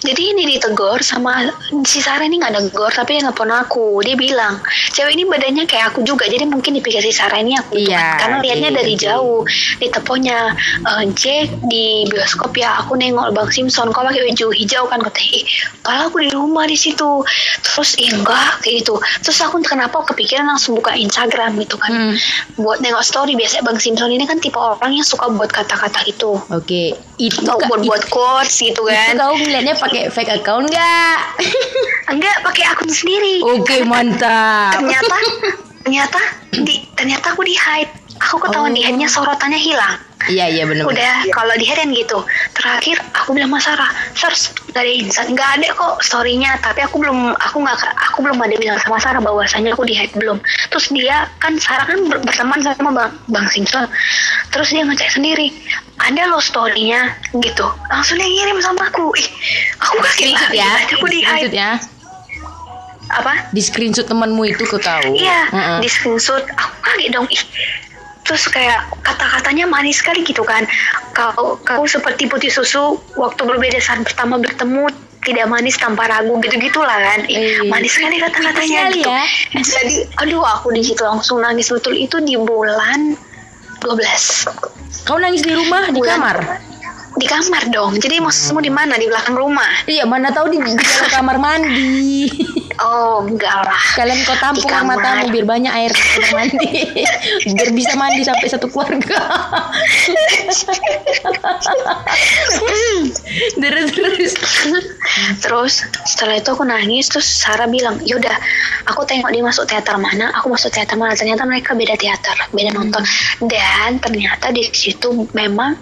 Jadi 0.03 0.35
ini 0.35 0.43
ditegur 0.49 0.99
sama 0.99 1.47
si 1.83 1.97
Sarah 1.97 2.23
ini 2.23 2.37
nggak 2.37 2.53
negur 2.53 2.91
tapi 2.91 3.15
dia 3.15 3.23
nelfon 3.23 3.47
aku 3.47 3.99
dia 3.99 4.13
bilang 4.13 4.59
cewek 4.91 5.11
ini 5.11 5.23
badannya 5.23 5.63
kayak 5.63 5.89
aku 5.89 6.03
juga 6.03 6.27
jadi 6.27 6.43
mungkin 6.43 6.75
dipikir 6.75 6.99
si 6.99 7.09
Sarah 7.09 7.39
ini 7.39 7.55
aku 7.55 7.73
gitu 7.73 7.89
Iya, 7.89 7.99
kan. 7.99 8.19
karena 8.19 8.37
lihatnya 8.39 8.69
oke, 8.69 8.77
dari 8.77 8.93
oke. 8.93 9.01
jauh 9.01 9.39
di 9.77 9.87
teponya 9.89 10.37
eh, 10.83 11.03
Jack 11.13 11.47
di 11.63 11.85
bioskop 12.05 12.51
ya 12.53 12.77
aku 12.77 12.93
nengok 12.93 13.31
Bang 13.31 13.49
Simpson 13.49 13.89
kau 13.89 14.03
pakai 14.03 14.23
baju 14.25 14.47
hijau 14.51 14.83
kan 14.85 14.99
katanya 15.01 15.31
ih 15.33 15.45
kalau 15.79 16.01
aku 16.07 16.17
di 16.19 16.29
rumah 16.29 16.65
di 16.65 16.75
situ 16.75 17.23
terus 17.61 17.95
ih 17.97 18.11
enggak 18.11 18.59
kayak 18.59 18.83
gitu 18.83 18.95
terus 19.19 19.39
aku 19.39 19.57
kenapa 19.61 20.03
kepikiran 20.03 20.45
langsung 20.45 20.75
buka 20.75 20.93
Instagram 20.93 21.55
gitu 21.57 21.75
kan 21.77 21.91
Hmm. 21.93 22.17
buat 22.57 22.81
nengok 22.81 22.99
story 23.01 23.33
biasanya 23.33 23.63
Bang 23.63 23.77
Simpson 23.77 24.09
ini 24.09 24.25
kan 24.25 24.35
tipe 24.35 24.57
orang 24.57 24.91
yang 24.91 25.05
suka 25.05 25.29
buat 25.29 25.47
kata-kata 25.47 26.03
itu 26.03 26.35
Oke. 26.49 26.97
Itu 27.23 27.47
buat 27.47 27.81
buat 27.87 28.03
quotes 28.11 28.59
gitu 28.59 28.83
kan 28.83 29.15
Itu 29.15 29.23
kau 29.23 29.35
ngeliatnya 29.39 29.79
pakai 29.79 30.11
fake 30.11 30.43
account 30.43 30.67
nggak? 30.67 31.17
enggak 32.11 32.35
pakai 32.43 32.63
akun 32.67 32.91
sendiri 32.91 33.39
Oke 33.47 33.87
mantap. 33.87 34.75
ternyata 34.75 35.15
ternyata 35.83 36.19
di 36.51 36.83
ternyata 36.95 37.25
aku 37.31 37.43
di 37.47 37.55
hide 37.55 37.91
aku 38.23 38.39
ketahuan 38.39 38.71
Oh. 38.71 38.75
di 38.75 38.81
hide 38.81 38.95
nya 38.95 39.07
sorotannya 39.07 39.57
hilang 39.57 39.99
Iya 40.23 40.47
iya 40.47 40.63
benar. 40.63 40.87
udah 40.87 41.27
kalau 41.29 41.51
di 41.53 41.67
kan 41.67 41.83
gitu 41.85 42.23
terakhir 42.53 42.95
aku 43.11 43.35
bilang 43.35 43.51
sama 43.51 43.59
Sarah 43.59 43.91
Sarah 44.13 44.39
nggak 44.71 44.79
ada 44.79 44.91
insan 44.95 45.25
nggak 45.29 45.49
ada 45.53 45.67
kok 45.69 45.99
storynya 45.99 46.55
tapi 46.57 46.79
aku 46.79 46.95
belum 46.95 47.35
aku 47.35 47.59
nggak 47.59 47.75
aku 48.01 48.23
belum 48.23 48.39
ada 48.39 48.55
bilang 48.55 48.79
sama 48.79 48.97
Sarah 48.97 49.19
bahwasanya 49.19 49.75
aku 49.75 49.83
di 49.83 49.91
hide 49.91 50.15
belum 50.15 50.39
terus 50.69 50.87
dia 50.89 51.27
kan 51.37 51.59
Sarah 51.59 51.83
kan 51.83 51.99
ber- 52.07 52.23
berteman 52.23 52.55
sama 52.57 52.89
bang 52.89 53.11
bang 53.27 53.45
Simpson 53.49 53.83
terus 54.47 54.71
dia 54.71 54.81
ngecek 54.81 55.11
sendiri 55.11 55.51
ada 55.99 56.23
loh 56.25 56.39
storynya 56.39 57.11
gitu 57.35 57.67
langsung 57.85 58.15
dia 58.15 58.23
ngirim 58.25 58.63
sama 58.63 58.87
aku 58.87 59.11
ih 59.13 59.27
aku 59.77 59.99
kaget 59.99 60.39
banget. 60.39 60.55
ya. 60.55 60.71
aku 60.89 61.05
di 61.05 61.19
hide 61.19 61.51
ya. 61.51 61.71
apa 63.09 63.51
Di 63.51 63.59
screenshot 63.59 64.07
temanmu 64.07 64.41
itu 64.47 64.63
kau 64.65 64.79
tahu. 64.79 65.13
Iya, 65.13 65.45
Heeh. 65.45 65.77
di 65.77 65.89
screenshot 65.91 66.41
aku 66.49 66.73
kaget 66.81 67.09
dong. 67.11 67.27
Ih, 67.29 67.43
terus 68.23 68.47
kayak 68.47 68.87
kata-katanya 69.03 69.67
manis 69.67 69.99
sekali 69.99 70.23
gitu 70.23 70.41
kan. 70.41 70.63
Kau 71.11 71.59
kau 71.59 71.83
seperti 71.83 72.25
putih 72.25 72.49
susu 72.49 72.97
waktu 73.15 73.41
berbeda 73.43 73.77
saat 73.77 74.01
pertama 74.01 74.39
bertemu 74.39 74.87
tidak 75.23 75.47
manis 75.47 75.79
tanpa 75.79 76.07
ragu 76.07 76.35
gitu 76.39 76.55
gitulah 76.57 76.95
kan. 76.95 77.23
Eh, 77.27 77.63
manis 77.67 77.95
sekali 77.95 78.19
kata-katanya 78.19 78.91
gitu. 78.91 79.07
ya. 79.07 79.23
Jadi 79.55 79.95
aduh 80.19 80.43
aku 80.43 80.71
di 80.71 80.83
situ 80.83 81.03
langsung 81.03 81.39
nangis 81.39 81.71
betul 81.71 81.95
itu 81.95 82.19
di 82.19 82.35
bulan 82.35 83.15
12 83.79 84.47
Kau 85.03 85.19
nangis 85.19 85.43
di 85.43 85.51
rumah 85.51 85.91
di 85.91 85.99
Bulan- 85.99 86.19
kamar? 86.19 86.37
Di 87.17 87.27
kamar 87.29 87.69
dong. 87.69 88.01
Jadi 88.01 88.17
maksudmu 88.17 88.61
di 88.63 88.71
mana? 88.73 88.97
Di 88.97 89.05
belakang 89.05 89.37
rumah. 89.37 89.85
Iya 89.85 90.09
mana 90.09 90.33
tahu 90.33 90.49
di, 90.49 90.57
di 90.57 90.73
dalam 90.73 91.09
kamar 91.11 91.37
mandi. 91.37 92.25
Oh, 92.81 93.21
enggak 93.21 93.69
lah. 93.69 93.77
Kalian 93.93 94.25
kau 94.25 94.33
tampung 94.41 94.65
air 94.65 94.81
kamar. 94.81 94.97
matamu 94.97 95.29
biar 95.29 95.45
banyak 95.45 95.69
air 95.69 95.93
di 95.93 96.01
kamar 96.01 96.29
mandi. 96.33 96.89
biar 97.53 97.69
bisa 97.69 97.93
mandi 97.93 98.25
sampai 98.25 98.49
satu 98.49 98.65
keluarga. 98.65 99.13
terus 103.61 103.93
terus. 103.93 104.33
Terus 105.37 105.85
setelah 106.09 106.41
itu 106.41 106.49
aku 106.49 106.65
nangis 106.65 107.13
terus 107.13 107.29
Sarah 107.29 107.69
bilang 107.69 108.01
yaudah 108.01 108.33
aku 108.89 109.05
tengok 109.05 109.29
dia 109.29 109.45
masuk 109.45 109.69
teater 109.69 109.93
mana 110.01 110.33
aku 110.33 110.49
masuk 110.49 110.73
teater 110.73 110.97
mana 110.97 111.13
ternyata 111.13 111.45
mereka 111.45 111.77
beda 111.77 111.93
teater 111.93 112.35
beda 112.51 112.73
nonton 112.73 113.05
dan 113.45 114.01
ternyata 114.01 114.49
di 114.49 114.65
situ 114.73 115.29
memang 115.31 115.77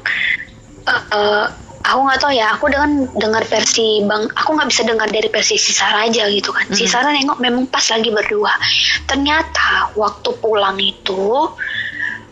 eh, 0.92 1.46
aku 1.82 2.00
nggak 2.06 2.20
tahu 2.22 2.32
ya 2.32 2.54
aku 2.54 2.70
dengan 2.70 3.10
dengar 3.18 3.42
versi 3.50 4.06
bang 4.06 4.30
aku 4.38 4.50
nggak 4.54 4.70
bisa 4.70 4.82
dengar 4.86 5.10
dari 5.10 5.28
versi 5.34 5.58
si 5.58 5.74
Sarah 5.74 6.06
aja 6.06 6.30
gitu 6.30 6.54
kan 6.54 6.70
si 6.70 6.86
Mhm. 6.86 6.92
Sarah 6.92 7.12
nengok 7.12 7.40
memang 7.42 7.66
pas 7.68 7.82
lagi 7.90 8.14
berdua 8.14 8.54
ternyata 9.10 9.90
waktu 9.98 10.30
pulang 10.38 10.78
itu 10.78 11.50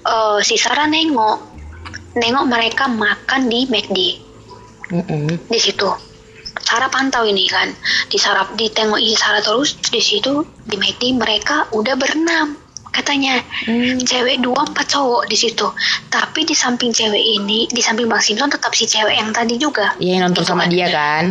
eh, 0.05 0.39
si 0.45 0.55
Sarah 0.55 0.85
nengok 0.85 1.37
nengok 2.13 2.45
mereka 2.45 2.85
makan 2.89 3.47
di 3.47 3.65
McD 3.69 3.97
Mm-mm. 4.89 5.49
di 5.49 5.59
situ. 5.61 5.85
Sarah 6.59 6.91
pantau 6.91 7.25
ini 7.25 7.49
kan, 7.49 7.71
di 8.09 8.17
Sarah 8.21 8.45
ditengok 8.53 9.01
isi 9.01 9.17
Sarah 9.17 9.41
terus 9.41 9.73
di 9.89 9.97
situ 9.97 10.45
di 10.65 10.77
McD 10.77 11.17
mereka 11.17 11.65
udah 11.73 11.97
berenam 11.97 12.58
katanya 12.91 13.41
Hmm. 13.63 13.99
cewek 13.99 14.39
dua 14.39 14.65
empat 14.65 14.89
cowok 14.89 15.27
di 15.27 15.35
situ 15.35 15.67
tapi 16.07 16.43
di 16.43 16.53
samping 16.53 16.89
cewek 16.89 17.19
ini 17.19 17.65
di 17.65 17.79
samping 17.79 18.05
Bang 18.05 18.19
Simpson 18.19 18.47
tetap 18.47 18.71
si 18.71 18.83
cewek 18.83 19.13
yang 19.13 19.29
tadi 19.29 19.55
juga 19.55 19.93
Iya 19.97 20.19
yang 20.19 20.23
nonton 20.27 20.43
Gitu 20.43 20.49
sama 20.49 20.63
kan. 20.65 20.71
dia 20.71 20.87
kan. 20.89 21.25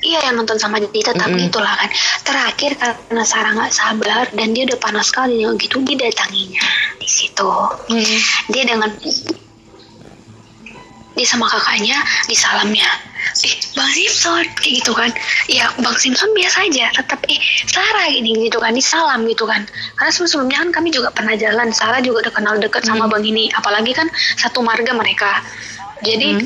iya 0.00 0.18
yang 0.24 0.34
nonton 0.34 0.56
sama 0.56 0.80
Dita 0.80 1.12
tapi 1.12 1.36
Mm-mm. 1.36 1.48
itulah 1.48 1.76
kan 1.76 1.90
terakhir 2.22 2.72
karena 2.74 3.20
Sarah 3.20 3.52
nggak 3.52 3.68
sabar 3.70 4.24
dan 4.32 4.52
dia 4.52 4.64
udah 4.64 4.78
panas 4.78 5.12
sekali 5.12 5.44
gitu 5.56 5.76
dia 5.82 5.96
datanginya 6.00 6.62
di 6.96 7.04
situ 7.04 7.52
dia 8.48 8.64
dengan 8.64 8.88
dia 11.20 11.28
sama 11.28 11.44
kakaknya 11.52 12.00
di 12.24 12.32
salamnya. 12.32 12.88
Eh 13.44 13.52
Bang 13.76 13.92
Simpson 13.92 14.40
kayak 14.56 14.72
gitu 14.80 14.96
kan. 14.96 15.12
Ya 15.52 15.68
Bang 15.84 16.00
Simpson 16.00 16.32
biasa 16.32 16.64
aja 16.64 16.88
tetap 16.96 17.20
eh 17.28 17.36
Sarah 17.68 18.08
gini 18.08 18.48
gitu 18.48 18.56
kan 18.56 18.72
disalam 18.72 19.28
gitu 19.28 19.44
kan. 19.44 19.68
Karena 20.00 20.08
sebelum 20.08 20.30
sebelumnya 20.32 20.58
kan 20.64 20.80
kami 20.80 20.88
juga 20.88 21.12
pernah 21.12 21.36
jalan 21.36 21.68
Sarah 21.76 22.00
juga 22.00 22.24
udah 22.24 22.32
kenal 22.32 22.56
deket 22.56 22.88
sama 22.88 23.04
Bang 23.12 23.20
ini. 23.20 23.52
Apalagi 23.52 23.92
kan 23.92 24.08
satu 24.40 24.64
marga 24.64 24.96
mereka. 24.96 25.44
Jadi 26.00 26.40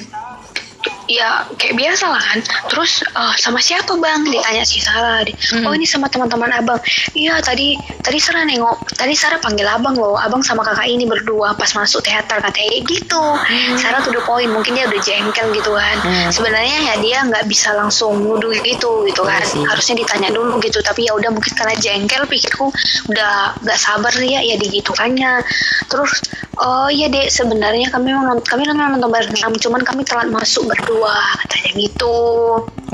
ya 1.19 1.47
kayak 1.55 1.75
biasa 1.79 2.05
lah 2.11 2.23
kan. 2.23 2.39
Terus 2.71 3.03
eh, 3.05 3.35
sama 3.39 3.59
siapa 3.63 3.95
bang? 3.99 4.27
Ditanya 4.27 4.65
si 4.67 4.79
Sarah. 4.83 5.23
Hmm. 5.25 5.65
oh 5.67 5.73
ini 5.73 5.87
sama 5.87 6.11
teman-teman 6.11 6.51
abang. 6.51 6.81
Iya 7.15 7.39
tadi 7.41 7.79
tadi 8.03 8.19
Sarah 8.19 8.43
nengok 8.43 8.99
tadi 8.99 9.15
Sarah 9.15 9.39
panggil 9.39 9.67
abang 9.67 9.95
loh. 9.95 10.19
Abang 10.19 10.43
sama 10.43 10.67
kakak 10.67 10.91
ini 10.91 11.07
berdua 11.07 11.55
pas 11.55 11.71
masuk 11.73 12.03
teater 12.03 12.43
katanya. 12.43 12.83
Gitu. 12.85 13.25
Sarah 13.79 14.03
tuh 14.03 14.13
the 14.13 14.23
point 14.23 14.51
mungkin 14.51 14.75
dia 14.75 14.91
udah 14.91 15.01
jengkel 15.01 15.47
gitu 15.55 15.73
kan. 15.75 15.97
Hmm. 16.05 16.29
sebenarnya 16.35 16.93
ya 16.93 16.95
dia 17.01 17.19
nggak 17.25 17.47
bisa 17.47 17.73
langsung 17.75 18.19
nuduh 18.21 18.53
gitu 18.61 19.07
gitu 19.07 19.23
kan. 19.23 19.41
Iya 19.41 19.47
sih. 19.47 19.63
harusnya 19.65 19.95
ditanya 20.05 20.29
dulu 20.35 20.59
gitu. 20.61 20.83
Tapi 20.83 21.07
ya 21.07 21.13
udah 21.17 21.31
mungkin 21.31 21.53
karena 21.55 21.75
jengkel 21.79 22.23
pikirku 22.27 22.69
udah 23.11 23.57
nggak 23.63 23.79
sabar 23.79 24.13
ya 24.21 24.41
ya 24.43 24.57
digitukannya. 24.59 25.43
Terus 25.89 26.13
oh 26.59 26.89
iya 26.91 27.11
dek. 27.11 27.31
Sebenarnya 27.31 27.91
kami 27.91 28.15
memang 28.15 28.41
kami 28.45 28.63
memang 28.69 28.97
nonton 28.97 29.11
berenam 29.11 29.53
cuman 29.55 29.83
kami 29.83 30.03
telat 30.07 30.29
masuk 30.31 30.71
berdua 30.71 31.15
katanya 31.45 31.71
gitu. 31.79 32.17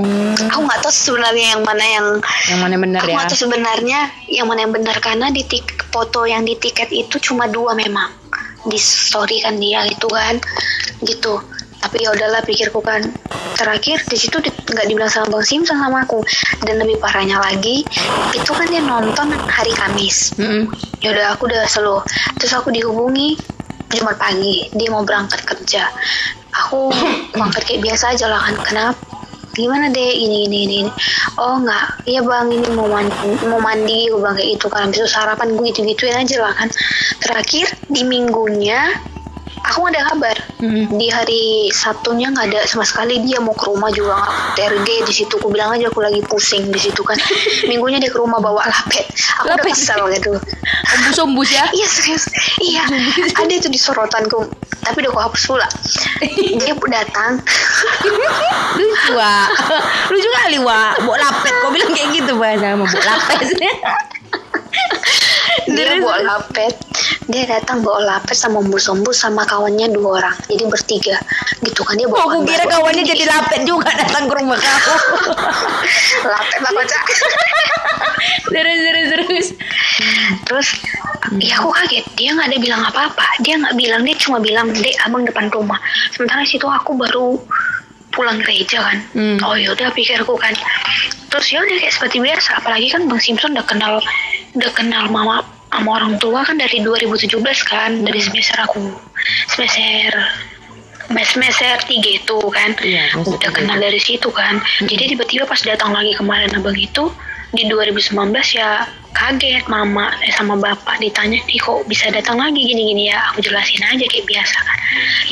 Hmm, 0.01 0.37
aku 0.49 0.61
nggak 0.65 0.81
tahu 0.81 0.93
sebenarnya 0.95 1.47
yang 1.59 1.63
mana 1.67 1.85
yang 1.85 2.07
yang 2.49 2.61
mana 2.65 2.77
benar 2.81 3.01
aku 3.05 3.11
ya? 3.11 3.15
nggak 3.21 3.29
tahu 3.33 3.41
sebenarnya 3.45 4.01
yang 4.31 4.47
mana 4.49 4.61
yang 4.65 4.73
benar. 4.73 4.97
Karena 4.99 5.27
di 5.29 5.43
tik 5.45 5.91
foto 5.93 6.25
yang 6.25 6.47
di 6.47 6.57
tiket 6.57 6.89
itu 6.93 7.17
cuma 7.21 7.51
dua 7.51 7.77
memang. 7.77 8.09
Di 8.65 8.77
story 8.77 9.45
kan 9.45 9.57
dia 9.57 9.85
itu 9.89 10.09
kan. 10.09 10.41
Gitu 11.01 11.60
tapi 11.81 12.05
ya 12.05 12.13
udahlah 12.13 12.45
pikirku 12.45 12.81
kan. 12.85 13.01
Terakhir 13.57 14.01
di 14.09 14.17
situ 14.17 14.37
di- 14.41 14.53
nggak 14.53 14.87
dibilang 14.89 15.11
sama 15.11 15.37
bang 15.37 15.45
Simpson 15.45 15.77
sama 15.81 16.05
aku. 16.05 16.21
Dan 16.65 16.81
lebih 16.81 17.01
parahnya 17.01 17.41
lagi 17.41 17.85
itu 18.33 18.53
kan 18.53 18.69
dia 18.69 18.85
nonton 18.85 19.33
hari 19.49 19.73
Kamis. 19.75 20.37
Mm-mm. 20.37 20.69
ya 21.01 21.13
udah 21.17 21.35
aku 21.35 21.49
udah 21.49 21.65
slow. 21.67 22.05
Terus 22.37 22.53
aku 22.57 22.71
dihubungi 22.73 23.37
Jumat 23.91 24.17
pagi. 24.21 24.69
Dia 24.77 24.89
mau 24.93 25.03
berangkat 25.03 25.43
kerja. 25.45 25.89
Aku 26.67 26.93
berangkat 27.35 27.65
kayak 27.67 27.83
biasa 27.85 28.15
aja 28.15 28.29
lah 28.29 28.41
kan. 28.45 28.57
Kenapa? 28.63 29.01
Gimana 29.51 29.91
deh 29.91 30.15
ini 30.15 30.47
ini 30.47 30.59
ini, 30.63 30.79
oh 31.35 31.59
nggak. 31.59 32.07
Iya 32.07 32.23
bang 32.23 32.55
ini 32.55 32.71
mau 32.71 32.87
mandi 32.87 33.11
mau 33.51 33.59
mandi 33.59 34.07
gue 34.07 34.15
bilang 34.17 34.39
kayak 34.39 34.57
gitu 34.57 34.71
kan. 34.71 34.95
Itu 34.95 35.11
sarapan 35.11 35.59
gue 35.59 35.67
gitu 35.75 35.83
gituin 35.85 36.17
aja 36.23 36.39
lah 36.39 36.55
kan. 36.55 36.71
Terakhir 37.19 37.67
di 37.91 38.07
minggunya 38.07 38.95
aku 39.67 39.77
nggak 39.85 39.95
ada 39.97 40.03
kabar. 40.15 40.37
Mm-mm. 40.61 40.93
di 41.01 41.09
hari 41.09 41.73
Sabtunya 41.73 42.29
nggak 42.29 42.53
ada 42.53 42.61
sama 42.69 42.85
sekali. 42.85 43.21
Dia 43.25 43.41
mau 43.41 43.57
ke 43.57 43.65
rumah 43.69 43.89
juga 43.93 44.21
nggak. 44.21 44.33
TRG 44.61 44.89
di 45.09 45.13
situ. 45.13 45.33
Aku 45.41 45.49
bilang 45.49 45.73
aja 45.73 45.89
aku 45.89 46.05
lagi 46.05 46.21
pusing 46.29 46.69
di 46.69 46.81
situ 46.81 47.01
kan. 47.01 47.17
Minggunya 47.71 47.97
dia 47.97 48.13
ke 48.13 48.19
rumah 48.21 48.41
bawa 48.41 48.65
lapet 48.69 49.09
aku 49.41 49.49
udah 49.49 49.57
Lapet? 49.57 49.73
kesel 49.73 50.01
gitu. 50.13 50.33
Ombus-ombus 51.01 51.49
ya? 51.49 51.65
Iya 51.73 51.87
serius. 51.89 52.25
Iya. 52.61 52.85
Ada 53.41 53.53
itu 53.57 53.69
di 53.73 53.81
sorotanku. 53.81 54.45
Tapi 54.85 54.97
udah 55.01 55.11
aku 55.13 55.21
hapus 55.21 55.43
pula. 55.49 55.69
Dia 56.61 56.73
datang. 57.01 57.41
Lucu 58.77 59.11
wa 59.17 59.47
lucu 60.13 60.29
kali 60.45 60.59
wa 60.61 60.93
bawa 61.01 61.17
lapet. 61.17 61.53
Kau 61.65 61.73
bilang 61.73 61.93
kayak 61.97 62.09
gitu 62.21 62.33
bahasa 62.37 62.77
sama 62.77 62.85
bawa 62.85 63.05
lapet. 63.09 63.49
Dia 65.71 65.99
bawa 66.03 66.19
lapet 66.25 66.75
dia 67.31 67.47
datang 67.47 67.81
bawa 67.81 68.03
lapet 68.03 68.35
sama 68.35 68.59
ombus-ombus 68.61 69.23
sama 69.23 69.47
kawannya 69.47 69.89
dua 69.95 70.21
orang. 70.21 70.37
Jadi 70.51 70.65
bertiga. 70.67 71.17
Gitu 71.63 71.81
kan 71.87 71.95
dia 71.97 72.07
bawa 72.11 72.19
Oh, 72.19 72.23
aku 72.27 72.31
kawan 72.43 72.49
kira 72.51 72.65
baru. 72.67 72.73
kawannya 72.77 73.05
jadi 73.07 73.25
lapet 73.31 73.61
juga 73.65 73.91
datang 73.95 74.27
ke 74.27 74.35
rumah 74.35 74.59
kamu. 74.59 74.95
lapet 76.35 76.59
lah 76.61 76.73
kocak 76.75 77.03
terus 78.51 78.79
terus 78.83 79.07
terus. 79.15 79.47
terus 80.45 80.69
ya 81.39 81.63
aku 81.63 81.71
kaget. 81.71 82.05
Dia 82.19 82.35
nggak 82.35 82.49
ada 82.51 82.59
bilang 82.59 82.83
apa-apa. 82.83 83.27
Dia 83.47 83.55
nggak 83.63 83.75
bilang 83.79 84.03
dia 84.03 84.17
cuma 84.19 84.39
bilang 84.43 84.67
dek 84.75 84.97
abang 85.07 85.23
depan 85.23 85.47
rumah. 85.55 85.79
Sementara 86.11 86.43
situ 86.43 86.67
aku 86.67 86.99
baru 86.99 87.39
pulang 88.11 88.43
gereja 88.43 88.83
kan. 88.83 88.99
Hmm. 89.15 89.39
oh 89.47 89.55
yaudah 89.55 89.95
pikirku 89.95 90.35
kan. 90.35 90.53
Terus 91.31 91.47
ya 91.55 91.63
udah 91.63 91.77
kayak 91.79 91.95
seperti 91.95 92.19
biasa. 92.19 92.59
Apalagi 92.59 92.91
kan 92.91 93.07
bang 93.07 93.21
Simpson 93.23 93.55
udah 93.55 93.67
kenal 93.67 94.03
udah 94.59 94.71
kenal 94.75 95.07
mama 95.07 95.47
sama 95.71 96.03
orang 96.03 96.19
tua 96.19 96.43
kan 96.43 96.59
dari 96.59 96.83
2017 96.83 97.39
kan 97.63 97.91
dari 98.03 98.21
semester 98.21 98.59
aku 98.67 98.83
semester 99.49 100.11
semester 101.27 101.75
tiga 101.91 102.11
itu 102.23 102.39
kan. 102.55 102.71
Iya, 102.79 103.19
udah 103.19 103.51
kenal 103.51 103.79
dari 103.83 103.99
situ 103.99 104.31
kan. 104.31 104.63
Jadi 104.87 105.15
tiba-tiba 105.15 105.43
pas 105.43 105.59
datang 105.59 105.91
lagi 105.91 106.15
kemarin 106.15 106.55
abang 106.55 106.79
itu 106.79 107.11
di 107.51 107.67
2019 107.67 108.15
ya 108.55 108.87
kaget 109.11 109.67
mama 109.67 110.15
eh, 110.23 110.31
sama 110.31 110.55
bapak 110.55 111.03
ditanya 111.03 111.43
nih 111.51 111.59
kok 111.59 111.83
bisa 111.91 112.15
datang 112.15 112.39
lagi 112.39 112.63
gini-gini 112.63 113.11
ya? 113.11 113.19
Aku 113.35 113.43
jelasin 113.43 113.83
aja 113.83 114.05
kayak 114.07 114.27
biasa. 114.27 114.59
Kan 114.63 114.79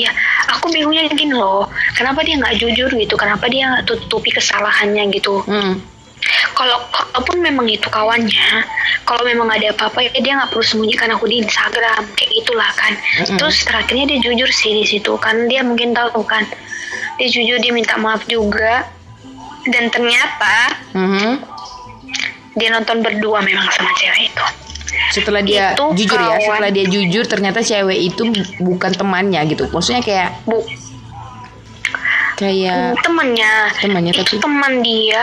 ya 0.03 0.11
aku 0.51 0.67
bingungnya 0.75 1.07
gini 1.15 1.35
loh 1.35 1.71
kenapa 1.95 2.27
dia 2.27 2.35
nggak 2.43 2.59
jujur 2.59 2.91
gitu? 2.91 3.15
Kenapa 3.15 3.47
dia 3.47 3.71
nggak 3.71 3.87
tutupi 3.87 4.35
kesalahannya 4.35 5.15
gitu? 5.15 5.47
Hmm. 5.47 5.79
Kalau 6.53 6.77
kalaupun 6.89 7.39
memang 7.39 7.67
itu 7.67 7.87
kawannya 7.87 8.65
kalau 9.03 9.23
memang 9.23 9.49
ada 9.49 9.73
apa-apa 9.73 10.03
ya 10.03 10.11
dia 10.15 10.33
nggak 10.35 10.51
perlu 10.51 10.63
sembunyikan 10.63 11.09
aku 11.11 11.25
di 11.25 11.41
Instagram 11.41 12.03
kayak 12.13 12.31
gitulah 12.35 12.71
kan 12.73 12.93
Mm-mm. 12.95 13.37
terus 13.37 13.63
terakhirnya 13.63 14.05
dia 14.07 14.19
jujur 14.21 14.49
sih 14.49 14.73
di 14.73 14.85
situ 14.85 15.17
kan 15.17 15.47
dia 15.47 15.61
mungkin 15.61 15.93
tahu 15.93 16.21
kan 16.23 16.45
dia 17.17 17.29
jujur 17.29 17.57
dia 17.57 17.73
minta 17.73 17.97
maaf 17.97 18.25
juga 18.25 18.85
dan 19.67 19.89
ternyata 19.89 20.57
Mhm. 20.93 21.33
dia 22.55 22.69
nonton 22.71 23.01
berdua 23.01 23.41
memang 23.41 23.69
sama 23.69 23.93
cewek 23.95 24.29
itu 24.29 24.47
Setelah 25.09 25.41
dia 25.41 25.73
Itu 25.73 25.93
jujur 25.95 26.17
ya, 26.17 26.33
kawan. 26.33 26.41
setelah 26.43 26.71
dia 26.71 26.87
jujur 26.87 27.25
ternyata 27.25 27.61
cewek 27.61 27.99
itu 28.03 28.23
bukan 28.59 28.89
temannya 28.91 29.41
gitu. 29.47 29.69
Maksudnya 29.69 30.01
kayak 30.01 30.41
bu 30.43 30.65
kayak 32.39 32.95
temannya 33.03 33.53
temannya 33.77 34.13
itu 34.15 34.23
tapi 34.23 34.37
teman 34.39 34.73
dia 34.81 35.23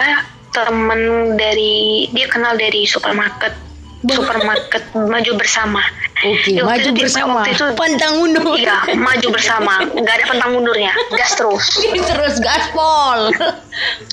teman 0.55 1.01
dari 1.35 2.07
dia 2.15 2.27
kenal 2.31 2.55
dari 2.55 2.87
supermarket. 2.87 3.67
Supermarket 4.05 4.93
maju 4.93 5.31
bersama. 5.33 5.81
Oke 6.21 6.53
Ya, 6.53 6.61
waktu 6.61 6.93
maju 6.93 6.93
itu 6.93 7.01
bersama. 7.09 7.41
waktu 7.41 7.57
itu 7.57 7.65
pantang 7.73 8.13
mundur. 8.21 8.53
Iya 8.53 8.77
maju 8.93 9.27
bersama. 9.33 9.73
Nggak 9.81 10.15
ada 10.21 10.25
pantang 10.29 10.51
mundurnya 10.53 10.93
gas 11.17 11.33
terus. 11.33 11.65
Terus 12.13 12.35
gaspol 12.37 13.33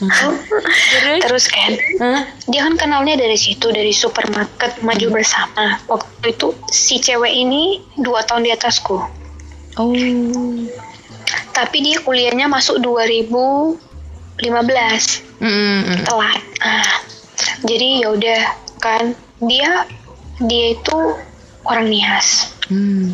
terus 0.00 1.20
terus 1.28 1.44
kan 1.46 1.72
Hah? 2.02 2.24
dia 2.48 2.60
kan 2.66 2.74
kenalnya 2.80 3.20
dari 3.20 3.36
situ 3.36 3.68
dari 3.68 3.92
supermarket 3.92 4.80
maju 4.80 5.06
bersama. 5.12 5.76
Waktu 5.84 6.40
itu 6.40 6.56
si 6.72 6.96
cewek 6.96 7.28
ini 7.28 7.84
dua 8.00 8.24
tahun 8.24 8.48
di 8.48 8.50
atasku. 8.56 8.96
Oh. 9.76 9.92
Tapi 11.52 11.76
dia 11.84 12.00
kuliahnya 12.00 12.48
masuk 12.48 12.80
2015 14.38 15.42
Mm-mm. 15.42 15.98
telat. 16.06 16.40
Nah, 16.58 16.94
jadi 17.62 17.88
ya 18.00 18.08
udah 18.10 18.42
kan. 18.78 19.12
Dia 19.42 19.84
dia 20.40 20.66
itu 20.72 20.98
orang 21.62 21.90
nias. 21.90 22.54
Hmm. 22.70 23.10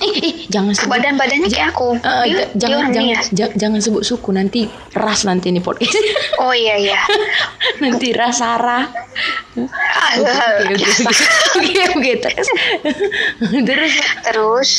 Eh, 0.00 0.12
eh, 0.16 0.34
jangan 0.48 0.72
sebut 0.72 0.96
badan 0.96 1.14
badannya 1.14 1.46
kayak 1.46 1.76
aku. 1.76 1.92
Eh, 1.92 2.00
dia, 2.00 2.32
ja- 2.32 2.48
dia 2.48 2.48
jangan 2.56 2.78
orang 2.80 2.92
jangan, 3.30 3.50
jangan 3.54 3.80
sebut 3.84 4.02
suku 4.02 4.32
nanti 4.32 4.64
ras 4.96 5.22
nanti 5.22 5.52
nih 5.52 5.60
podcast. 5.60 5.92
Oh 6.40 6.56
iya 6.56 6.80
iya. 6.80 7.00
Nanti 7.84 8.16
ras 8.16 8.40
Sarah. 8.40 8.88
Oke 9.52 10.24
oke 11.60 11.68
oke 11.68 11.80
oke 11.92 12.12
terus. 12.16 12.48
Terus 14.24 14.70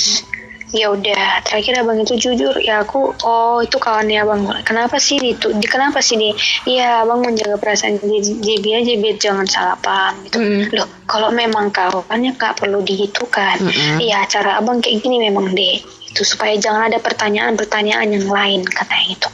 ya 0.71 0.87
udah 0.91 1.43
terakhir 1.43 1.83
abang 1.83 1.99
itu 1.99 2.15
jujur 2.15 2.55
ya 2.63 2.83
aku 2.83 3.11
oh 3.23 3.59
itu 3.59 3.75
kawannya 3.75 4.23
abang. 4.23 4.47
Kenapa 4.63 4.97
sih 4.97 5.19
itu? 5.19 5.51
Di 5.55 5.67
kenapa 5.67 5.99
sih 5.99 6.15
di? 6.15 6.31
Iya 6.67 7.03
abang 7.03 7.23
menjaga 7.23 7.59
perasaan 7.59 7.99
JB 8.41 8.65
aja 8.71 8.91
biar 8.99 9.15
jangan 9.19 9.45
salah 9.47 9.77
paham 9.79 10.15
gitu. 10.27 10.37
Mm. 10.41 10.63
loh 10.73 10.87
kalau 11.05 11.29
memang 11.29 11.69
kawannya 11.69 12.33
nggak 12.35 12.55
perlu 12.57 12.79
dihitukan 12.81 13.59
Mm-mm. 13.59 13.97
iya 13.99 14.23
cara 14.25 14.57
abang 14.57 14.79
kayak 14.79 15.03
gini 15.03 15.19
memang 15.19 15.51
deh 15.51 15.79
itu 15.81 16.21
supaya 16.23 16.55
jangan 16.55 16.87
ada 16.91 16.99
pertanyaan-pertanyaan 17.03 18.07
yang 18.15 18.27
lain 18.27 18.63
katanya 18.63 19.07
itu 19.15 19.29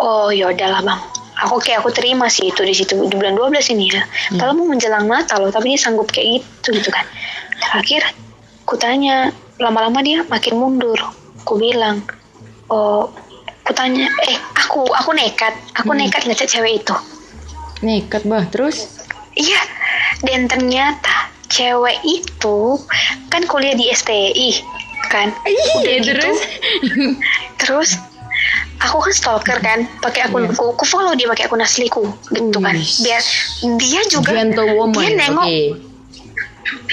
oh 0.00 0.28
ya 0.32 0.52
udahlah 0.52 0.84
bang. 0.84 1.00
Aku 1.36 1.60
oke 1.60 1.68
aku 1.68 1.92
terima 1.92 2.32
sih 2.32 2.48
itu 2.48 2.64
di 2.64 2.72
situ 2.72 2.96
di 2.96 3.12
bulan 3.12 3.36
12 3.36 3.76
ini 3.76 3.92
ya. 3.92 4.00
Kalau 4.40 4.56
mau 4.56 4.72
menjelang 4.72 5.04
Natal 5.04 5.44
loh 5.44 5.52
tapi 5.52 5.76
dia 5.76 5.80
sanggup 5.80 6.08
kayak 6.08 6.40
gitu 6.40 6.72
gitu 6.80 6.88
kan. 6.88 7.04
Terakhir 7.60 8.08
ku 8.64 8.80
tanya 8.80 9.32
lama-lama 9.58 10.00
dia 10.00 10.22
makin 10.26 10.56
mundur. 10.56 10.98
Ku 11.42 11.56
bilang 11.56 12.02
oh 12.68 13.08
ku 13.62 13.72
tanya 13.74 14.06
eh 14.26 14.36
aku 14.54 14.86
aku 14.86 15.10
nekat 15.12 15.54
aku 15.74 15.90
Hmm. 15.90 16.00
nekat 16.02 16.26
ngechat 16.26 16.48
cewek 16.48 16.82
itu. 16.82 16.94
Nekat 17.82 18.24
bah, 18.24 18.44
terus? 18.48 18.88
iya 19.36 19.60
dan 20.24 20.48
ternyata 20.48 21.28
cewek 21.52 22.00
itu 22.02 22.80
kan 23.28 23.44
kuliah 23.44 23.76
di 23.76 23.92
STI 23.92 24.64
kan? 25.12 25.28
Udah 25.30 25.84
Iya, 25.84 26.00
gitu, 26.02 26.10
terus? 26.16 26.38
terus 27.60 27.90
aku 28.80 28.96
kan 29.04 29.12
stalker 29.12 29.58
kan? 29.60 29.84
Pakai 30.00 30.26
akunku 30.26 30.72
aku 30.72 30.84
follow 30.88 31.12
dia 31.14 31.28
pakai 31.28 31.46
akun 31.46 31.60
asliku 31.60 32.02
gitu 32.32 32.58
kan? 32.58 32.74
Biar 32.74 33.22
dia 33.76 34.00
juga 34.08 34.30
dia 34.34 34.44
nengok. 34.48 35.46
Oke. 35.46 35.60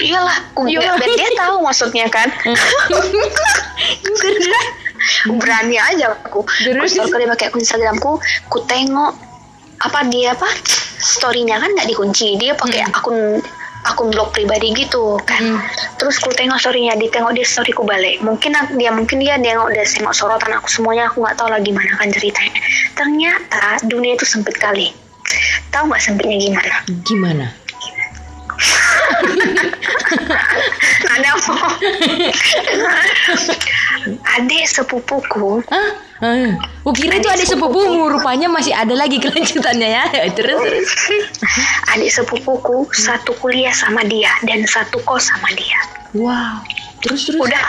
Iyalah 0.00 0.36
Iyalah. 0.54 0.96
biar 0.98 1.10
dia 1.18 1.30
tahu 1.34 1.56
maksudnya 1.64 2.06
kan. 2.08 2.28
Berani 5.28 5.76
aja 5.76 6.14
aku. 6.14 6.46
Terus? 6.64 6.96
stalker 6.96 7.18
dia 7.20 7.28
pakai 7.28 7.46
akun 7.50 7.60
Instagramku 7.60 8.12
ku 8.48 8.58
tengok 8.64 9.12
apa 9.82 10.06
dia 10.08 10.32
apa 10.32 10.48
storynya 11.02 11.60
kan 11.60 11.70
nggak 11.74 11.88
dikunci. 11.90 12.38
Dia 12.40 12.56
pakai 12.56 12.86
akun 12.88 13.42
akun 13.84 14.08
blog 14.08 14.32
pribadi 14.32 14.72
gitu 14.72 15.20
kan. 15.28 15.44
Hmm. 15.44 15.60
terus 16.00 16.16
ku 16.16 16.32
tengok 16.32 16.56
storynya 16.56 16.96
ditengok 16.96 17.36
dia 17.36 17.44
storyku 17.44 17.84
balik. 17.84 18.22
Mungkin 18.24 18.56
dia 18.80 18.90
mungkin 18.94 19.20
dia 19.20 19.36
nengok 19.36 19.76
dia 19.76 19.84
tengok 19.84 20.14
sorotan 20.16 20.56
aku 20.56 20.68
semuanya 20.72 21.12
aku 21.12 21.20
nggak 21.20 21.36
tahu 21.36 21.52
lagi 21.52 21.68
gimana 21.68 21.92
kan 22.00 22.08
ceritanya. 22.08 22.60
Ternyata 22.96 23.84
dunia 23.84 24.16
itu 24.16 24.24
sempit 24.24 24.56
kali. 24.56 24.88
Tahu 25.68 25.90
nggak 25.90 26.02
sempitnya 26.02 26.36
gimana? 26.40 26.74
Gimana? 27.04 27.46
Ada 31.14 31.28
apa? 31.36 31.56
Adik 34.38 34.64
sepupuku. 34.68 35.62
Hah? 35.70 35.90
Ah. 36.24 36.56
Oh 36.86 36.92
kira 36.92 37.20
itu 37.20 37.28
adik 37.28 37.48
sepupumu. 37.48 38.08
Rupanya 38.08 38.48
masih 38.48 38.72
ada 38.72 38.92
lagi 38.96 39.20
kelanjutannya 39.20 39.88
ya. 39.88 40.04
Terus 40.38 40.60
terus. 40.60 40.90
Adik 41.94 42.10
sepupuku 42.10 42.88
satu 42.94 43.36
kuliah 43.38 43.74
sama 43.74 44.02
dia 44.06 44.30
dan 44.48 44.64
satu 44.64 45.00
kos 45.04 45.28
sama 45.28 45.50
dia. 45.56 45.80
Wow. 46.16 46.62
Terus 47.04 47.28
terus. 47.28 47.40
Udah. 47.40 47.66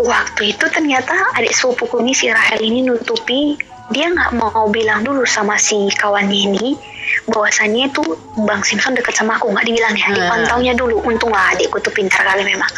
Waktu 0.00 0.56
itu 0.56 0.64
ternyata 0.72 1.12
adik 1.36 1.52
sepupuku 1.52 2.00
ini 2.02 2.12
si 2.16 2.26
Rahel 2.32 2.60
ini 2.64 2.82
nutupi 2.88 3.54
dia 3.90 4.06
nggak 4.06 4.38
mau 4.38 4.70
bilang 4.70 5.02
dulu 5.02 5.26
sama 5.26 5.58
si 5.58 5.90
kawannya 5.98 6.38
ini 6.50 6.78
bahwasannya 7.26 7.90
itu 7.90 8.02
Bang 8.46 8.62
Simpson 8.62 8.94
deket 8.94 9.18
sama 9.18 9.34
aku. 9.34 9.50
Nggak 9.50 9.66
dibilang 9.66 9.94
ya 9.98 10.06
Hmm. 10.10 10.16
dipantaunya 10.16 10.72
dulu. 10.78 11.02
Untunglah 11.02 11.50
adikku 11.54 11.82
tuh 11.82 11.90
pintar 11.90 12.22
kali 12.22 12.46
memang. 12.46 12.70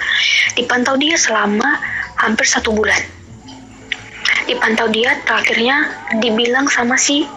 Dipantau 0.57 0.97
dia 0.97 1.21
selama 1.21 1.69
hampir 2.17 2.49
satu 2.49 2.73
bulan. 2.73 2.97
Dipantau 4.49 4.89
dia 4.89 5.21
terakhirnya 5.23 5.93
dibilang 6.19 6.67
sama 6.67 6.97
si 6.97 7.29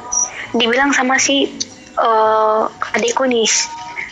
dibilang 0.55 0.95
sama 0.95 1.19
si 1.19 1.51
eh, 1.99 2.63
adikku 2.95 3.27
nih 3.27 3.47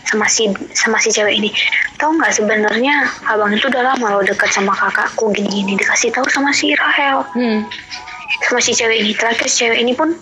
sama 0.04 0.28
si 0.28 0.52
sama 0.76 1.00
si 1.00 1.10
cewek 1.16 1.40
ini. 1.40 1.50
Tahu 1.96 2.20
nggak 2.20 2.36
sebenarnya 2.36 3.08
abang 3.32 3.56
itu 3.56 3.72
udah 3.72 3.96
lama 3.96 4.20
loh 4.20 4.24
dekat 4.28 4.52
sama 4.52 4.76
kakakku 4.76 5.32
gini-gini. 5.32 5.80
Dikasih 5.80 6.12
tahu 6.12 6.28
sama 6.28 6.52
si 6.52 6.76
Rahel. 6.76 7.24
Hmm. 7.32 7.64
Sama 8.42 8.60
si 8.64 8.72
cewek 8.74 8.98
ini. 9.04 9.12
Terakhir 9.14 9.46
si 9.46 9.66
cewek 9.66 9.80
ini 9.82 9.94
pun 9.94 10.16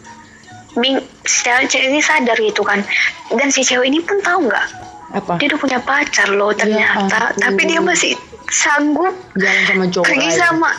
bing 0.76 1.00
si 1.24 1.48
cewek 1.48 1.88
ini 1.88 2.00
sadar 2.04 2.38
gitu 2.40 2.62
kan. 2.64 2.84
Dan 3.32 3.48
si 3.52 3.64
cewek 3.64 3.88
ini 3.88 4.00
pun 4.04 4.20
tahu 4.20 4.52
nggak? 4.52 4.68
Apa? 5.12 5.36
dia 5.36 5.52
udah 5.52 5.60
punya 5.60 5.80
pacar 5.84 6.32
loh 6.32 6.56
ternyata. 6.56 7.36
Ampun. 7.36 7.44
tapi 7.44 7.62
dia 7.68 7.84
masih 7.84 8.16
sanggup 8.48 9.12
Jalan 9.36 9.64
sama 9.68 9.86
cowok 9.92 10.06
pergi 10.08 10.30
aja. 10.32 10.40
sama 10.48 10.70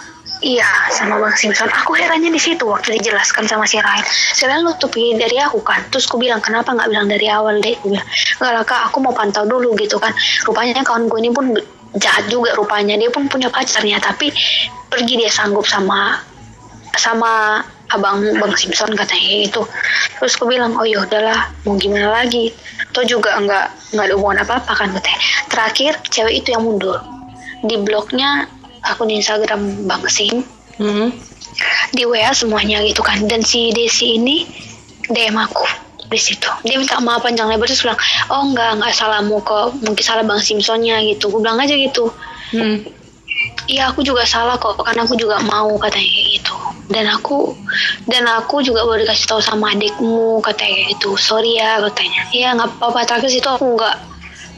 iya 0.40 0.68
sama 0.92 1.21
bang 1.21 1.37
Simpson. 1.37 1.68
Aku 1.68 1.92
herannya 1.97 2.33
di 2.33 2.40
situ 2.40 2.64
waktu 2.64 2.97
dijelaskan 2.97 3.45
sama 3.49 3.68
si 3.68 3.77
Rahel 3.81 4.05
si 4.09 4.49
Rahel 4.49 4.64
nutupi 4.64 5.12
dari 5.16 5.37
aku 5.37 5.61
kan? 5.61 5.85
Terus 5.92 6.09
aku 6.09 6.16
bilang 6.16 6.40
kenapa 6.40 6.73
nggak 6.73 6.88
bilang 6.88 7.07
dari 7.09 7.27
awal 7.29 7.61
deh 7.61 7.77
aku 7.77 7.92
bilang 7.92 8.09
nggak 8.40 8.53
lah 8.57 8.64
kak 8.64 8.81
aku 8.88 9.05
mau 9.05 9.12
pantau 9.12 9.45
dulu 9.45 9.77
gitu 9.77 10.01
kan. 10.01 10.12
Rupanya 10.49 10.81
kawan 10.81 11.12
gue 11.12 11.18
ini 11.21 11.31
pun 11.33 11.53
jahat 12.01 12.25
juga 12.33 12.57
rupanya. 12.57 12.97
Dia 12.97 13.12
pun 13.12 13.29
punya 13.29 13.53
pacarnya 13.53 14.01
tapi 14.01 14.33
pergi 14.88 15.14
dia 15.21 15.29
sanggup 15.29 15.68
sama 15.68 16.21
sama 16.96 17.64
abang 17.92 18.24
bang 18.24 18.55
Simpson 18.57 18.92
katanya 18.96 19.48
gitu. 19.48 19.62
Terus 20.20 20.37
aku 20.37 20.48
bilang 20.48 20.76
oh 20.76 20.87
ya 20.87 21.05
udahlah 21.05 21.52
mau 21.64 21.76
gimana 21.76 22.09
lagi? 22.12 22.52
Toh 22.92 23.05
juga 23.05 23.37
nggak 23.37 23.96
nggak 23.96 24.05
ada 24.09 24.14
hubungan 24.16 24.44
apa 24.44 24.61
apa 24.64 24.72
kan 24.72 24.88
katanya. 24.92 25.20
Terakhir 25.48 25.92
cewek 26.09 26.44
itu 26.44 26.48
yang 26.57 26.64
mundur. 26.64 27.00
Di 27.62 27.76
blognya 27.81 28.48
akun 28.83 29.12
Instagram 29.12 29.87
Bang 29.87 30.05
Sim 30.09 30.42
Hmm. 30.81 31.12
di 31.92 32.09
WA 32.09 32.33
semuanya 32.33 32.81
gitu 32.81 33.05
kan. 33.05 33.28
Dan 33.28 33.44
si 33.44 33.68
Desi 33.76 34.16
ini 34.16 34.48
DM 35.12 35.37
aku 35.37 35.68
di 36.09 36.16
situ. 36.16 36.48
Dia 36.64 36.81
minta 36.81 36.96
maaf 37.00 37.20
panjang 37.24 37.48
lebar 37.48 37.68
terus 37.68 37.85
bilang 37.85 38.00
oh 38.33 38.40
enggak 38.48 38.81
enggak 38.81 38.92
salahmu 38.96 39.40
kok 39.44 39.76
mungkin 39.85 40.05
salah 40.05 40.24
Bang 40.24 40.40
Simpsonnya 40.40 41.05
gitu. 41.05 41.28
Gue 41.28 41.44
bilang 41.44 41.61
aja 41.61 41.76
gitu. 41.76 42.09
Hmm. 42.57 42.88
Iya 43.70 43.94
aku 43.94 44.02
juga 44.02 44.26
salah 44.26 44.59
kok 44.59 44.74
karena 44.83 45.07
aku 45.07 45.14
juga 45.14 45.38
mau 45.46 45.70
katanya 45.78 46.09
kayak 46.11 46.28
gitu. 46.38 46.57
Dan 46.90 47.07
aku 47.07 47.55
dan 48.11 48.26
aku 48.26 48.61
juga 48.61 48.83
baru 48.83 49.07
dikasih 49.07 49.26
tahu 49.31 49.40
sama 49.40 49.70
adikmu 49.72 50.42
katanya 50.42 50.74
kayak 50.83 50.88
gitu. 50.98 51.11
Sorry 51.14 51.62
ya 51.62 51.78
katanya. 51.78 52.22
Ya 52.35 52.48
nggak 52.59 52.68
apa-apa. 52.78 53.07
Terakhir 53.07 53.31
situ 53.31 53.46
aku 53.46 53.78
nggak 53.78 53.96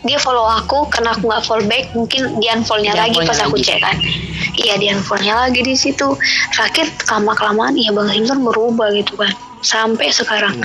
dia 0.05 0.20
follow 0.20 0.44
aku 0.44 0.88
karena 0.92 1.16
aku 1.16 1.29
nggak 1.29 1.44
follow 1.44 1.64
back 1.68 1.92
mungkin 1.97 2.37
dia 2.40 2.57
unfollownya 2.57 2.97
lagi 2.97 3.20
pas 3.25 3.40
aku 3.44 3.61
cek 3.61 3.79
kan. 3.85 3.97
Iya 4.57 4.81
dia 4.81 4.90
unfollownya 4.97 5.35
lagi 5.37 5.61
di 5.61 5.77
situ. 5.77 6.16
Terakhir 6.57 6.88
lama 7.12 7.33
kelamaan 7.37 7.77
ya 7.77 7.92
bang 7.92 8.09
Simpson 8.09 8.40
berubah 8.40 8.88
gitu 8.97 9.20
kan 9.20 9.33
sampai 9.61 10.12
sekarang. 10.12 10.64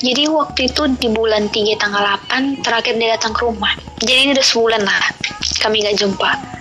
Jadi 0.00 0.28
waktu 0.28 0.72
itu 0.72 0.88
di 0.96 1.08
bulan 1.12 1.52
3 1.52 1.76
tanggal 1.80 2.04
8 2.30 2.64
terakhir 2.64 2.96
dia 3.00 3.16
datang 3.16 3.32
ke 3.32 3.48
rumah. 3.48 3.72
Jadi 4.04 4.12
ini 4.12 4.30
udah 4.36 4.46
sebulan 4.46 4.82
lah 4.84 5.00
kami 5.58 5.82
nggak 5.82 5.98
jumpa 5.98 6.58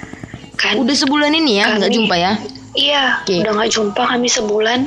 kan 0.58 0.74
Udah 0.76 0.94
sebulan 0.94 1.32
ini 1.32 1.62
ya 1.62 1.78
nggak 1.78 1.92
jumpa 1.92 2.16
ya 2.16 2.34
Iya, 2.74 3.26
Oke. 3.26 3.42
udah 3.42 3.58
nggak 3.58 3.72
jumpa 3.74 4.02
kami 4.06 4.30
sebulan. 4.30 4.86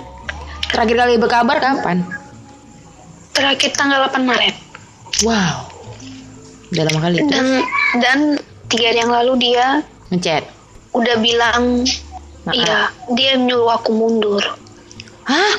Terakhir 0.70 0.94
kali 0.96 1.14
berkabar 1.16 1.58
kapan? 1.58 2.06
Terakhir 3.30 3.74
tanggal 3.74 4.06
8 4.06 4.22
Maret. 4.22 4.54
Wow 5.20 5.66
Udah 6.70 6.82
lama 6.86 6.98
kali 7.02 7.18
itu 7.18 7.26
Dan 7.26 7.46
dan 7.98 8.18
tiga 8.66 8.88
hari 8.88 9.02
yang 9.02 9.10
lalu 9.10 9.32
dia 9.42 9.82
Ngechat 10.08 10.46
udah 10.90 11.16
bilang, 11.18 11.82
Maaf. 12.42 12.54
iya, 12.54 12.78
dia 13.10 13.34
nyuruh 13.34 13.70
aku 13.72 13.90
mundur. 13.90 14.42
Hah? 15.22 15.52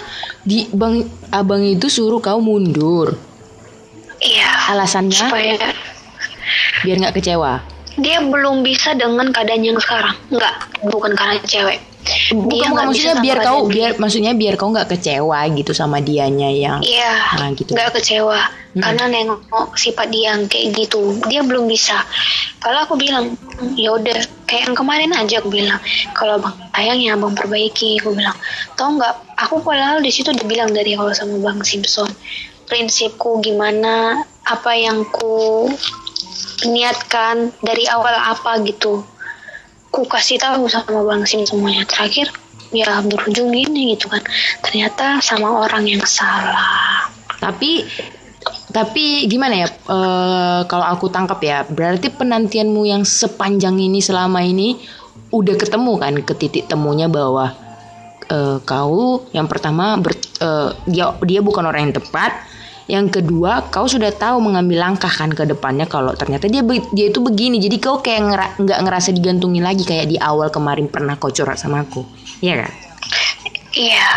Di 0.44 0.68
bang 0.68 1.04
abang 1.30 1.64
itu 1.64 1.88
suruh 1.88 2.20
kau 2.20 2.40
mundur 2.40 3.16
Iya, 4.18 4.72
Alasannya 4.72 5.16
supaya 5.18 5.56
biar 6.82 6.96
nggak 6.98 7.16
kecewa 7.16 7.60
dia 8.00 8.24
belum 8.24 8.62
bisa 8.62 8.96
dengan 8.96 9.32
keadaan 9.32 9.64
yang 9.64 9.80
sekarang. 9.80 10.16
Enggak, 10.30 10.56
bukan 10.88 11.12
karena 11.12 11.40
cewek. 11.44 11.80
Dia 12.02 12.34
Bukan, 12.34 12.70
nggak 12.74 12.86
maksudnya 12.90 13.14
bisa 13.14 13.22
biar 13.22 13.38
kau 13.38 13.46
keadaan 13.46 13.70
biar 13.70 13.90
maksudnya 14.02 14.34
biar 14.34 14.54
kau 14.58 14.70
nggak 14.74 14.90
kecewa 14.90 15.40
gitu 15.54 15.70
sama 15.70 16.02
dianya 16.02 16.50
yang 16.50 16.82
Iya, 16.82 17.14
Nah, 17.38 17.54
gitu. 17.54 17.78
nggak 17.78 17.94
kecewa 17.94 18.42
Mm. 18.74 18.82
karena 18.82 19.04
nengok 19.06 19.70
sifat 19.78 20.08
dia 20.10 20.34
yang 20.34 20.50
kayak 20.50 20.74
gitu. 20.74 21.20
Dia 21.30 21.46
belum 21.46 21.70
bisa. 21.70 22.02
Kalau 22.58 22.90
aku 22.90 22.98
bilang, 22.98 23.38
"Hmm, 23.38 23.76
ya 23.78 23.94
udah 23.94 24.18
kayak 24.50 24.72
yang 24.72 24.76
kemarin 24.76 25.12
aja 25.14 25.44
aku 25.44 25.54
bilang, 25.54 25.78
kalau 26.18 26.42
bang 26.42 26.56
sayang 26.74 27.00
ya 27.04 27.14
bang 27.14 27.36
perbaiki. 27.38 28.02
Aku 28.02 28.16
bilang, 28.18 28.38
tau 28.74 28.90
nggak? 28.96 29.14
Aku 29.38 29.62
padahal 29.62 30.02
di 30.02 30.10
situ 30.10 30.34
dibilang 30.34 30.74
dari 30.74 30.98
awal 30.98 31.14
sama 31.14 31.38
bang 31.38 31.62
Simpson, 31.62 32.10
prinsipku 32.66 33.44
gimana, 33.44 34.24
apa 34.42 34.72
yang 34.74 35.06
ku 35.06 35.68
niatkan 36.68 37.54
dari 37.62 37.86
awal 37.90 38.14
apa 38.14 38.62
gitu. 38.66 39.02
Ku 39.92 40.08
kasih 40.08 40.40
tahu 40.40 40.68
sama 40.72 41.04
bang 41.04 41.24
Sim 41.28 41.44
semuanya. 41.44 41.84
Terakhir 41.88 42.32
ya 42.72 43.04
berujung 43.04 43.52
gini 43.52 43.96
gitu 43.96 44.08
kan. 44.08 44.24
Ternyata 44.64 45.20
sama 45.20 45.68
orang 45.68 45.84
yang 45.88 46.04
salah. 46.08 47.12
Tapi 47.42 47.84
tapi 48.72 49.28
gimana 49.28 49.68
ya? 49.68 49.68
eh, 49.70 50.62
kalau 50.66 50.86
aku 50.88 51.12
tangkap 51.12 51.40
ya, 51.44 51.68
berarti 51.68 52.08
penantianmu 52.10 52.88
yang 52.88 53.04
sepanjang 53.04 53.78
ini 53.78 54.00
selama 54.00 54.42
ini 54.42 54.80
udah 55.32 55.56
ketemu 55.56 55.94
kan 56.00 56.14
ke 56.24 56.34
titik 56.36 56.66
temunya 56.72 57.12
bahwa 57.12 57.52
eh, 58.32 58.58
kau 58.64 59.28
yang 59.36 59.46
pertama 59.52 60.00
ber- 60.00 60.16
eh, 60.40 60.70
dia 60.88 61.12
dia 61.22 61.40
bukan 61.44 61.68
orang 61.68 61.92
yang 61.92 61.96
tepat. 62.00 62.51
Yang 62.90 63.22
kedua, 63.22 63.70
kau 63.70 63.86
sudah 63.86 64.10
tahu 64.10 64.42
mengambil 64.42 64.82
langkah 64.90 65.12
kan 65.12 65.30
ke 65.30 65.46
depannya 65.46 65.86
kalau 65.86 66.18
ternyata 66.18 66.50
dia 66.50 66.66
dia 66.66 67.06
itu 67.10 67.20
begini. 67.22 67.62
Jadi 67.62 67.78
kau 67.78 68.02
kayak 68.02 68.22
ngera- 68.26 68.54
nggak 68.58 68.80
ngerasa 68.86 69.10
digantungi 69.14 69.62
lagi 69.62 69.86
kayak 69.86 70.10
di 70.10 70.18
awal 70.18 70.50
kemarin 70.50 70.90
pernah 70.90 71.16
kau 71.16 71.30
curhat 71.30 71.62
sama 71.62 71.86
aku. 71.86 72.02
Iya 72.42 72.66
kan? 72.66 72.72
Iya. 73.78 74.10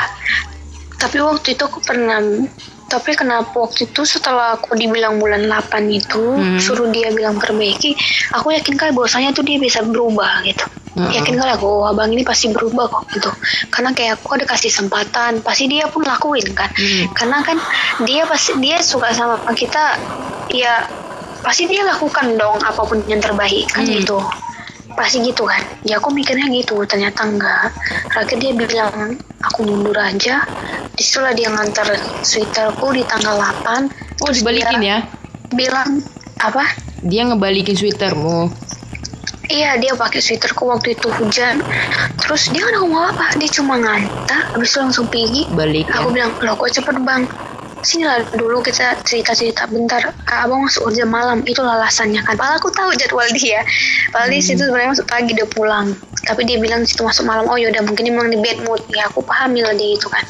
Tapi 0.96 1.16
waktu 1.20 1.54
itu 1.54 1.62
aku 1.68 1.78
pernah 1.84 2.18
tapi 2.84 3.12
kenapa 3.12 3.50
waktu 3.50 3.88
itu 3.88 4.02
setelah 4.04 4.54
aku 4.54 4.76
dibilang 4.76 5.16
bulan 5.16 5.44
8 5.44 5.88
itu 5.88 6.20
Hmm. 6.20 6.60
suruh 6.60 6.88
dia 6.88 7.10
bilang 7.10 7.36
perbaiki 7.36 7.96
aku 8.30 8.52
yakin 8.52 8.74
kali 8.74 8.90
bahwasanya 8.90 9.30
tuh 9.30 9.42
dia 9.42 9.56
bisa 9.56 9.80
berubah 9.80 10.44
gitu 10.44 10.64
Hmm. 10.94 11.10
yakin 11.10 11.34
kali 11.34 11.50
aku 11.50 11.66
oh, 11.66 11.90
abang 11.90 12.06
ini 12.08 12.22
pasti 12.22 12.48
berubah 12.48 12.86
kok 12.86 13.10
gitu 13.10 13.30
karena 13.66 13.90
kayak 13.90 14.14
aku 14.16 14.38
ada 14.38 14.46
kasih 14.46 14.70
kesempatan 14.70 15.42
pasti 15.42 15.66
dia 15.66 15.90
pun 15.90 16.02
lakuin 16.02 16.46
kan 16.54 16.70
Hmm. 16.70 17.10
karena 17.12 17.42
kan 17.42 17.58
dia 18.02 18.22
pasti 18.24 18.54
dia 18.58 18.78
suka 18.78 19.10
sama 19.10 19.40
kita 19.52 19.98
ya 20.48 20.86
pasti 21.40 21.66
dia 21.66 21.82
lakukan 21.82 22.38
dong 22.38 22.56
apa 22.62 22.80
pun 22.80 23.02
yang 23.04 23.18
terbaik 23.18 23.66
kan 23.68 23.82
Hmm. 23.82 23.96
gitu 23.96 24.18
pasti 24.94 25.20
gitu 25.22 25.44
kan. 25.46 25.62
Ya 25.82 25.98
aku 25.98 26.14
mikirnya 26.14 26.46
gitu 26.50 26.80
ternyata 26.86 27.26
enggak. 27.26 27.74
Terakhir 28.10 28.36
dia 28.40 28.52
bilang 28.54 29.18
aku 29.42 29.66
mundur 29.66 29.98
aja. 29.98 30.46
Di 30.94 31.02
situlah 31.02 31.34
dia 31.34 31.50
ngantar 31.50 31.98
sweaterku 32.22 32.94
di 32.94 33.02
tanggal 33.02 33.34
8 33.66 34.22
Oh 34.22 34.30
dibalikin 34.30 34.80
ya? 34.80 34.98
bilang 35.52 35.98
apa? 36.38 36.64
Dia 37.02 37.26
ngebalikin 37.26 37.74
sweatermu. 37.74 38.48
Iya 39.50 39.76
dia 39.76 39.92
pakai 39.92 40.24
sweaterku 40.24 40.70
waktu 40.70 40.96
itu 40.96 41.10
hujan. 41.12 41.60
Terus 42.22 42.48
dia 42.54 42.64
nggak 42.64 42.80
ngomong 42.80 43.04
apa. 43.12 43.26
Dia 43.36 43.50
cuma 43.50 43.76
ngantar 43.76 44.56
Habis 44.56 44.70
itu 44.72 44.78
langsung 44.80 45.06
pergi. 45.10 45.50
Balik 45.52 45.90
ya? 45.90 46.00
Aku 46.00 46.08
bilang 46.14 46.32
Loh 46.40 46.54
kok 46.56 46.70
cepet 46.72 46.96
bang 47.02 47.26
Sini 47.84 48.08
lah 48.08 48.24
dulu 48.32 48.64
kita 48.64 48.96
cerita-cerita 49.04 49.68
bentar. 49.68 50.00
Kak 50.24 50.48
abang 50.48 50.64
masuk 50.64 50.88
kerja 50.88 51.04
malam 51.04 51.44
Itulah 51.44 51.76
alasannya 51.76 52.24
kan. 52.24 52.32
Padahal 52.34 52.56
aku 52.56 52.72
tahu 52.72 52.96
jadwal 52.96 53.28
dia. 53.36 53.60
Padahal 54.08 54.32
di 54.32 54.40
situ 54.40 54.64
sebenarnya 54.64 54.96
masuk 54.96 55.06
pagi 55.06 55.36
udah 55.36 55.48
pulang. 55.52 55.86
Tapi 56.24 56.48
dia 56.48 56.56
bilang 56.56 56.88
situ 56.88 57.04
masuk 57.04 57.28
malam 57.28 57.44
Oh 57.44 57.60
yaudah 57.60 57.84
mungkin 57.84 58.08
emang 58.08 58.32
di 58.32 58.40
bad 58.40 58.64
mood. 58.64 58.80
Ya 58.88 59.04
aku 59.12 59.20
pahami 59.20 59.60
lah 59.60 59.76
dia 59.76 60.00
itu 60.00 60.08
kan. 60.08 60.24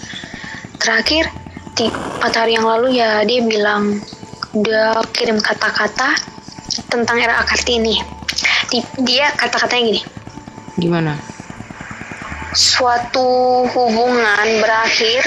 Terakhir 0.83 1.31
di 1.79 1.87
empat 1.87 2.33
hari 2.35 2.59
yang 2.59 2.67
lalu 2.67 2.99
ya 2.99 3.23
dia 3.23 3.41
bilang 3.47 4.03
Dia 4.55 4.99
kirim 5.15 5.39
kata-kata 5.39 6.11
Tentang 6.91 7.23
era 7.23 7.39
Kartini. 7.47 8.03
Di- 8.67 8.91
Dia 9.07 9.31
kata-katanya 9.39 9.83
gini. 9.95 10.03
Gimana? 10.75 11.34
Suatu 12.55 13.67
hubungan 13.67 14.47
berakhir 14.63 15.27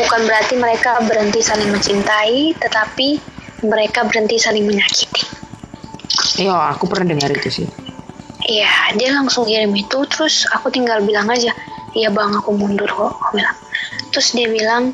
bukan 0.00 0.20
berarti 0.24 0.54
mereka 0.56 0.96
berhenti 1.04 1.44
saling 1.44 1.68
mencintai, 1.68 2.56
tetapi 2.56 3.20
mereka 3.68 4.08
berhenti 4.08 4.40
saling 4.40 4.64
menyakiti. 4.64 5.22
Ya 6.40 6.72
aku 6.72 6.88
pernah 6.88 7.12
dengar 7.12 7.30
itu 7.36 7.62
sih. 7.62 7.68
Iya, 8.44 8.96
dia 8.96 9.12
langsung 9.16 9.48
kirim 9.48 9.72
itu, 9.72 9.98
terus 10.08 10.44
aku 10.52 10.68
tinggal 10.68 11.00
bilang 11.00 11.28
aja, 11.32 11.52
iya 11.96 12.12
bang 12.12 12.32
aku 12.32 12.52
mundur 12.52 12.88
kok, 12.88 13.16
aku 13.16 13.40
bilang. 13.40 13.56
Terus 14.12 14.36
dia 14.36 14.48
bilang, 14.52 14.92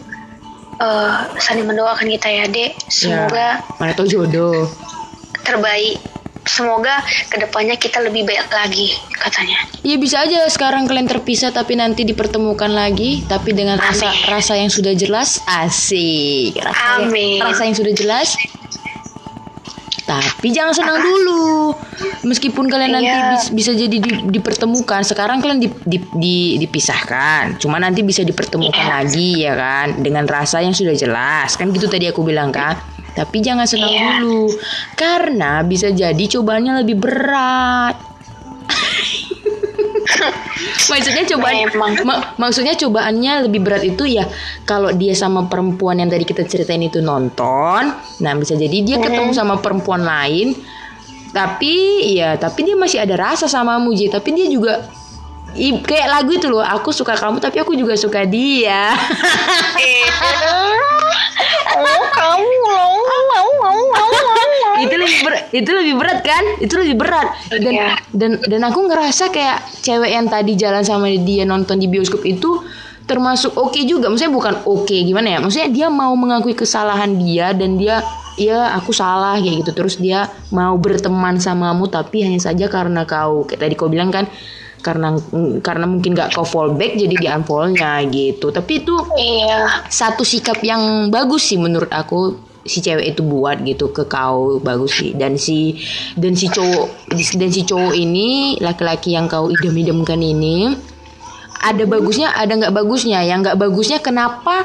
"Eh, 0.78 1.14
saling 1.38 1.66
mendoakan 1.66 2.06
kita 2.14 2.28
ya 2.30 2.44
dek, 2.46 2.78
semoga 2.86 3.58
Ya, 3.58 3.78
mana 3.82 3.94
tahu 3.94 4.06
jodoh. 4.06 4.70
terbaik, 5.42 5.98
semoga 6.50 6.98
ke 7.26 7.38
depannya 7.38 7.74
kita 7.74 7.98
lebih 8.00 8.22
baik 8.22 8.50
lagi, 8.50 8.90
katanya. 9.12 9.58
Iya 9.80 9.96
bisa 9.96 10.16
aja 10.20 10.42
sekarang 10.46 10.84
kalian 10.84 11.06
terpisah 11.06 11.50
tapi 11.50 11.74
nanti 11.74 12.02
dipertemukan 12.02 12.68
lagi 12.68 13.22
tapi 13.24 13.52
dengan 13.52 13.78
rasa 13.78 14.10
Amin. 14.10 14.26
rasa 14.26 14.52
yang 14.54 14.68
sudah 14.68 14.92
jelas 14.92 15.38
asik. 15.46 16.58
Rasa, 16.58 16.98
Amin. 16.98 17.38
rasa 17.38 17.62
yang 17.62 17.74
sudah 17.74 17.94
jelas. 17.94 18.34
Tapi 20.02 20.50
jangan 20.50 20.74
senang 20.74 20.98
dulu. 20.98 21.70
Meskipun 22.26 22.66
kalian 22.66 22.90
nanti 22.92 23.06
Iya. 23.06 23.30
bis- 23.32 23.54
bisa 23.54 23.70
jadi 23.70 23.94
di- 23.94 24.26
dipertemukan, 24.28 25.06
sekarang 25.06 25.38
kalian 25.38 25.62
di- 25.62 25.70
di- 25.86 26.10
di- 26.12 26.54
dipisahkan. 26.58 27.62
Cuma 27.62 27.78
nanti 27.78 28.02
bisa 28.02 28.26
dipertemukan 28.26 28.74
Iya. 28.76 28.90
lagi 28.92 29.30
ya 29.38 29.54
kan 29.54 30.02
dengan 30.02 30.26
rasa 30.26 30.58
yang 30.60 30.74
sudah 30.74 30.98
jelas. 30.98 31.54
Kan 31.54 31.70
gitu 31.70 31.86
tadi 31.86 32.10
aku 32.10 32.26
bilang 32.26 32.50
kan. 32.50 32.74
Tapi 33.20 33.36
jangan 33.44 33.68
senang 33.68 33.92
Iya. 33.92 34.24
dulu. 34.24 34.48
Karena 34.96 35.60
bisa 35.60 35.92
jadi 35.92 36.24
cobaannya 36.24 36.80
lebih 36.80 36.96
berat. 36.96 38.00
maksudnya 40.90 41.24
cobaan 41.24 41.56
Memang. 41.70 41.92
maksudnya 42.36 42.74
cobaannya 42.76 43.48
lebih 43.48 43.60
berat 43.64 43.82
itu 43.86 44.04
ya 44.06 44.26
kalau 44.66 44.92
dia 44.92 45.14
sama 45.14 45.46
perempuan 45.46 46.02
yang 46.02 46.10
tadi 46.10 46.26
kita 46.26 46.44
ceritain 46.44 46.82
itu 46.82 47.00
nonton 47.00 47.82
nah 48.20 48.32
bisa 48.36 48.58
jadi 48.58 48.76
dia 48.84 48.96
ketemu 49.00 49.32
sama 49.32 49.58
perempuan 49.58 50.04
lain 50.04 50.52
tapi 51.30 52.02
ya 52.18 52.34
tapi 52.36 52.66
dia 52.66 52.74
masih 52.74 52.98
ada 53.00 53.14
rasa 53.14 53.46
sama 53.46 53.78
Muji 53.78 54.10
tapi 54.10 54.34
dia 54.34 54.50
juga 54.50 54.82
i- 55.54 55.80
kayak 55.80 56.08
lagu 56.10 56.30
itu 56.32 56.46
loh 56.46 56.60
aku 56.60 56.90
suka 56.90 57.14
kamu 57.14 57.38
tapi 57.38 57.58
aku 57.58 57.74
juga 57.74 57.94
suka 57.94 58.22
dia. 58.22 58.94
Oh 61.70 62.02
kamu 62.10 62.54
loh, 62.66 62.92
mau 62.98 63.22
mau 63.28 63.48
mau 63.62 63.78
itu 64.80 64.96
lebih 64.96 65.20
berat 65.22 65.44
itu 65.52 65.70
lebih 65.70 65.94
berat 66.00 66.18
kan? 66.24 66.44
Itu 66.58 66.74
lebih 66.80 66.96
berat. 66.96 67.28
Dan 67.52 67.72
Iya. 67.72 67.88
dan 68.10 68.40
dan 68.40 68.60
aku 68.64 68.88
ngerasa 68.88 69.28
kayak 69.28 69.60
cewek 69.78 70.08
yang 70.08 70.26
tadi 70.26 70.56
jalan 70.56 70.80
sama 70.80 71.12
dia 71.12 71.44
nonton 71.44 71.76
di 71.76 71.86
bioskop 71.86 72.24
itu 72.24 72.64
termasuk 73.04 73.52
oke 73.54 73.76
juga. 73.84 74.08
Maksudnya 74.08 74.32
bukan 74.32 74.54
oke 74.64 74.96
gimana 74.96 75.36
ya? 75.36 75.38
Maksudnya 75.38 75.68
dia 75.68 75.86
mau 75.92 76.16
mengakui 76.16 76.56
kesalahan 76.56 77.12
dia 77.14 77.52
dan 77.52 77.76
dia 77.76 78.00
ya 78.40 78.72
aku 78.72 78.90
salah 78.90 79.36
kayak 79.36 79.66
gitu. 79.66 79.72
Terus 79.76 80.00
dia 80.00 80.24
mau 80.48 80.80
berteman 80.80 81.36
samamu 81.36 81.84
tapi 81.84 82.24
hanya 82.24 82.40
saja 82.40 82.64
karena 82.66 83.04
kau 83.04 83.44
kayak 83.44 83.60
tadi 83.60 83.74
kau 83.76 83.92
bilang 83.92 84.08
kan 84.08 84.24
karena 84.80 85.16
karena 85.60 85.86
mungkin 85.86 86.16
gak 86.16 86.34
kau 86.34 86.44
fallback 86.44 86.96
jadi 86.96 87.14
di 87.14 87.26
unfoldnya 87.28 88.00
gitu. 88.08 88.50
Tapi 88.50 88.72
itu 88.84 88.94
Iya, 89.16 89.86
satu 89.88 90.24
sikap 90.24 90.60
yang 90.64 91.12
bagus 91.12 91.52
sih 91.52 91.60
menurut 91.60 91.92
aku 91.92 92.50
si 92.64 92.84
cewek 92.84 93.16
itu 93.16 93.22
buat 93.24 93.64
gitu 93.64 93.92
ke 93.92 94.04
kau 94.08 94.60
bagus 94.60 95.00
sih. 95.00 95.12
Dan 95.16 95.36
si 95.40 95.80
dan 96.16 96.36
si 96.36 96.48
cowok 96.48 97.12
dan 97.12 97.50
si 97.52 97.62
cowok 97.64 97.94
ini 97.96 98.60
laki-laki 98.60 99.16
yang 99.16 99.28
kau 99.28 99.48
idam-idamkan 99.48 100.20
ini 100.20 100.72
ada 101.60 101.84
bagusnya 101.84 102.32
ada 102.32 102.52
nggak 102.56 102.74
bagusnya. 102.74 103.20
Yang 103.24 103.38
nggak 103.48 103.58
bagusnya 103.60 103.98
kenapa 104.00 104.64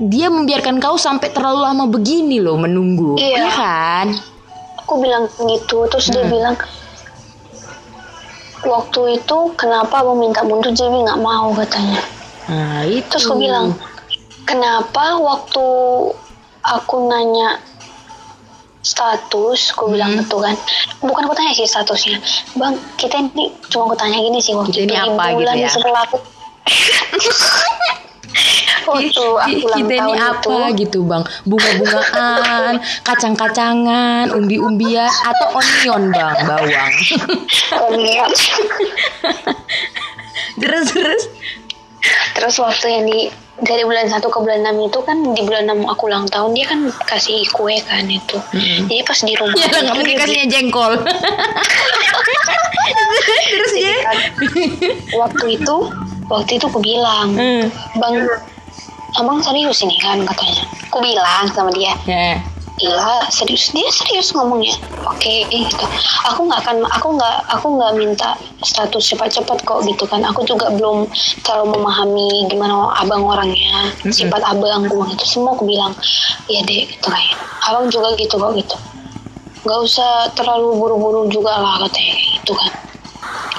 dia 0.00 0.28
membiarkan 0.32 0.80
kau 0.80 0.96
sampai 0.96 1.30
terlalu 1.30 1.60
lama 1.62 1.84
begini 1.88 2.40
loh 2.40 2.56
menunggu? 2.60 3.16
Iya. 3.20 3.48
kan? 3.52 4.06
Aku 4.82 4.98
bilang 4.98 5.30
gitu 5.30 5.86
terus 5.88 6.10
dia 6.10 6.26
bilang 6.26 6.58
waktu 8.62 9.18
itu 9.18 9.38
kenapa 9.54 10.02
abang 10.02 10.18
minta 10.18 10.42
mundur 10.42 10.70
jadi 10.70 10.92
nggak 10.92 11.18
mau 11.18 11.50
katanya 11.54 12.00
nah 12.46 12.82
itu 12.82 13.02
terus 13.06 13.26
aku 13.26 13.38
bilang 13.38 13.74
kenapa 14.44 15.18
waktu 15.18 15.64
aku 16.62 16.94
nanya 17.06 17.58
status 18.82 19.70
aku 19.74 19.94
bilang 19.94 20.14
Hmm. 20.14 20.26
gitu 20.26 20.42
kan 20.42 20.54
bukan 20.98 21.22
aku 21.26 21.34
tanya 21.34 21.54
sih 21.54 21.66
statusnya 21.66 22.18
bang 22.58 22.74
kita 22.98 23.14
ini 23.14 23.54
cuma 23.70 23.86
aku 23.86 23.96
tanya 23.96 24.18
gini 24.18 24.38
sih 24.38 24.54
waktu 24.54 24.74
Kita 24.74 24.82
ini 24.82 24.90
itu 24.90 24.94
di 24.94 24.98
apa 24.98 25.24
gitu 25.32 25.52
ya? 25.54 25.70
setelah 25.70 26.02
aku 26.02 26.18
aku 28.82 28.98
kita 28.98 29.78
ini 29.78 29.96
tahun 29.98 30.18
apa 30.18 30.56
itu. 30.72 30.78
gitu 30.86 30.98
bang? 31.06 31.22
Bunga-bungaan 31.46 32.74
kacang-kacangan 33.06 34.32
umbi-umbian 34.34 35.08
atau 35.08 35.48
onion 35.56 36.02
bang? 36.10 36.36
Bawang. 36.46 36.92
Oh, 37.78 37.90
iya. 38.02 38.26
terus 40.58 40.86
terus? 40.90 41.22
Terus 42.34 42.54
waktu 42.58 42.86
yang 42.90 43.04
di 43.06 43.20
dari 43.62 43.86
bulan 43.86 44.10
1 44.10 44.18
ke 44.18 44.38
bulan 44.42 44.66
6 44.74 44.90
itu 44.90 44.98
kan 45.06 45.16
di 45.22 45.42
bulan 45.46 45.70
6 45.70 45.86
aku 45.86 46.10
ulang 46.10 46.26
tahun 46.26 46.50
dia 46.56 46.66
kan 46.66 46.90
kasih 47.06 47.46
kue 47.54 47.78
kan 47.86 48.10
itu. 48.10 48.40
Jadi 48.50 49.06
pas 49.06 49.18
di 49.22 49.34
rumah 49.38 49.54
ya 49.54 49.70
itu 49.70 49.76
nggak 49.78 49.94
mungkin 49.94 50.10
dia 50.10 50.18
kasihnya 50.18 50.46
jengkol. 50.50 50.92
Terus 53.52 53.72
ya? 53.78 53.94
bilang, 53.94 54.18
waktu 55.14 55.46
itu 55.60 55.76
waktu 56.32 56.56
itu 56.56 56.64
aku 56.64 56.80
bilang, 56.80 57.36
Hmm. 57.36 57.68
"Bang, 58.00 58.16
Abang 59.20 59.44
serius 59.44 59.84
ini 59.84 60.00
kan 60.00 60.24
katanya." 60.24 60.64
Aku 60.88 61.04
bilang 61.04 61.44
sama 61.52 61.68
dia, 61.76 61.92
ya 62.08 62.40
iya 62.80 63.22
serius. 63.30 63.70
Dia 63.70 63.86
serius 63.92 64.34
ngomongnya. 64.34 64.74
Oke 65.06 65.46
gitu. 65.46 65.84
Aku 66.32 66.48
nggak 66.48 66.66
akan 66.66 66.76
aku 66.88 67.08
nggak 67.14 67.36
aku 67.52 67.66
nggak 67.78 67.92
minta 67.94 68.34
status 68.66 69.14
cepat-cepat 69.14 69.62
kok 69.62 69.86
gitu 69.86 70.04
kan. 70.08 70.24
Aku 70.26 70.42
juga 70.42 70.72
belum 70.74 71.06
terlalu 71.46 71.78
memahami 71.78 72.50
gimana 72.50 72.90
abang 72.98 73.22
orangnya 73.22 73.92
sifat 74.10 74.42
abang 74.42 74.88
gue 74.90 75.04
gitu. 75.14 75.24
Semua 75.24 75.54
aku 75.54 75.64
bilang 75.68 75.94
iya 76.50 76.64
deh 76.66 76.88
gitu 76.90 77.06
kayak 77.06 77.38
abang 77.70 77.86
juga 77.92 78.16
gitu 78.18 78.34
kok 78.34 78.52
gitu. 78.58 78.76
Nggak 79.62 79.78
usah 79.86 80.26
terlalu 80.34 80.74
buru-buru 80.74 81.30
juga 81.30 81.54
lah 81.54 81.86
katanya 81.86 82.14
gitu 82.18 82.52
kan 82.58 82.91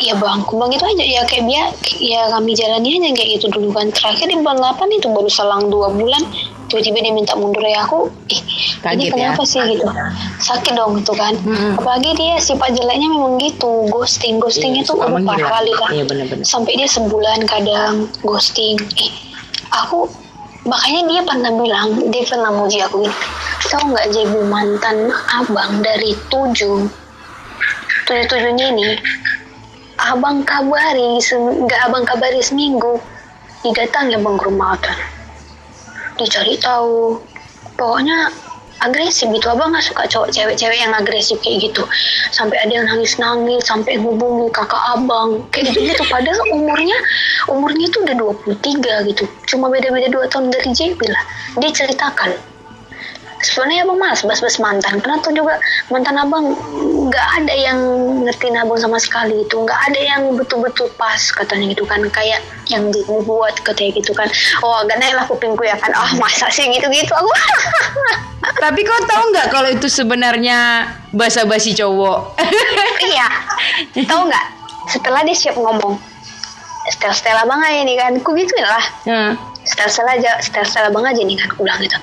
Iya 0.04 0.20
bang, 0.20 0.44
aku 0.44 0.60
bilang 0.60 0.72
gitu 0.76 0.84
aja. 0.84 1.06
Ya 1.08 1.22
kayak 1.24 1.44
dia 1.48 1.64
ya 1.96 2.22
kami 2.28 2.52
jalani 2.52 3.00
aja 3.00 3.10
kayak 3.16 3.30
gitu. 3.40 3.46
Dulu 3.48 3.72
kan 3.72 3.88
terakhir 3.96 4.28
di 4.28 4.36
bulan 4.36 4.60
8 4.60 5.00
itu 5.00 5.08
baru 5.08 5.30
selang 5.32 5.72
dua 5.72 5.88
bulan 5.96 6.20
tiba-tiba 6.68 7.00
dia 7.00 7.14
minta 7.16 7.34
mundur. 7.40 7.64
Ya 7.64 7.88
aku 7.88 8.12
ih 8.28 8.42
ini 8.92 9.08
Kaget 9.08 9.10
kenapa 9.16 9.42
ya? 9.42 9.48
sih 9.48 9.60
gitu. 9.64 9.86
Sakit 10.44 10.74
dong 10.76 11.00
gitu 11.00 11.16
kan. 11.16 11.40
Mm-mm. 11.40 11.80
apalagi 11.80 12.12
dia 12.20 12.36
sifat 12.36 12.76
jeleknya 12.76 13.08
memang 13.08 13.40
gitu. 13.40 13.88
Ghosting. 13.88 14.44
Ghosting 14.44 14.76
Iya, 14.76 14.84
itu 14.84 14.92
udah 14.92 15.24
parah 15.24 15.50
kali 15.62 15.72
kan 15.80 15.90
Iya, 15.96 16.04
benar-benar. 16.04 16.44
sampai 16.44 16.76
dia 16.76 16.90
sebulan 16.90 17.40
kadang 17.48 18.12
ghosting. 18.28 18.76
Eh 19.00 19.12
aku 19.72 20.12
makanya 20.64 21.02
dia 21.08 21.22
pernah 21.24 21.52
bilang 21.54 21.88
dia 22.08 22.24
pernah 22.24 22.52
muji 22.52 22.80
aku 22.80 23.04
gini 23.04 23.16
tahu 23.68 23.84
nggak 23.92 24.08
Jebu 24.16 24.48
mantan 24.48 25.12
abang 25.34 25.84
dari 25.84 26.16
tujuh 26.32 26.88
tujuh 28.06 28.26
tujuhnya 28.28 28.72
ini 28.72 28.96
abang 30.04 30.44
kabari 30.44 31.20
nggak 31.24 31.82
abang 31.88 32.04
kabari 32.04 32.44
seminggu 32.44 33.00
didatangi 33.64 34.20
abang 34.20 34.36
ke 34.36 34.46
rumah 34.52 34.76
Otan 34.76 35.00
dicari 36.18 36.56
tahu. 36.62 37.20
Pokoknya 37.74 38.30
agresif 38.84 39.32
gitu. 39.32 39.48
Abang 39.50 39.74
nggak 39.74 39.86
suka 39.86 40.04
cowok 40.06 40.30
cewek-cewek 40.30 40.78
yang 40.78 40.94
agresif 40.94 41.40
kayak 41.42 41.72
gitu. 41.72 41.84
Sampai 42.30 42.60
ada 42.62 42.70
yang 42.70 42.86
nangis-nangis 42.86 43.64
sampai 43.66 43.98
hubungi 43.98 44.52
kakak 44.54 44.84
abang 44.94 45.42
kayak 45.50 45.74
gitu 45.74 45.90
gitu 45.90 46.04
padahal 46.14 46.40
umurnya 46.54 46.98
umurnya 47.50 47.88
tuh 47.90 48.06
udah 48.06 48.16
23 48.54 49.10
gitu. 49.10 49.24
Cuma 49.50 49.72
beda-beda 49.72 50.12
dua 50.12 50.30
tahun 50.30 50.54
dari 50.54 50.70
JB 50.76 51.00
lah. 51.10 51.24
Dia 51.58 51.72
ceritakan 51.72 52.53
sebenarnya 53.44 53.84
abang 53.84 54.00
malas 54.00 54.24
bas-bas 54.24 54.58
mantan. 54.58 55.04
Karena 55.04 55.20
tuh 55.20 55.36
juga 55.36 55.60
mantan 55.92 56.16
abang 56.16 56.56
nggak 57.12 57.28
ada 57.44 57.54
yang 57.54 57.80
ngertiin 58.24 58.56
abang 58.58 58.80
sama 58.80 58.98
sekali 58.98 59.44
gitu. 59.44 59.62
Nggak 59.68 59.80
ada 59.92 60.00
yang 60.00 60.22
betul-betul 60.34 60.88
pas 60.96 61.20
katanya 61.20 61.76
gitu 61.76 61.84
kan. 61.84 62.00
Kayak 62.10 62.40
yang 62.72 62.88
dibuat 62.90 63.60
katanya 63.62 63.92
gitu 64.00 64.12
kan. 64.16 64.32
Oh 64.64 64.82
agak 64.82 64.98
naik 64.98 65.14
lah 65.14 65.28
kupingku 65.28 65.62
ya 65.68 65.76
kan. 65.76 65.92
Ah 65.92 66.16
masa 66.18 66.48
sih 66.50 66.66
gitu-gitu? 66.72 67.12
Aku 67.12 67.30
Tapi 68.64 68.80
kau 68.84 69.04
tahu 69.08 69.24
nggak 69.36 69.48
kalau 69.52 69.70
itu 69.72 69.88
sebenarnya 69.92 70.88
basa-basi 71.12 71.76
cowok? 71.76 72.40
iya. 73.12 73.28
Tahu 74.04 74.22
nggak? 74.32 74.46
Setelah 74.88 75.24
dia 75.24 75.36
siap 75.36 75.56
ngomong 75.60 76.00
setel 76.92 77.16
setel 77.16 77.40
abang 77.40 77.60
aja 77.64 77.84
nih 77.84 77.96
kan. 77.96 78.12
Ku 78.20 78.36
gituin 78.36 78.68
lah? 78.68 78.84
Nah, 79.08 79.32
setel 79.64 79.88
setel 79.88 80.08
aja 80.20 80.32
setel 80.44 80.64
setel 80.68 80.92
abang 80.92 81.08
aja 81.08 81.24
nih 81.24 81.36
kan 81.40 81.48
aku 81.52 81.64
bilang 81.64 81.80
gitu 81.80 82.00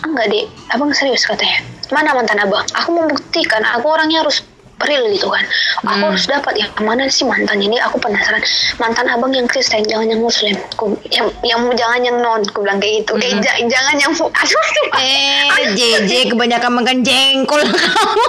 enggak 0.00 0.26
deh 0.28 0.44
abang 0.68 0.90
serius 0.90 1.22
katanya. 1.22 1.62
Mana 1.88 2.10
mantan 2.12 2.38
abang? 2.38 2.64
Aku 2.74 2.88
mau 2.90 3.06
buktikan 3.06 3.62
aku 3.62 3.86
orangnya 3.86 4.20
harus 4.20 4.42
real 4.80 5.06
gitu 5.06 5.26
kan. 5.26 5.40
Aku 5.80 5.96
Hmm. 5.96 6.10
harus 6.10 6.26
dapat 6.26 6.54
yang 6.56 6.68
mana 6.78 7.06
sih 7.06 7.22
mantan 7.22 7.56
ini? 7.56 7.78
Aku 7.78 7.96
penasaran. 7.96 8.42
Mantan 8.76 9.06
abang 9.06 9.30
yang 9.30 9.46
Kristen 9.46 9.80
jangan 9.82 10.04
yang 10.06 10.20
Muslim. 10.20 10.56
Ku- 10.74 10.98
yang 11.08 11.30
yang 11.42 11.60
jangan 11.72 12.00
yang 12.00 12.16
non 12.18 12.42
aku 12.42 12.60
bilang 12.60 12.78
kayak 12.78 13.02
gitu. 13.02 13.16
Eh 13.16 13.30
Hmm. 13.30 13.40
ja- 13.40 13.60
jangan 13.62 13.94
yang 13.96 14.12
aduh 14.12 14.62
eh 14.98 15.72
JJ 15.72 16.12
kebanyakan 16.28 16.72
makan 16.74 16.96
jengkol. 17.00 17.62
Kamu. 17.70 18.28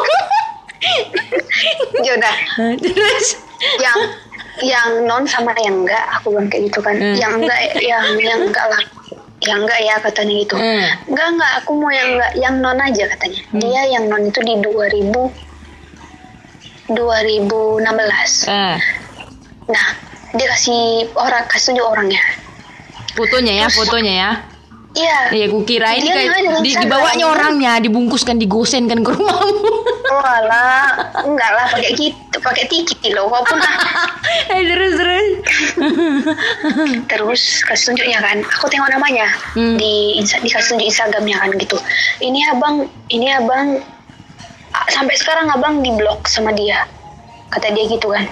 Yaudah, 1.98 2.36
Terus? 2.78 3.28
Yang 3.82 4.00
yang 4.62 4.90
non 5.04 5.26
sama 5.26 5.52
yang 5.58 5.84
enggak 5.84 6.06
aku 6.14 6.30
bilang 6.30 6.48
kayak 6.48 6.70
gitu 6.70 6.80
kan. 6.80 6.96
Hmm. 6.96 7.16
yang 7.16 7.34
enggak 7.36 7.60
yang 7.76 8.06
yang 8.16 8.40
enggak 8.44 8.66
lah 8.70 8.80
yang 9.46 9.62
enggak 9.64 9.80
ya 9.82 9.96
katanya 10.02 10.34
gitu. 10.42 10.56
Hmm. 10.58 10.86
enggak 11.10 11.28
enggak 11.38 11.52
aku 11.64 11.72
mau 11.78 11.92
yang 11.94 12.10
enggak 12.18 12.32
yang 12.38 12.56
non 12.62 12.80
aja 12.82 13.04
katanya. 13.14 13.42
Dia 13.54 13.82
yang 13.94 14.06
non 14.10 14.28
itu 14.28 14.40
di 14.42 14.56
2000 14.60 15.46
2016 16.86 17.82
eh, 18.46 18.78
nah 19.66 19.88
dia 20.38 20.48
kasih 20.54 21.10
orang 21.18 21.42
kasih 21.50 21.74
tunjuk 21.74 21.88
orangnya. 21.88 22.22
Fotonya 23.16 23.66
ya, 23.66 23.68
fotonya 23.72 24.14
ya. 24.14 24.32
Iya 24.96 25.20
Iya, 25.28 25.46
kukira 25.48 25.92
ini 25.94 26.08
Dia 26.08 26.16
kayak 26.16 26.30
ada 26.32 26.40
di, 26.40 26.48
Instagram. 26.66 26.82
dibawanya 26.82 27.26
orangnya, 27.28 27.72
dibungkuskan, 27.80 28.36
digosenkan 28.36 29.00
ke 29.00 29.12
rumahmu. 29.12 29.52
oh 30.16 30.22
alah 30.22 30.96
enggak 31.22 31.52
lah 31.52 31.66
pakai 31.68 31.92
gitu 31.94 32.38
pakai 32.40 32.66
tiki 32.66 33.10
loh 33.12 33.26
walaupun 33.26 33.58
eh, 34.54 34.62
terus 34.64 34.94
terus. 34.96 35.28
terus 37.12 37.42
kasih 37.64 37.92
tunjuknya 37.92 38.20
kan 38.22 38.38
aku 38.46 38.66
tengok 38.68 38.88
namanya 38.88 39.28
Hmm. 39.54 39.76
di 39.76 40.16
insta 40.16 40.38
dikasih 40.40 40.76
tunjuk 40.76 40.88
instagramnya 40.88 41.38
kan 41.38 41.50
gitu 41.56 41.78
ini 42.22 42.46
abang 42.48 42.86
ini 43.10 43.34
abang 43.34 43.82
sampai 44.88 45.16
sekarang 45.16 45.50
abang 45.50 45.82
di 45.82 45.90
blok 45.92 46.28
sama 46.28 46.52
dia 46.52 46.86
kata 47.50 47.72
dia 47.72 47.86
gitu 47.88 48.08
kan 48.08 48.30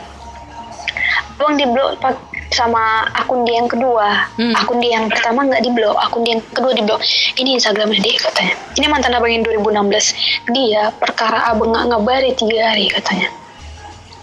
abang 1.38 1.58
di 1.58 1.66
blok 1.68 2.00
pak- 2.00 2.32
sama 2.54 3.10
akun 3.18 3.50
dia 3.50 3.58
yang 3.58 3.70
kedua. 3.70 4.30
Hmm. 4.38 4.54
akun 4.54 4.78
dia 4.78 5.02
yang 5.02 5.10
pertama 5.10 5.42
nggak 5.50 5.66
di 5.66 5.72
blok 5.74 5.98
akun 5.98 6.22
dia 6.22 6.38
yang 6.38 6.44
kedua 6.54 6.72
di 6.78 6.84
blok. 6.86 7.02
Ini 7.34 7.50
instagramnya 7.58 8.00
dia 8.00 8.16
katanya. 8.22 8.54
Ini 8.78 8.86
mantan 8.90 9.18
abang 9.18 9.34
yang 9.34 9.42
2016 9.42 10.14
dia 10.54 10.94
perkara 10.94 11.50
abang 11.50 11.74
nggak 11.74 11.86
ngabari 11.90 12.32
tiga 12.38 12.70
hari 12.70 12.94
katanya 12.94 13.43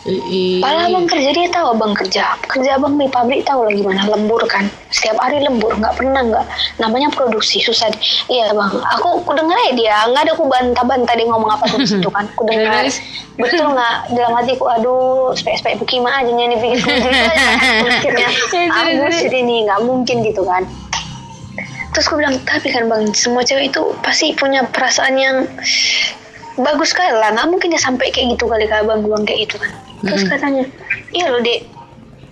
Padahal 0.00 0.96
abang 0.96 1.04
kerja 1.04 1.28
dia 1.28 1.52
tahu 1.52 1.76
abang 1.76 1.92
kerja 1.92 2.32
kerja 2.48 2.80
abang 2.80 2.96
di 2.96 3.04
pabrik 3.12 3.44
tahu 3.44 3.68
lah 3.68 3.72
gimana 3.76 4.08
lembur 4.08 4.40
kan. 4.48 4.64
Setiap 4.88 5.20
hari 5.20 5.44
lembur 5.44 5.76
nggak 5.76 5.92
pernah 5.92 6.24
nggak. 6.24 6.46
Namanya 6.80 7.12
produksi 7.12 7.60
susah 7.60 7.92
iya 8.32 8.48
bang. 8.48 8.72
Aku 8.96 9.20
aku 9.20 9.32
dengar 9.36 9.60
ya 9.68 9.72
dia 9.76 9.96
nggak 10.08 10.24
ada 10.24 10.32
aku 10.32 10.48
bantah-bantah 10.48 11.12
dia 11.12 11.28
ngomong 11.28 11.52
apa 11.52 11.68
tuh 11.68 11.84
situ 11.84 12.08
kan. 12.08 12.24
Aku 12.32 12.42
dengar. 12.48 12.88
Terus? 12.88 12.96
betul 13.36 13.76
nggak? 13.76 13.96
Dalam 14.16 14.32
hatiku 14.40 14.64
aduh 14.72 15.36
spek-spek 15.36 15.76
bukima 15.76 16.08
aja 16.16 16.32
nih 16.32 16.56
bikin 16.56 16.80
aku 16.80 17.84
mikirnya 17.84 18.28
bullshit 19.04 19.32
ini 19.36 19.68
nggak 19.68 19.80
mungkin 19.84 20.16
gitu 20.24 20.48
kan. 20.48 20.64
Terus 21.92 22.08
aku 22.08 22.24
bilang 22.24 22.40
tapi 22.48 22.72
kan 22.72 22.88
bang 22.88 23.04
semua 23.12 23.44
cewek 23.44 23.68
itu 23.68 23.82
pasti 24.00 24.32
punya 24.32 24.64
perasaan 24.64 25.20
yang 25.20 25.44
bagus 26.56 26.96
sekali 26.96 27.12
lah. 27.12 27.36
Nggak 27.36 27.52
mungkin 27.52 27.68
dia 27.68 27.82
sampai 27.84 28.08
kayak 28.08 28.40
gitu 28.40 28.48
kali 28.48 28.64
ke 28.64 28.80
abang 28.80 29.04
bilang 29.04 29.28
kayak 29.28 29.44
gitu 29.44 29.60
kan 29.60 29.89
terus 30.00 30.24
katanya 30.24 30.64
iya 31.12 31.28
loh 31.28 31.40
dek 31.44 31.66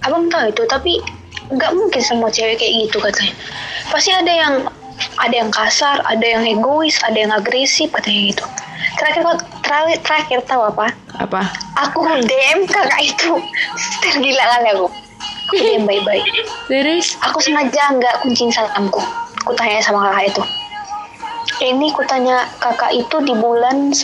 abang 0.06 0.30
tahu 0.32 0.48
itu 0.48 0.62
tapi 0.64 1.02
nggak 1.48 1.72
mungkin 1.72 2.02
semua 2.04 2.28
cewek 2.28 2.60
kayak 2.60 2.72
gitu 2.88 2.98
katanya. 3.00 3.34
Pasti 3.88 4.10
ada 4.12 4.32
yang 4.32 4.54
ada 5.18 5.34
yang 5.34 5.50
kasar 5.50 6.02
ada 6.04 6.26
yang 6.26 6.44
egois 6.44 7.00
ada 7.06 7.16
yang 7.16 7.32
agresif 7.32 7.88
katanya 7.94 8.34
gitu. 8.34 8.44
Terakhir 8.98 9.22
terakhir 9.64 9.98
terakhir 10.04 10.38
tahu 10.44 10.62
apa? 10.68 10.86
Apa? 11.18 11.42
aku 11.78 12.04
DM 12.26 12.66
kakak 12.68 13.02
itu. 13.02 13.32
Tergila 14.04 14.44
kali 14.58 14.68
aku. 14.76 14.86
Aku 15.48 15.54
DM 15.56 15.82
baik-baik. 15.88 16.26
Terus? 16.68 17.16
aku 17.24 17.38
sengaja 17.40 17.96
nggak 17.96 18.14
kuncin 18.26 18.52
salamku. 18.52 19.00
Aku 19.46 19.54
tanya 19.56 19.80
sama 19.80 20.10
kakak 20.12 20.34
itu. 20.34 20.42
Ini 21.58 21.90
aku 21.90 22.02
tanya 22.06 22.46
kakak 22.60 22.92
itu 22.92 23.16
di 23.24 23.34
bulan 23.34 23.90
9 23.90 23.96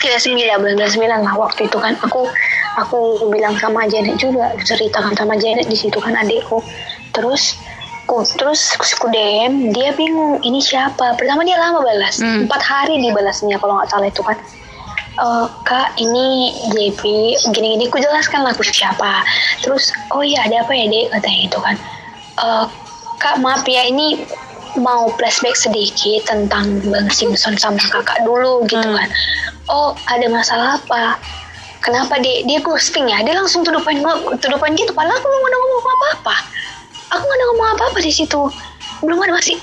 Ya 0.00 0.16
9 0.16 0.32
bulan 0.58 0.88
9 0.88 1.22
lah 1.22 1.34
waktu 1.36 1.68
itu 1.68 1.76
kan. 1.76 1.92
Aku 2.00 2.24
aku 2.80 3.28
bilang 3.28 3.52
sama 3.60 3.84
Janet 3.84 4.16
juga 4.16 4.56
ceritakan 4.58 5.12
sama 5.12 5.36
Janet 5.36 5.68
di 5.68 5.76
situ 5.76 6.00
kan 6.00 6.16
adikku. 6.16 6.64
Terus 7.12 7.60
ku 8.02 8.24
terus 8.24 8.72
aku 8.74 9.06
DM 9.08 9.70
dia 9.70 9.92
bingung 9.92 10.40
ini 10.42 10.58
siapa? 10.58 11.14
Pertama 11.14 11.44
dia 11.44 11.60
lama 11.60 11.84
balas 11.84 12.18
Hmm. 12.18 12.48
empat 12.48 12.62
hari 12.64 12.96
dibalasnya 12.98 13.60
kalau 13.60 13.76
nggak 13.76 13.92
salah 13.92 14.08
itu 14.08 14.24
kan. 14.24 14.36
"Eh, 15.12 15.46
kak 15.62 16.00
ini 16.00 16.50
JP 16.72 17.02
gini-gini 17.52 17.92
ku 17.92 18.00
jelaskan 18.00 18.48
lah 18.48 18.56
aku 18.56 18.64
siapa. 18.64 19.20
Terus 19.60 19.92
oh 20.08 20.24
iya 20.24 20.48
ada 20.48 20.64
apa 20.64 20.72
ya 20.72 20.88
dek? 20.88 21.12
Katanya 21.12 21.40
itu 21.44 21.58
kan. 21.60 21.76
"Eh, 22.40 22.64
kak 23.20 23.36
maaf 23.38 23.62
ya 23.68 23.84
ini 23.84 24.24
mau 24.78 25.12
flashback 25.20 25.56
sedikit 25.56 26.28
tentang 26.28 26.80
Bang 26.88 27.08
Simpson 27.12 27.58
sama 27.60 27.80
kakak 27.80 28.24
dulu 28.24 28.64
gitu 28.68 28.80
Hmm. 28.80 28.96
kan. 28.96 29.08
Oh 29.68 29.92
ada 30.08 30.26
masalah 30.32 30.80
apa? 30.80 31.20
Kenapa 31.82 32.16
dia 32.22 32.46
dia 32.46 32.62
ghosting 32.62 33.10
ya? 33.10 33.20
Dia 33.26 33.34
langsung 33.34 33.66
tuduh 33.66 33.82
poin 33.82 33.98
gitu. 33.98 34.92
Padahal 34.94 35.18
aku 35.18 35.26
belum 35.26 35.44
ada 35.44 35.56
ngomong 35.58 35.80
apa-apa. 35.82 36.36
Aku 37.12 37.22
nggak 37.26 37.38
ada 37.38 37.44
ngomong 37.52 37.68
apa-apa 37.76 37.98
di 38.00 38.12
situ. 38.14 38.42
Belum 39.02 39.18
ada 39.18 39.34
masih 39.34 39.58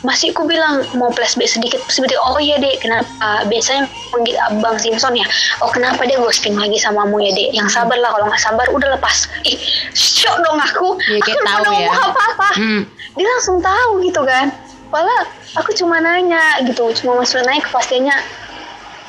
masih 0.00 0.32
aku 0.32 0.48
bilang 0.48 0.80
mau 0.96 1.12
flashback 1.12 1.50
sedikit. 1.50 1.80
Seperti 1.92 2.16
oh 2.16 2.40
iya 2.40 2.56
dek 2.56 2.80
kenapa? 2.80 3.44
Biasanya 3.48 3.84
panggil 4.12 4.36
abang 4.48 4.76
Simpson 4.80 5.12
ya 5.16 5.26
oh 5.60 5.68
kenapa 5.68 6.04
dia 6.08 6.16
ghosting 6.16 6.56
lagi 6.56 6.80
sama 6.80 7.04
mu 7.04 7.20
ya 7.20 7.32
dek? 7.32 7.52
Yang 7.52 7.76
sabar 7.76 7.96
lah 8.00 8.10
kalau 8.16 8.26
nggak 8.28 8.42
sabar 8.42 8.66
udah 8.72 8.88
lepas. 8.96 9.28
Ih 9.44 9.56
shock 9.92 10.40
dong 10.40 10.58
aku. 10.60 10.96
Iya, 11.04 11.20
kayak 11.24 11.36
aku 11.36 11.46
tahu 11.46 11.62
ya. 11.62 11.68
ngomong 11.92 12.10
apa-apa. 12.12 12.50
Hmm. 12.56 12.82
dia 13.18 13.26
langsung 13.26 13.58
tahu 13.60 13.90
gitu 14.06 14.22
kan. 14.24 14.48
Padahal 14.90 15.22
aku 15.58 15.70
cuma 15.76 16.02
nanya 16.02 16.62
gitu 16.66 16.90
cuma 17.02 17.20
maksud 17.22 17.42
naik 17.46 17.66
kepastiannya 17.66 18.14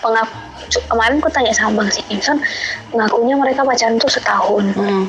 pengap 0.01 0.29
kemarin 0.89 1.21
aku 1.21 1.29
tanya 1.29 1.53
sama 1.53 1.83
bang 1.83 1.89
Simpson 1.93 2.37
ngakunya 2.95 3.35
mereka 3.37 3.61
pacaran 3.61 4.01
tuh 4.01 4.09
setahun. 4.09 4.65
Hmm. 4.73 5.05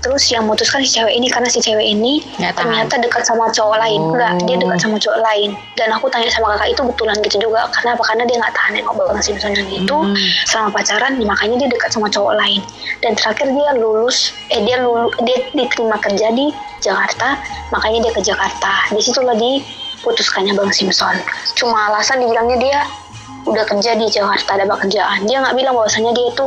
Terus 0.00 0.24
yang 0.30 0.46
memutuskan 0.46 0.84
si 0.84 0.98
cewek 0.98 1.14
ini 1.14 1.26
karena 1.30 1.48
si 1.50 1.58
cewek 1.58 1.84
ini 1.84 2.22
Nggak 2.38 2.54
ternyata 2.58 2.94
dekat 3.02 3.22
sama 3.26 3.50
cowok 3.50 3.76
lain. 3.78 4.00
Oh. 4.00 4.14
enggak 4.14 4.32
dia 4.46 4.56
dekat 4.60 4.78
sama 4.80 4.96
cowok 4.98 5.20
lain. 5.22 5.50
Dan 5.74 5.88
aku 5.94 6.06
tanya 6.10 6.30
sama 6.30 6.54
kakak 6.54 6.68
itu 6.74 6.82
betulan 6.86 7.16
gitu 7.24 7.36
juga. 7.42 7.60
Karena 7.74 7.90
apa? 7.98 8.04
Karena 8.06 8.22
dia 8.26 8.36
nggak 8.38 8.54
tahan 8.54 8.72
nengok 8.78 8.94
bang 8.94 9.20
Simpson 9.22 9.52
yang 9.54 9.70
itu. 9.70 9.98
Hmm. 9.98 10.16
selama 10.48 10.68
pacaran 10.74 11.12
makanya 11.22 11.56
dia 11.64 11.68
dekat 11.70 11.90
sama 11.90 12.06
cowok 12.08 12.34
lain. 12.38 12.60
Dan 13.02 13.12
terakhir 13.18 13.46
dia 13.50 13.68
lulus 13.76 14.32
eh 14.54 14.60
dia 14.62 14.76
lulu, 14.80 15.10
dia 15.26 15.38
diterima 15.52 15.96
kerja 15.98 16.30
di 16.32 16.50
Jakarta. 16.80 17.38
Makanya 17.74 18.08
dia 18.08 18.12
ke 18.14 18.22
Jakarta. 18.22 18.72
Di 18.94 19.00
situlah 19.02 19.36
diputuskannya 19.36 20.54
bang 20.54 20.70
Simpson. 20.72 21.16
Cuma 21.58 21.90
alasan 21.92 22.22
dibilangnya 22.22 22.58
dia 22.58 22.78
udah 23.48 23.64
kerja 23.64 23.96
di 23.96 24.06
Jakarta 24.12 24.60
ada 24.60 24.66
pekerjaan. 24.68 25.24
Dia 25.24 25.40
nggak 25.40 25.54
bilang 25.56 25.74
bahwasanya 25.74 26.12
dia 26.12 26.26
itu 26.28 26.46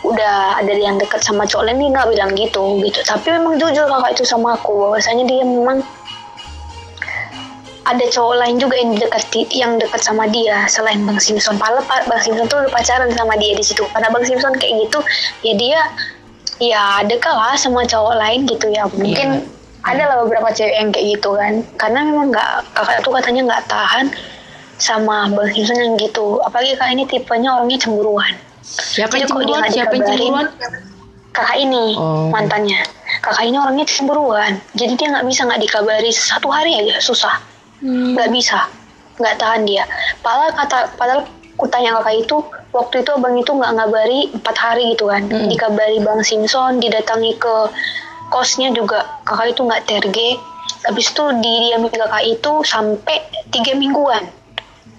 udah 0.00 0.56
ada 0.56 0.72
yang 0.72 0.96
dekat 0.96 1.20
sama 1.20 1.44
cowok 1.44 1.68
lain 1.68 1.78
dia 1.80 1.90
nggak 1.92 2.08
bilang 2.08 2.30
gitu 2.32 2.64
gitu 2.80 3.00
tapi 3.04 3.36
memang 3.36 3.60
jujur 3.60 3.84
kakak 3.84 4.16
itu 4.16 4.24
sama 4.24 4.56
aku 4.56 4.72
bahwasanya 4.88 5.28
dia 5.28 5.44
memang 5.44 5.84
ada 7.90 8.04
cowok 8.06 8.34
lain 8.38 8.56
juga 8.62 8.76
yang 8.78 8.92
dekat 8.94 9.22
yang 9.50 9.72
dekat 9.80 10.00
sama 10.04 10.30
dia 10.30 10.62
selain 10.70 11.02
Bang 11.02 11.18
Simpson. 11.18 11.58
Padahal 11.58 11.82
Bang 12.06 12.22
Simpson 12.22 12.46
tuh 12.46 12.62
udah 12.62 12.70
pacaran 12.70 13.10
sama 13.10 13.34
dia 13.34 13.58
di 13.58 13.64
situ. 13.66 13.82
Karena 13.90 14.08
Bang 14.14 14.22
Simpson 14.22 14.54
kayak 14.54 14.86
gitu, 14.86 14.98
ya 15.42 15.52
dia 15.58 15.80
ya 16.60 16.82
dekat 17.02 17.34
lah 17.34 17.58
sama 17.58 17.82
cowok 17.82 18.14
lain 18.14 18.46
gitu 18.46 18.70
ya. 18.70 18.86
Mungkin 18.94 19.42
yeah. 19.42 19.90
ada 19.90 20.02
lah 20.06 20.16
beberapa 20.22 20.54
cewek 20.54 20.76
yang 20.76 20.94
kayak 20.94 21.18
gitu 21.18 21.30
kan. 21.34 21.52
Karena 21.80 22.00
memang 22.06 22.30
nggak 22.30 22.50
kakak 22.78 22.98
tuh 23.02 23.12
katanya 23.18 23.42
nggak 23.50 23.64
tahan 23.66 24.06
sama 24.78 25.26
Bang 25.34 25.50
Simpson 25.50 25.78
yang 25.82 25.94
gitu. 25.98 26.38
Apalagi 26.46 26.78
kak 26.78 26.94
ini 26.94 27.04
tipenya 27.10 27.58
orangnya 27.58 27.80
cemburuan. 27.82 28.38
Siapa 28.70 29.18
yang 29.18 29.26
cemburuan? 29.26 29.66
Siapa 29.66 29.92
yang 29.98 30.04
cemburuan? 30.06 30.46
Kakak 31.30 31.58
ini 31.58 31.94
oh. 31.98 32.30
mantannya. 32.30 32.82
Kakak 33.22 33.44
ini 33.46 33.56
orangnya 33.58 33.86
cemburuan. 33.86 34.62
Jadi 34.78 34.92
dia 34.94 35.08
nggak 35.10 35.26
bisa 35.26 35.46
nggak 35.46 35.60
dikabari 35.62 36.10
satu 36.14 36.50
hari 36.50 36.78
aja 36.78 37.02
susah 37.02 37.50
Hmm. 37.80 38.12
nggak 38.12 38.28
hmm. 38.28 38.36
bisa 38.36 38.68
nggak 39.16 39.36
tahan 39.40 39.64
dia 39.64 39.84
padahal 40.20 40.52
kata 40.52 40.78
padahal 41.00 41.24
kutanya 41.56 41.96
kakak 42.00 42.24
itu 42.28 42.36
waktu 42.76 43.04
itu 43.04 43.10
abang 43.12 43.36
itu 43.36 43.52
nggak 43.52 43.72
ngabari 43.76 44.20
empat 44.36 44.56
hari 44.56 44.92
gitu 44.96 45.08
kan 45.08 45.24
hmm. 45.28 45.48
dikabari 45.48 45.96
bang 46.00 46.20
Simpson 46.20 46.80
didatangi 46.80 47.40
ke 47.40 47.54
kosnya 48.28 48.68
juga 48.76 49.20
kakak 49.24 49.56
itu 49.56 49.60
nggak 49.64 49.84
terge 49.88 50.30
habis 50.84 51.08
itu 51.08 51.24
didiami 51.40 51.88
kakak 51.88 52.24
itu 52.24 52.52
sampai 52.68 53.16
tiga 53.48 53.72
mingguan 53.76 54.28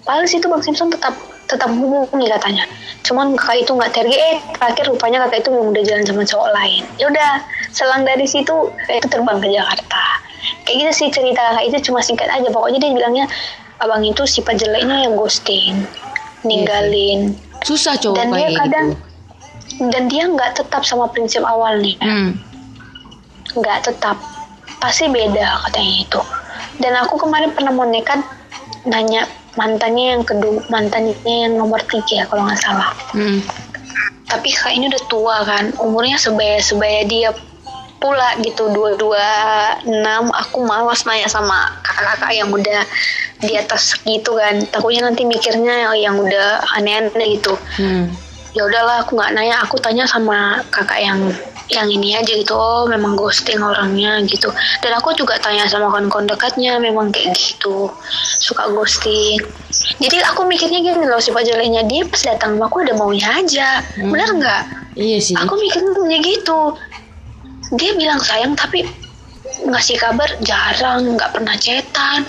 padahal 0.02 0.26
situ 0.26 0.50
bang 0.50 0.62
Simpson 0.62 0.90
tetap 0.90 1.14
tetap 1.52 1.70
hubungi 1.70 2.26
katanya. 2.32 2.64
Cuman 3.04 3.36
kakak 3.36 3.68
itu 3.68 3.70
nggak 3.76 3.92
terge 3.92 4.16
eh 4.16 4.36
terakhir 4.56 4.84
rupanya 4.88 5.28
kakak 5.28 5.44
itu 5.44 5.48
memang 5.52 5.68
udah 5.76 5.82
jalan 5.84 6.04
sama 6.08 6.22
cowok 6.24 6.48
lain. 6.56 6.82
Ya 6.96 7.06
udah 7.12 7.30
selang 7.70 8.02
dari 8.08 8.24
situ 8.24 8.72
itu 8.88 9.06
terbang 9.12 9.38
ke 9.38 9.48
Jakarta. 9.52 10.04
Kayak 10.64 10.76
gitu 10.78 10.92
sih 10.96 11.08
cerita 11.12 11.40
kakak 11.52 11.64
itu 11.68 11.76
cuma 11.92 12.00
singkat 12.00 12.28
aja. 12.32 12.48
Pokoknya 12.48 12.78
dia 12.80 12.90
bilangnya 12.90 13.24
abang 13.78 14.00
itu 14.02 14.24
sifat 14.24 14.56
jeleknya 14.56 15.06
yang 15.06 15.14
ghosting 15.14 15.84
ninggalin. 16.42 17.36
Iya 17.36 17.50
susah 17.62 17.94
cowok 17.98 18.16
dan 18.18 18.28
dia 18.34 18.48
kadang 18.58 18.86
gitu. 18.94 19.86
dan 19.90 20.02
dia 20.10 20.24
nggak 20.26 20.50
tetap 20.58 20.82
sama 20.82 21.06
prinsip 21.10 21.42
awal 21.46 21.78
nih 21.78 21.96
hmm. 22.02 22.38
nggak 23.58 23.78
hmm. 23.82 23.86
tetap. 23.88 24.18
Pasti 24.82 25.06
beda 25.06 25.62
katanya 25.68 25.94
itu. 26.02 26.20
Dan 26.82 26.98
aku 26.98 27.14
kemarin 27.14 27.54
pernah 27.54 27.70
mau 27.70 27.86
nekat 27.86 28.18
nanya 28.82 29.30
mantannya 29.58 30.16
yang 30.16 30.24
kedua 30.24 30.64
mantannya 30.72 31.14
yang 31.24 31.60
nomor 31.60 31.80
tiga 31.88 32.24
kalau 32.28 32.48
nggak 32.48 32.60
salah. 32.60 32.90
Hmm. 33.12 33.40
tapi 34.32 34.48
kak 34.48 34.72
ini 34.72 34.88
udah 34.88 35.04
tua 35.12 35.36
kan. 35.44 35.76
Umurnya 35.76 36.16
sebaya 36.16 36.56
sebaya 36.56 37.04
dia 37.04 37.36
pula 38.00 38.32
gitu. 38.40 38.72
Dua 38.72 38.96
dua 38.96 39.28
enam 39.84 40.32
aku 40.32 40.64
malas 40.64 41.04
nanya 41.04 41.28
sama 41.28 41.68
kakak-kakak 41.84 42.32
yang 42.40 42.48
udah 42.48 42.80
di 43.44 43.52
atas 43.60 43.92
gitu 44.08 44.40
kan. 44.40 44.64
Takutnya 44.72 45.12
nanti 45.12 45.28
mikirnya 45.28 45.92
yang 46.00 46.16
udah 46.16 46.64
aneh-aneh 46.80 47.36
gitu. 47.36 47.52
Hmm. 47.76 48.08
Ya 48.52 48.62
udahlah 48.68 49.04
aku 49.04 49.16
nggak 49.16 49.32
nanya. 49.36 49.56
Aku 49.64 49.76
tanya 49.80 50.04
sama 50.04 50.60
kakak 50.72 51.00
yang 51.00 51.20
yang 51.72 51.88
ini 51.88 52.16
aja 52.16 52.32
gitu. 52.36 52.52
Oh 52.52 52.84
memang 52.84 53.16
ghosting 53.16 53.60
orangnya 53.60 54.20
gitu. 54.28 54.52
Dan 54.84 54.92
aku 54.96 55.16
juga 55.16 55.40
tanya 55.40 55.64
sama 55.68 55.88
kawan-kawan 55.88 56.28
dekatnya 56.28 56.76
memang 56.76 57.12
kayak 57.12 57.32
gitu. 57.36 57.88
Suka 58.40 58.68
ghosting. 58.72 59.40
Jadi 60.00 60.20
aku 60.24 60.44
mikirnya 60.44 60.84
gini 60.84 61.04
loh 61.08 61.20
sifat 61.20 61.48
jeleknya 61.48 61.84
dia 61.88 62.04
pas 62.04 62.20
datang 62.20 62.60
aku 62.60 62.84
ada 62.84 62.94
maunya 62.96 63.28
aja. 63.40 63.80
Hmm. 63.96 64.12
benar 64.12 64.28
nggak? 64.36 64.62
Iya 64.96 65.18
sih. 65.20 65.34
Aku 65.36 65.56
mikirnya 65.56 66.18
gitu. 66.20 66.76
Dia 67.72 67.96
bilang 67.96 68.20
sayang 68.20 68.52
tapi 68.52 68.84
ngasih 69.64 69.96
kabar 70.00 70.28
jarang 70.42 71.16
nggak 71.16 71.32
pernah 71.32 71.54
cetan 71.58 72.24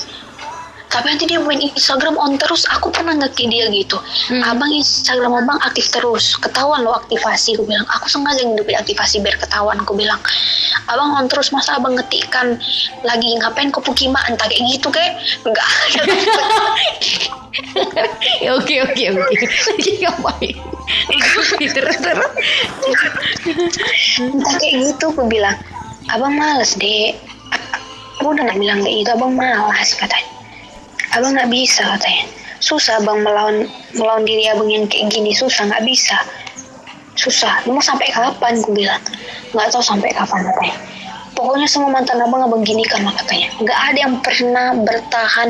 tapi 0.94 1.10
nanti 1.10 1.26
dia 1.26 1.42
main 1.42 1.58
Instagram 1.58 2.22
on 2.22 2.38
terus 2.38 2.70
aku 2.70 2.94
pernah 2.94 3.18
ngeki 3.18 3.50
dia 3.50 3.66
gitu. 3.74 3.98
Hmm. 4.30 4.46
abang 4.46 4.70
Instagram 4.70 5.42
abang 5.42 5.58
aktif 5.66 5.90
terus. 5.90 6.38
Ketahuan 6.38 6.86
lo 6.86 6.94
aktivasi 6.94 7.58
aku 7.58 7.66
bilang. 7.66 7.82
Aku 7.98 8.06
sengaja 8.06 8.46
ngidupin 8.46 8.78
aktivasi 8.78 9.26
biar 9.26 9.34
ketahuan 9.42 9.82
aku 9.82 9.98
bilang. 9.98 10.22
Abang 10.86 11.18
on 11.18 11.26
terus 11.26 11.50
masa 11.50 11.82
abang 11.82 11.98
ngetikkan 11.98 12.62
lagi 13.02 13.30
ngapain 13.42 13.74
ke 13.74 13.82
Pukima? 13.82 14.22
Entah 14.30 14.46
kayak 14.46 14.62
gitu 14.70 14.94
kayak 14.94 15.18
enggak. 15.42 15.70
Oke 18.58 18.82
oke 18.82 19.04
oke. 19.14 19.46
Lagi 19.70 19.92
ngapain 20.02 20.58
terus 21.70 21.98
terus. 22.02 22.32
Entah 24.18 24.56
kayak 24.58 24.74
gitu 24.90 25.14
aku 25.14 25.26
bilang. 25.30 25.58
Abang 26.10 26.34
males 26.34 26.74
deh 26.78 27.14
aku 28.24 28.32
udah 28.32 28.48
gak 28.48 28.60
bilang 28.60 28.80
kayak 28.80 28.96
gitu 29.04 29.12
abang 29.20 29.34
malas 29.36 29.92
katanya 30.00 30.43
abang 31.18 31.34
nggak 31.38 31.52
bisa 31.52 31.82
katanya. 31.98 32.26
Susah 32.64 32.98
bang 33.04 33.20
melawan 33.22 33.68
melawan 33.94 34.24
diri 34.24 34.48
abang 34.50 34.70
yang 34.72 34.86
kayak 34.88 35.12
gini. 35.12 35.36
Susah 35.36 35.68
nggak 35.70 35.84
bisa. 35.86 36.18
Susah. 37.14 37.62
Mau 37.70 37.82
sampai 37.84 38.10
kapan 38.10 38.58
gue 38.64 38.74
bilang. 38.74 39.04
Nggak 39.54 39.70
tahu 39.74 39.84
sampai 39.84 40.10
kapan 40.16 40.42
katanya. 40.50 40.78
Pokoknya 41.34 41.66
semua 41.66 41.90
mantan 41.90 42.22
abang 42.22 42.46
abang 42.46 42.62
gini 42.62 42.86
kan 42.86 43.04
katanya. 43.06 43.50
Nggak 43.62 43.80
ada 43.94 44.00
yang 44.00 44.16
pernah 44.22 44.68
bertahan. 44.78 45.50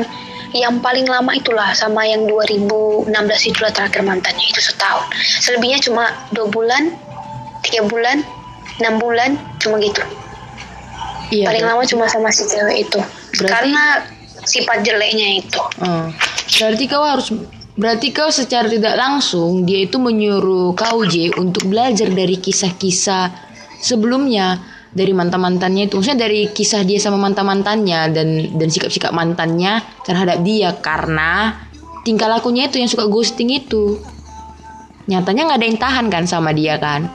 Yang 0.54 0.86
paling 0.86 1.10
lama 1.10 1.34
itulah 1.34 1.74
sama 1.74 2.06
yang 2.06 2.30
2016 2.30 3.10
itulah 3.50 3.74
terakhir 3.74 4.06
mantannya 4.06 4.46
itu 4.46 4.62
setahun. 4.62 5.02
Selebihnya 5.42 5.82
cuma 5.82 6.14
dua 6.30 6.46
bulan 6.46 6.94
tiga 7.66 7.82
bulan 7.90 8.22
enam 8.78 9.02
bulan 9.02 9.34
cuma 9.58 9.82
gitu. 9.82 9.98
Iya, 11.34 11.50
paling 11.50 11.64
lama 11.66 11.82
cuma 11.88 12.04
sama 12.06 12.30
si 12.30 12.46
cewek 12.46 12.86
itu. 12.86 13.00
Berarti, 13.42 13.50
karena 13.50 13.84
sifat 14.44 14.84
jeleknya 14.84 15.42
itu. 15.42 15.60
Hmm. 15.80 16.12
Berarti 16.60 16.84
kau 16.86 17.04
harus 17.04 17.28
berarti 17.74 18.14
kau 18.14 18.30
secara 18.30 18.70
tidak 18.70 18.94
langsung 18.94 19.66
dia 19.66 19.82
itu 19.82 19.98
menyuruh 19.98 20.78
kau 20.78 21.02
J 21.02 21.34
untuk 21.34 21.66
belajar 21.66 22.06
dari 22.06 22.38
kisah-kisah 22.38 23.34
sebelumnya 23.82 24.62
dari 24.94 25.10
mantan-mantannya 25.10 25.90
itu. 25.90 25.98
Maksudnya 25.98 26.30
dari 26.30 26.48
kisah 26.54 26.86
dia 26.86 27.02
sama 27.02 27.18
mantan-mantannya 27.18 28.14
dan 28.14 28.28
dan 28.54 28.68
sikap-sikap 28.70 29.10
mantannya 29.10 29.82
terhadap 30.06 30.40
dia. 30.46 30.78
Karena 30.78 31.58
tingkah 32.06 32.30
lakunya 32.30 32.70
itu 32.70 32.78
yang 32.78 32.88
suka 32.88 33.10
ghosting 33.10 33.50
itu. 33.50 33.98
Nyatanya 35.10 35.50
nggak 35.50 35.58
ada 35.58 35.66
yang 35.66 35.80
tahan 35.82 36.06
kan 36.08 36.24
sama 36.24 36.54
dia 36.54 36.78
kan? 36.78 37.10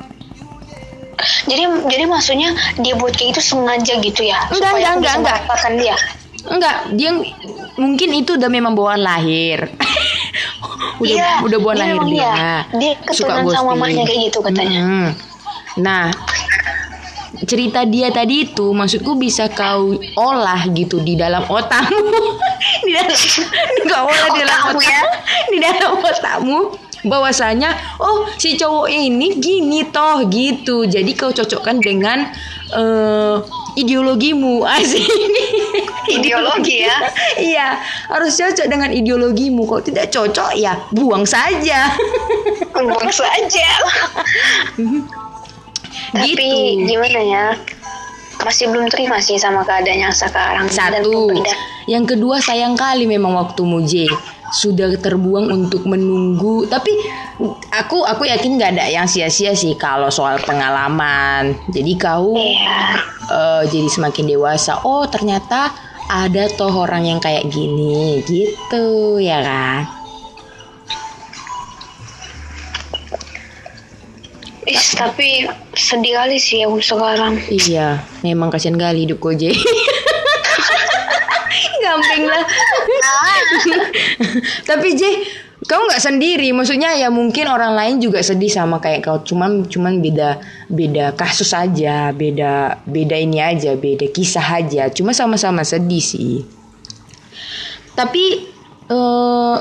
Jadi 1.47 1.63
jadi 1.89 2.03
maksudnya 2.05 2.53
dia 2.80 2.95
buat 2.95 3.15
kayak 3.15 3.39
itu 3.39 3.41
sengaja 3.41 3.97
gitu 3.99 4.21
ya? 4.27 4.39
Enggak 4.51 4.71
supaya 4.71 4.89
enggak 4.95 5.15
enggak 5.19 5.38
enggak. 5.39 5.75
dia 5.80 5.95
Enggak, 6.47 6.95
dia 6.95 7.11
mungkin 7.75 8.09
itu 8.15 8.39
udah 8.39 8.49
memang 8.51 8.77
bawaan 8.77 9.03
lahir. 9.03 9.67
udah 11.01 11.15
iya, 11.15 11.43
udah 11.43 11.57
bawaan 11.59 11.79
lahir 11.79 12.01
dia. 12.07 12.31
Dia, 12.31 12.55
dia 12.79 12.91
keturunan 13.03 13.45
sama 13.51 13.75
mamanya 13.75 14.03
kayak 14.07 14.31
gitu 14.31 14.39
katanya. 14.39 14.81
Hmm. 14.83 15.09
Nah, 15.79 16.11
cerita 17.47 17.87
dia 17.87 18.11
tadi 18.11 18.49
itu 18.49 18.71
maksudku 18.71 19.15
bisa 19.15 19.47
kau 19.51 19.95
olah 20.19 20.67
gitu 20.71 20.99
di 21.03 21.15
dalam 21.15 21.43
otakmu. 21.47 22.11
di 22.85 22.91
dalam 22.95 23.17
enggak 23.85 24.01
olah 24.03 24.27
di 24.31 24.39
dalam 24.43 24.59
otakmu 24.59 24.81
ya. 24.83 25.03
di 25.49 25.57
dalam 25.59 25.91
otakmu 25.99 26.59
bahwasanya 26.99 27.71
oh 28.03 28.27
si 28.35 28.59
cowok 28.59 28.91
ini 28.91 29.39
gini 29.39 29.87
toh 29.87 30.27
gitu. 30.27 30.83
Jadi 30.83 31.15
kau 31.15 31.31
cocokkan 31.31 31.79
dengan 31.79 32.27
uh, 32.75 33.39
ideologimu 33.79 34.65
asik 34.75 35.07
ideologi 36.15 36.86
ya. 36.86 36.97
Iya 37.39 37.67
harus 38.09 38.36
cocok 38.36 38.67
dengan 38.67 38.89
ideologimu. 38.91 39.65
Kalau 39.65 39.84
tidak 39.84 40.11
cocok 40.11 40.51
ya 40.57 40.75
buang 40.93 41.23
saja. 41.23 41.89
Buang 42.80 43.11
saja. 43.11 43.69
Tapi 46.15 46.32
gitu. 46.32 46.88
gimana 46.88 47.19
ya? 47.19 47.45
Masih 48.39 48.71
belum 48.71 48.88
terima 48.88 49.19
sih 49.19 49.36
sama 49.36 49.67
keadaan 49.67 49.99
yang 49.99 50.15
sekarang 50.15 50.71
satu. 50.71 51.27
yang 51.91 52.07
kedua 52.07 52.39
sayang 52.39 52.80
kali 52.80 53.03
memang 53.03 53.36
waktu 53.36 53.61
J 53.84 53.93
sudah 54.50 54.89
terbuang 54.97 55.50
untuk 55.50 55.86
menunggu 55.86 56.66
tapi 56.66 56.91
aku 57.72 58.04
aku 58.04 58.28
yakin 58.28 58.58
nggak 58.58 58.72
ada 58.78 58.86
yang 58.89 59.08
sia-sia 59.08 59.54
sih 59.54 59.78
kalau 59.78 60.10
soal 60.10 60.41
pengalaman 60.43 61.56
jadi 61.70 61.91
kau 61.97 62.36
yeah. 62.36 63.00
uh, 63.30 63.64
jadi 63.66 63.88
semakin 63.88 64.26
dewasa 64.26 64.82
oh 64.84 65.06
ternyata 65.06 65.72
ada 66.10 66.50
toh 66.58 66.74
orang 66.74 67.06
yang 67.06 67.20
kayak 67.22 67.45
gini 67.54 68.26
gitu 68.26 69.22
ya 69.22 69.39
kan 69.45 70.00
Is, 74.70 74.93
tapi 74.93 75.50
sedih 75.74 76.14
kali 76.14 76.38
sih 76.38 76.62
aku 76.62 76.78
sekarang. 76.78 77.41
Iya, 77.50 78.06
memang 78.22 78.54
kasihan 78.54 78.78
kali 78.78 79.10
hidup 79.10 79.18
Koje. 79.18 79.50
Gampang 81.89 82.23
lah. 82.29 82.43
Tapi 84.69 84.87
J, 84.93 85.01
kau 85.65 85.81
nggak 85.89 86.03
sendiri. 86.05 86.53
Maksudnya 86.53 86.93
ya 86.93 87.09
mungkin 87.09 87.49
orang 87.49 87.73
lain 87.73 87.95
juga 87.97 88.21
sedih 88.21 88.53
sama 88.53 88.77
kayak 88.77 89.01
kau. 89.01 89.17
Cuman 89.25 89.65
cuman 89.65 89.97
beda 89.97 90.37
beda 90.69 91.17
kasus 91.17 91.49
aja, 91.57 92.13
beda 92.13 92.85
beda 92.85 93.15
ini 93.17 93.41
aja, 93.41 93.73
beda 93.73 94.05
kisah 94.13 94.61
aja. 94.61 94.93
Cuma 94.93 95.17
sama-sama 95.17 95.65
sedih 95.65 96.03
sih. 96.03 96.45
tapi 97.99 98.47
eh 98.87 99.57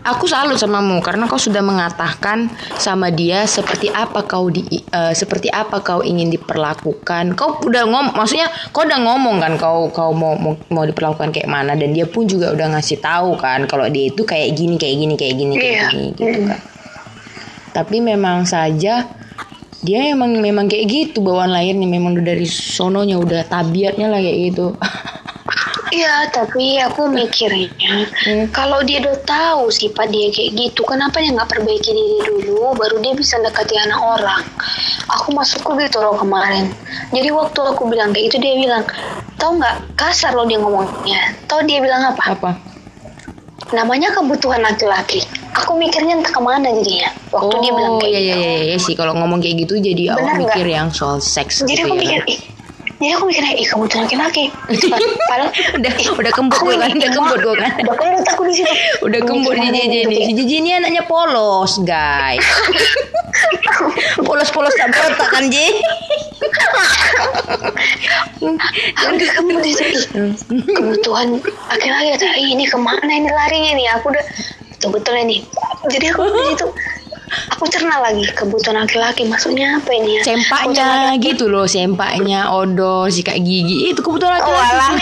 aku 0.00 0.24
salut 0.24 0.56
samamu 0.56 1.04
karena 1.04 1.28
kau 1.28 1.36
sudah 1.36 1.60
mengatakan 1.60 2.48
sama 2.80 3.12
dia 3.12 3.44
seperti 3.44 3.92
apa 3.92 4.24
kau 4.24 4.48
di 4.48 4.64
eh, 4.80 5.12
seperti 5.12 5.52
apa 5.52 5.84
kau 5.84 6.00
ingin 6.00 6.32
diperlakukan. 6.32 7.36
Kau 7.36 7.60
udah 7.62 7.84
ngom 7.84 8.16
maksudnya 8.16 8.48
kau 8.72 8.84
udah 8.88 8.98
ngomong 9.00 9.36
kan 9.40 9.52
kau 9.60 9.92
kau 9.92 10.10
mau 10.16 10.34
mau, 10.36 10.56
mau 10.72 10.84
diperlakukan 10.84 11.30
kayak 11.32 11.50
mana 11.50 11.76
dan 11.76 11.92
dia 11.92 12.08
pun 12.08 12.24
juga 12.24 12.52
udah 12.52 12.76
ngasih 12.78 12.98
tahu 12.98 13.36
kan 13.36 13.68
kalau 13.68 13.86
dia 13.86 14.08
itu 14.08 14.24
kayak 14.24 14.56
gini 14.56 14.76
kayak 14.80 14.96
gini 14.96 15.14
kayak 15.16 15.34
gini 15.36 15.54
kayak 15.56 15.68
Iya. 15.70 15.88
gini 15.92 16.06
gitu 16.16 16.40
kan. 16.48 16.60
Tapi 17.70 17.96
memang 18.02 18.48
saja 18.48 19.06
dia 19.80 20.00
emang 20.12 20.36
memang 20.44 20.68
kayak 20.68 20.84
gitu 20.92 21.24
bawaan 21.24 21.56
lahirnya 21.56 21.88
memang 21.88 22.12
udah 22.20 22.24
dari 22.36 22.44
sononya 22.44 23.16
udah 23.16 23.48
tabiatnya 23.48 24.12
lah 24.12 24.20
kayak 24.20 24.38
gitu. 24.52 24.66
Iya, 25.90 26.30
tapi 26.30 26.78
aku 26.78 27.06
mikirnya 27.06 28.06
Hmm. 28.20 28.46
kalau 28.50 28.78
dia 28.80 28.98
udah 28.98 29.18
tahu 29.20 29.68
sifat 29.68 30.06
dia 30.06 30.30
kayak 30.30 30.50
gitu, 30.54 30.80
kenapa 30.82 31.18
dia 31.18 31.30
nggak 31.30 31.48
perbaiki 31.48 31.90
diri 31.90 32.18
dulu, 32.22 32.72
baru 32.72 32.98
dia 32.98 33.10
bisa 33.12 33.36
dekati 33.36 33.74
anak 33.76 33.98
orang. 33.98 34.42
Aku 35.10 35.30
masukku 35.30 35.74
gitu 35.76 35.98
loh 35.98 36.14
kemarin. 36.14 36.70
Jadi 37.10 37.28
waktu 37.30 37.60
aku 37.64 37.86
bilang 37.86 38.10
kayak 38.10 38.30
gitu 38.30 38.38
dia 38.38 38.54
bilang, 38.56 38.86
tahu 39.34 39.58
nggak 39.58 39.76
kasar 39.94 40.30
loh 40.30 40.44
dia 40.44 40.56
ngomongnya. 40.56 41.34
Tahu 41.44 41.66
dia 41.66 41.78
bilang 41.78 42.06
apa? 42.06 42.22
apa? 42.30 42.50
Namanya 43.70 44.10
kebutuhan 44.12 44.58
laki-laki. 44.60 45.22
Aku 45.52 45.74
mikirnya 45.74 46.14
entah 46.16 46.30
ke 46.30 46.40
mana 46.40 46.70
jadinya. 46.72 47.10
Waktu 47.28 47.54
dia 47.60 47.72
bilang 47.72 47.92
Oh 47.92 48.00
kayak 48.00 48.10
iya 48.12 48.20
iya 48.20 48.34
gitu. 48.34 48.46
iya 48.48 48.60
iya 48.64 48.78
sih 48.80 48.94
kalau 48.94 49.12
ngomong 49.12 49.38
kayak 49.38 49.56
gitu 49.60 49.74
jadi 49.76 50.02
Benar 50.08 50.22
nggak? 50.22 50.38
mikir 50.48 50.66
yang 50.68 50.88
soal 50.88 51.18
seks 51.18 51.62
Jadi 51.62 51.74
gitu 51.76 51.82
aku 51.84 51.94
ya. 51.94 52.00
mikir, 52.00 52.22
jadi 53.00 53.16
aku 53.16 53.32
mikirnya, 53.32 53.56
ih 53.56 53.64
kamu 53.64 53.88
tuh 53.88 53.98
laki-laki. 54.04 54.52
Padahal 55.24 55.48
udah 55.80 55.92
udah 56.20 56.32
kembut 56.36 56.60
aku 56.60 56.68
gue 56.68 56.76
kan 56.76 56.92
udah 56.92 57.12
kembut 57.16 57.38
gue 57.40 57.54
kan. 57.56 57.72
Udah 57.80 57.96
kembut 57.96 58.26
aku 58.28 58.42
di 58.44 58.54
situ. 58.60 58.72
udah 59.00 59.20
kembut 59.24 59.56
Jeje 59.56 59.82
gitu, 59.88 60.08
nih 60.12 60.20
si 60.28 60.32
Jeje 60.36 60.56
ini 60.60 60.70
anaknya 60.76 61.02
polos 61.08 61.80
guys. 61.80 62.44
Polos 64.20 64.52
polos 64.52 64.74
tak 64.76 64.92
berotak 64.92 65.32
kan 65.32 65.48
Ji 65.48 65.80
Udah 69.00 69.28
kembut 69.32 69.64
di 69.64 69.72
situ. 69.72 70.20
Kebutuhan 70.52 71.40
laki-laki 71.72 72.06
kata 72.20 72.36
"Ih, 72.36 72.52
ini 72.52 72.68
ke 72.68 72.76
mana 72.76 73.08
ini 73.08 73.32
larinya 73.32 73.80
nih? 73.80 73.86
Aku 73.96 74.12
udah 74.12 74.24
betul-betul 74.76 75.14
ini. 75.24 75.40
Jadi 75.88 76.04
aku 76.12 76.28
di 76.28 76.42
situ 76.52 76.68
aku 77.48 77.64
cerna 77.66 78.00
lagi 78.00 78.26
kebutuhan 78.30 78.80
laki-laki 78.80 79.22
maksudnya 79.24 79.76
apa 79.76 79.90
ini 79.92 80.18
ya? 80.18 80.22
Sempaknya 80.26 80.88
gitu 81.16 81.46
loh 81.46 81.64
sempaknya 81.64 82.48
odol 82.48 83.06
sikat 83.06 83.38
gigi 83.38 83.90
itu 83.90 84.00
kebetulan 84.00 84.38
Oh, 84.38 84.50
laki-laki 84.50 84.74
alah. 84.74 84.92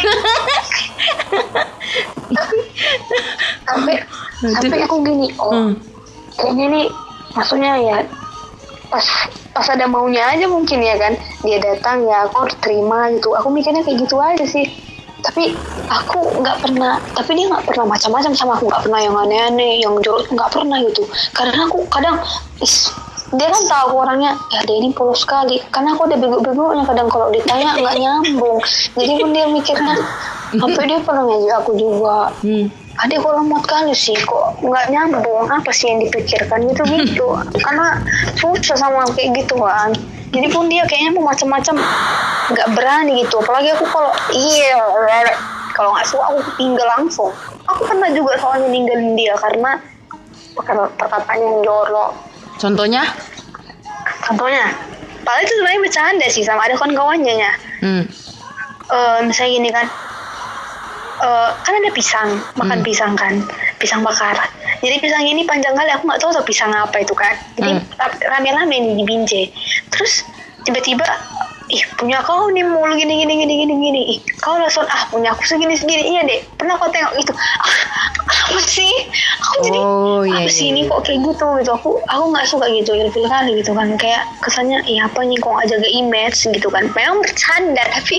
sampai 3.65 3.97
sampai 4.45 4.79
aku 4.83 4.97
gini 5.03 5.29
oh 5.37 5.51
Hmm. 5.51 5.73
kayaknya 6.37 6.67
nih 6.71 6.87
maksudnya 7.33 7.73
ya 7.77 7.99
pas 8.89 9.05
pas 9.53 9.67
ada 9.69 9.85
maunya 9.85 10.23
aja 10.25 10.47
mungkin 10.47 10.79
ya 10.79 10.97
kan. 10.97 11.13
Dia 11.43 11.59
datang 11.59 12.07
ya 12.07 12.25
aku 12.25 12.47
terima 12.59 13.11
gitu. 13.11 13.35
Aku 13.35 13.51
mikirnya 13.51 13.83
kayak 13.83 14.01
gitu 14.01 14.17
aja 14.17 14.45
sih 14.45 14.65
tapi 15.19 15.55
aku 15.91 16.43
nggak 16.43 16.59
pernah 16.63 17.03
tapi 17.15 17.35
dia 17.35 17.47
nggak 17.51 17.67
pernah 17.67 17.85
macam-macam 17.91 18.33
sama 18.35 18.53
aku. 18.55 18.71
Nggak 18.71 18.83
pernah 18.87 19.01
yang 19.03 19.17
aneh-aneh 19.17 19.73
yang 19.83 19.95
jorok 20.03 20.29
nggak 20.31 20.51
pernah 20.55 20.79
gitu. 20.87 21.03
Karena 21.35 21.67
aku 21.67 21.79
kadang 21.91 22.17
is, 22.63 22.93
dia 23.35 23.49
kan 23.51 23.63
tahu 23.67 23.83
aku 23.93 23.97
orangnya 24.07 24.33
ya 24.55 24.61
dia 24.65 24.77
ini 24.79 24.89
polos 24.95 25.23
sekali. 25.27 25.59
Karena 25.75 25.99
aku 25.99 26.07
ada 26.07 26.17
bego-begonya 26.17 26.85
kadang 26.87 27.09
kalau 27.11 27.29
ditanya 27.35 27.75
nggak 27.77 27.97
nyambung. 27.99 28.59
Jadi 28.95 29.13
pun 29.19 29.31
dia 29.35 29.47
mikirnya 29.51 29.95
sampai 30.61 30.85
dia 30.87 30.99
pernah 31.03 31.25
ngajak 31.27 31.57
aku 31.67 31.73
juga. 31.75 32.31
Hmm. 32.43 32.88
Adik 32.99 33.23
kok 33.23 33.31
lemot 33.31 33.63
kali 33.63 33.95
sih 33.95 34.19
kok 34.19 34.59
nggak 34.59 34.91
nyambung? 34.91 35.47
Apa 35.47 35.71
sih 35.71 35.87
yang 35.87 36.03
dipikirkan? 36.03 36.67
Gitu 36.67 36.83
gitu. 36.83 37.27
Karena 37.65 38.03
susah 38.35 38.75
sama 38.75 39.07
kayak 39.15 39.39
gitu 39.45 39.55
kan. 39.63 39.95
Jadi 40.35 40.47
pun 40.51 40.67
dia 40.67 40.83
kayaknya 40.85 41.15
mau 41.15 41.31
macam-macam 41.31 41.79
nggak 42.51 42.69
berani 42.75 43.23
gitu. 43.23 43.39
Apalagi 43.39 43.71
aku 43.79 43.87
kalau 43.87 44.11
iya 44.35 44.83
kalau 45.79 45.95
nggak 45.95 46.07
suka 46.11 46.25
aku 46.27 46.41
tinggal 46.59 46.89
langsung. 46.99 47.31
Aku 47.71 47.87
pernah 47.87 48.11
juga 48.11 48.35
soalnya 48.43 48.67
ninggalin 48.67 49.15
dia 49.15 49.39
karena 49.39 49.79
karena 50.59 50.91
perkataannya 50.99 51.47
yang 51.47 51.63
jorok. 51.63 52.13
Contohnya? 52.59 53.07
Contohnya? 54.27 54.75
Padahal 55.23 55.45
itu 55.47 55.55
sebenarnya 55.55 55.81
bercanda 55.87 56.27
sih 56.27 56.43
sama 56.43 56.67
ada 56.67 56.75
kawan-kawannya 56.75 57.35
ya. 57.39 57.53
Hmm. 57.79 58.05
eh 58.89 59.21
misalnya 59.21 59.53
gini 59.61 59.69
kan 59.69 59.87
eh 61.19 61.51
kan 61.63 61.73
ada 61.75 61.91
pisang 61.91 62.29
makan 62.55 62.79
Hmm. 62.81 62.87
pisang 62.87 63.13
kan 63.19 63.35
pisang 63.79 64.01
bakar. 64.07 64.39
Jadi 64.79 65.03
pisang 65.03 65.27
ini 65.27 65.43
panjang 65.43 65.75
kali 65.75 65.91
aku 65.91 66.07
nggak 66.07 66.21
tahu 66.23 66.31
tuh 66.31 66.45
pisang 66.47 66.71
apa 66.71 67.03
itu 67.03 67.15
kan 67.15 67.35
jadi 67.59 67.75
Hmm. 67.75 68.31
rame-rame 68.31 68.77
nih 68.79 68.95
di 68.95 69.05
binjai. 69.05 69.45
Terus 69.91 70.23
tiba-tiba 70.63 71.07
ih 71.69 71.83
punya 72.01 72.25
kau 72.25 72.49
nih 72.49 72.65
mulu 72.65 72.97
gini 72.97 73.21
gini 73.21 73.35
gini 73.45 73.55
gini 73.67 73.75
gini. 73.77 74.01
Ih 74.15 74.19
kau 74.41 74.57
langsung 74.57 74.87
ah 74.89 75.05
punya 75.11 75.35
aku 75.35 75.43
segini 75.45 75.75
segini 75.75 76.17
iya 76.17 76.23
deh 76.25 76.41
pernah 76.57 76.79
kau 76.79 76.89
tengok 76.89 77.13
itu 77.19 77.33
ah, 77.67 77.75
apa 78.47 78.61
sih? 78.65 78.93
Aku 79.43 79.55
jadi 79.67 79.79
Oh, 79.79 80.21
iya, 80.23 80.47
apa 80.47 80.51
sih 80.51 80.71
iya, 80.71 80.73
ini 80.77 80.81
iya. 80.85 80.91
kok 80.91 81.01
kayak 81.05 81.19
gitu? 81.25 81.47
Gitu 81.59 81.71
aku 81.73 81.91
aku 82.07 82.25
nggak 82.31 82.47
suka 82.47 82.67
gitu 82.71 82.91
ilfil 82.95 83.27
kali 83.27 83.51
gitu 83.59 83.73
kan. 83.75 83.89
Kayak 83.99 84.23
kesannya 84.41 84.79
iya 84.87 85.07
apa 85.07 85.21
nih 85.25 85.37
kok 85.39 85.51
nggak 85.51 85.69
jaga 85.69 85.89
image? 85.91 86.39
Gitu 86.47 86.69
kan. 86.69 86.85
Memang 86.95 87.19
bercanda 87.21 87.85
tapi 87.91 88.19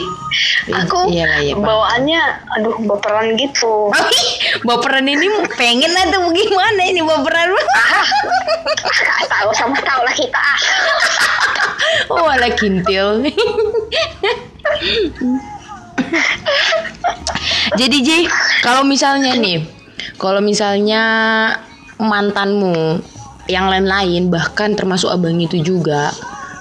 Iya, 0.69 0.85
aku 0.85 0.99
iya 1.09 1.27
iya, 1.41 1.53
paham. 1.57 1.65
bawaannya 1.65 2.21
aduh 2.59 2.75
baperan 2.85 3.33
gitu. 3.39 3.89
Baperan 4.63 5.05
ini 5.07 5.27
pengen 5.57 5.91
atau 5.95 6.29
gimana 6.29 6.81
ini 6.83 7.01
baperan? 7.01 7.49
Ah 7.73 8.07
nggak 8.79 9.27
tahu 9.29 9.49
sama 9.55 9.77
tahu 9.81 10.01
lah 10.03 10.13
kita 10.13 10.39
ah. 10.39 10.59
Oh 12.13 12.25
ala 12.29 12.49
kintil. 12.53 13.25
Jadi 17.77 17.97
Ji 18.01 18.17
kalau 18.61 18.81
misalnya 18.83 19.33
nih 19.37 19.61
kalau 20.17 20.39
misalnya 20.39 21.01
mantanmu 21.99 22.99
yang 23.49 23.67
lain-lain 23.67 24.29
bahkan 24.29 24.77
termasuk 24.77 25.09
abang 25.09 25.35
itu 25.41 25.59
juga 25.59 26.13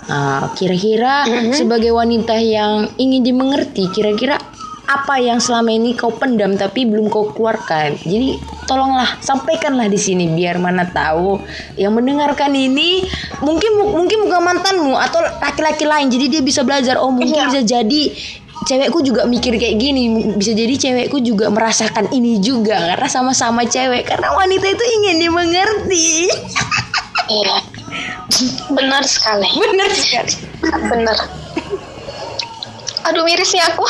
nah, 0.09 0.51
kira-kira 0.57 1.29
sebagai 1.53 1.93
wanita 1.93 2.35
yang 2.41 2.89
ingin 2.97 3.23
dimengerti 3.23 3.93
kira-kira 3.93 4.41
apa 4.89 5.21
yang 5.21 5.37
selama 5.37 5.69
ini 5.69 5.93
kau 5.93 6.09
pendam 6.09 6.57
tapi 6.57 6.89
belum 6.89 7.13
kau 7.13 7.29
keluarkan? 7.37 7.93
Jadi 8.09 8.41
tolonglah 8.65 9.21
sampaikanlah 9.21 9.85
di 9.85 10.01
sini 10.01 10.33
biar 10.33 10.57
mana 10.57 10.89
tahu 10.89 11.37
yang 11.77 11.93
mendengarkan 11.93 12.57
ini 12.57 13.05
mungkin 13.45 13.77
mungkin 13.85 14.25
bukan 14.25 14.41
mantanmu 14.41 14.97
atau 14.97 15.21
laki-laki 15.45 15.85
lain. 15.85 16.09
Jadi 16.09 16.33
dia 16.33 16.41
bisa 16.41 16.65
belajar. 16.65 16.97
Oh 17.05 17.13
mungkin 17.13 17.37
Iya. 17.37 17.45
bisa 17.53 17.61
jadi 17.69 18.03
cewekku 18.67 19.05
juga 19.07 19.23
mikir 19.29 19.55
kayak 19.55 19.77
gini 19.79 20.35
bisa 20.35 20.57
jadi 20.57 20.75
cewekku 20.75 21.23
juga 21.23 21.53
merasakan 21.53 22.11
ini 22.11 22.43
juga 22.43 22.97
karena 22.97 23.09
sama-sama 23.09 23.63
cewek 23.69 24.09
karena 24.09 24.35
wanita 24.35 24.67
itu 24.67 24.85
ingin 24.99 25.17
dimengerti 25.29 26.27
iya. 27.29 27.59
Benar 28.71 29.03
sekali. 29.09 29.49
Benar 29.57 29.91
sekali. 29.91 30.35
Benar. 30.63 31.19
Aduh 33.09 33.25
mirisnya 33.25 33.65
aku. 33.73 33.85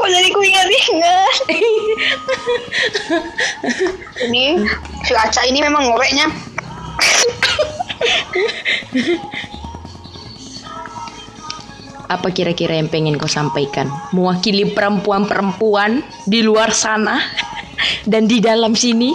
Kok 0.00 0.08
jadi 0.08 0.28
ku 0.32 0.40
ingat-ingat 0.40 1.36
ini 4.24 4.64
si 5.04 5.12
Aca 5.12 5.44
ini 5.44 5.60
memang 5.60 5.92
ngoreknya 5.92 6.24
apa 12.10 12.34
kira-kira 12.34 12.74
yang 12.74 12.90
pengen 12.90 13.14
kau 13.14 13.30
sampaikan? 13.30 13.86
Mewakili 14.10 14.74
perempuan-perempuan 14.74 16.02
di 16.26 16.42
luar 16.42 16.74
sana 16.74 17.22
dan 18.10 18.26
di 18.26 18.42
dalam 18.42 18.74
sini? 18.74 19.14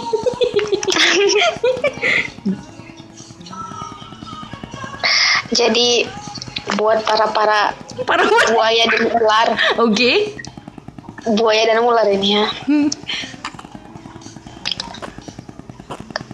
Jadi 5.56 6.08
buat 6.80 7.04
para 7.04 7.28
para 7.36 7.76
para 8.08 8.24
buaya 8.48 8.84
dan 8.88 9.12
ular. 9.12 9.48
Oke. 9.84 10.34
Buaya 11.36 11.68
dan 11.68 11.84
ular 11.84 12.08
ini 12.08 12.40
ya. 12.40 12.48
Hmm. 12.64 12.88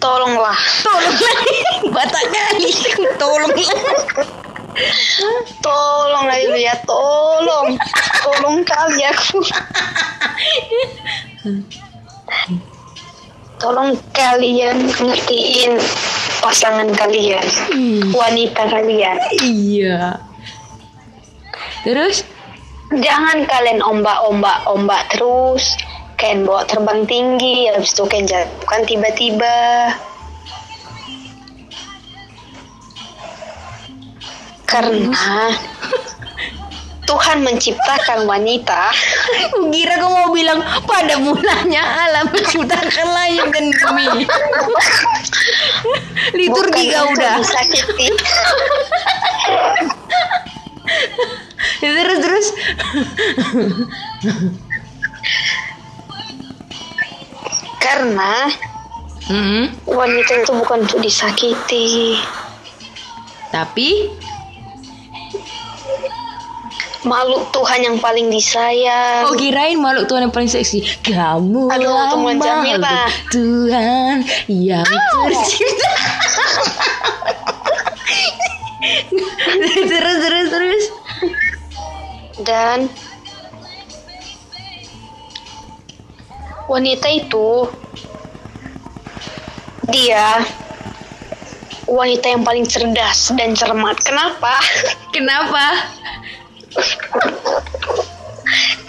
tolonglah. 0.03 0.59
Tolonglah. 0.83 1.35
Bataknya 1.95 2.43
tolonglah 2.59 3.15
tolonglah 3.15 4.42
dulu 6.53 6.57
ya 6.61 6.75
tolong. 6.85 7.69
Tolong 8.21 8.57
kali 8.61 9.01
aku. 9.09 9.39
Tolong 13.57 13.95
kalian 14.11 14.77
ngertiin 14.91 15.79
pasangan 16.43 16.89
kalian. 16.93 17.45
Hmm. 17.71 18.11
wanita 18.13 18.63
kalian. 18.69 19.17
Iya. 19.41 20.19
Terus? 21.87 22.27
Jangan 22.93 23.49
kalian 23.49 23.81
ombak-ombak 23.81 24.67
ombak 24.69 25.01
terus. 25.15 25.73
Kalian 26.19 26.45
bawa 26.45 26.63
terbang 26.69 27.03
tinggi 27.09 27.67
habis 27.67 27.91
itu 27.97 28.05
kalian 28.07 28.29
jatuhkan 28.29 28.81
tiba-tiba 28.87 29.55
karena 34.73 35.53
Tuhan 37.03 37.43
menciptakan 37.43 38.25
wanita 38.25 38.89
Kira 39.69 39.99
kau 39.99 40.07
mau 40.09 40.31
bilang 40.31 40.63
pada 40.87 41.19
mulanya 41.19 41.83
alam 42.07 42.31
menciptakan 42.31 43.07
langit 43.11 43.43
dan 43.53 43.65
bumi. 43.75 44.23
Liturgi 46.31 46.95
untuk 46.95 47.19
udah. 47.19 47.35
disakiti 47.43 48.07
Terus 51.83 52.19
terus. 52.23 52.47
karena 57.83 58.47
Mm-mm. 59.27 59.75
wanita 59.83 60.43
itu 60.43 60.51
bukan 60.55 60.87
untuk 60.87 61.03
disakiti 61.03 62.15
Tapi 63.51 64.07
makhluk 67.03 67.51
Tuhan 67.51 67.79
yang 67.83 67.97
paling 67.99 68.31
disayang 68.31 69.27
oh 69.27 69.35
kirain 69.35 69.79
makhluk 69.79 70.07
Tuhan 70.07 70.27
yang 70.27 70.33
paling 70.33 70.51
seksi. 70.51 70.83
Kamu 71.03 71.69
Aduh, 71.71 71.87
makhluk 71.87 72.79
Pak. 72.79 73.07
Tuhan 73.31 74.15
yang 74.47 74.87
tercipta. 75.27 75.91
terus 79.93 80.17
terus 80.19 80.47
terus. 80.51 80.83
dan 82.43 82.89
wanita 86.67 87.07
itu 87.13 87.69
dia 89.91 90.41
wanita 91.85 92.25
yang 92.33 92.43
paling 92.43 92.65
cerdas 92.65 93.29
dan 93.37 93.53
cermat. 93.53 93.99
Kenapa? 94.01 94.57
Kenapa? 95.13 95.65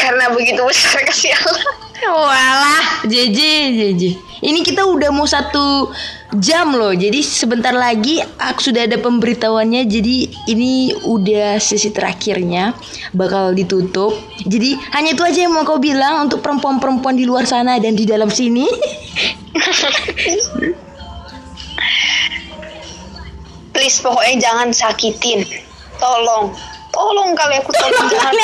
Karena 0.00 0.28
begitu 0.32 0.60
besar 0.66 1.00
kasih 1.04 1.32
Allah. 1.32 1.72
Walah, 2.04 3.08
JJ, 3.08 3.40
JJ. 3.72 4.02
Ini 4.44 4.60
kita 4.60 4.84
udah 4.84 5.08
mau 5.08 5.24
satu 5.24 5.88
jam 6.36 6.76
loh. 6.76 6.92
Jadi 6.92 7.24
sebentar 7.24 7.72
lagi 7.72 8.20
aku 8.20 8.60
sudah 8.60 8.84
ada 8.84 9.00
pemberitahuannya. 9.00 9.88
Jadi 9.88 10.28
ini 10.52 10.92
udah 10.92 11.56
sesi 11.56 11.88
terakhirnya 11.88 12.76
bakal 13.16 13.56
ditutup. 13.56 14.12
Jadi 14.44 14.76
hanya 14.92 15.16
itu 15.16 15.24
aja 15.24 15.48
yang 15.48 15.56
mau 15.56 15.64
kau 15.64 15.80
bilang 15.80 16.28
untuk 16.28 16.44
perempuan-perempuan 16.44 17.16
di 17.16 17.24
luar 17.24 17.48
sana 17.48 17.80
dan 17.80 17.96
di 17.96 18.04
dalam 18.04 18.28
sini. 18.28 18.68
Please 23.72 23.98
pokoknya 24.04 24.36
jangan 24.44 24.68
sakitin. 24.76 25.48
Tolong. 25.96 26.73
Tolong 26.94 27.34
kali 27.34 27.58
aku 27.58 27.70
tolong 27.74 28.06
jangan 28.06 28.34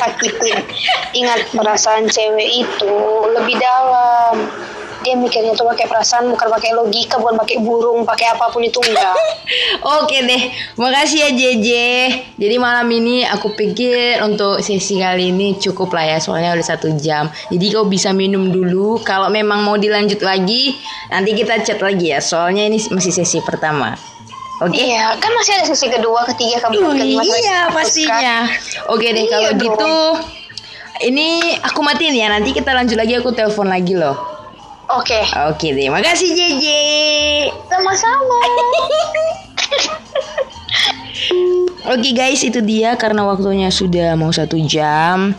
sakitin. 0.00 0.58
Ingat 1.12 1.52
perasaan 1.52 2.08
cewek 2.08 2.64
itu 2.64 2.94
lebih 3.36 3.60
dalam. 3.60 4.48
Dia 4.98 5.14
mikirnya 5.14 5.54
tuh 5.54 5.62
pakai 5.62 5.86
perasaan 5.86 6.26
bukan 6.26 6.48
pakai 6.50 6.74
logika, 6.74 7.22
bukan 7.22 7.38
pakai 7.38 7.62
burung, 7.62 8.02
pakai 8.02 8.34
apa 8.34 8.50
pun 8.50 8.66
itu 8.66 8.82
enggak. 8.82 9.14
Oke 10.02 10.26
deh, 10.26 10.50
makasih 10.74 11.22
ya 11.22 11.30
JJ. 11.30 11.68
Jadi 12.34 12.56
malam 12.58 12.90
ini 12.90 13.22
aku 13.22 13.54
pikir 13.54 14.18
untuk 14.26 14.58
sesi 14.58 14.98
kali 14.98 15.30
ini 15.30 15.54
cukup 15.54 15.94
lah 15.94 16.02
ya, 16.02 16.18
soalnya 16.18 16.50
udah 16.50 16.66
satu 16.66 16.98
jam. 16.98 17.30
Jadi 17.46 17.66
kau 17.70 17.86
bisa 17.86 18.10
minum 18.10 18.50
dulu. 18.50 18.98
Kalau 19.06 19.30
memang 19.30 19.62
mau 19.62 19.78
dilanjut 19.78 20.18
lagi, 20.18 20.74
nanti 21.14 21.30
kita 21.30 21.62
chat 21.62 21.78
lagi 21.78 22.10
ya. 22.10 22.18
Soalnya 22.18 22.66
ini 22.66 22.82
masih 22.90 23.14
sesi 23.14 23.38
pertama. 23.38 24.17
Oke. 24.58 24.74
Iya, 24.74 25.14
kan 25.16 25.30
masih 25.32 25.54
ada 25.54 25.64
sesi 25.64 25.86
kedua, 25.86 26.26
ketiga, 26.34 26.58
keempat, 26.58 26.98
kelima. 26.98 27.22
iya 27.22 27.70
pastinya. 27.70 28.50
Oke 28.90 29.06
deh 29.08 29.22
Iya 29.22 29.30
kalau 29.30 29.50
dong. 29.54 29.62
gitu. 29.62 29.94
Ini 30.98 31.28
aku 31.62 31.78
matiin 31.78 32.10
ya. 32.12 32.26
Nanti 32.26 32.50
kita 32.50 32.74
lanjut 32.74 32.98
lagi. 32.98 33.14
Aku 33.16 33.30
telepon 33.30 33.70
lagi 33.70 33.94
loh. 33.94 34.18
Oke, 34.88 35.20
Oke 35.46 35.70
deh. 35.70 35.86
Makasih 35.86 36.32
JJ. 36.32 36.64
sama-sama. 37.68 38.38
Oke 41.88 42.10
guys, 42.12 42.42
itu 42.42 42.58
dia 42.60 42.96
karena 42.96 43.22
waktunya 43.22 43.70
sudah 43.70 44.12
mau 44.14 44.28
satu 44.28 44.58
jam. 44.58 45.32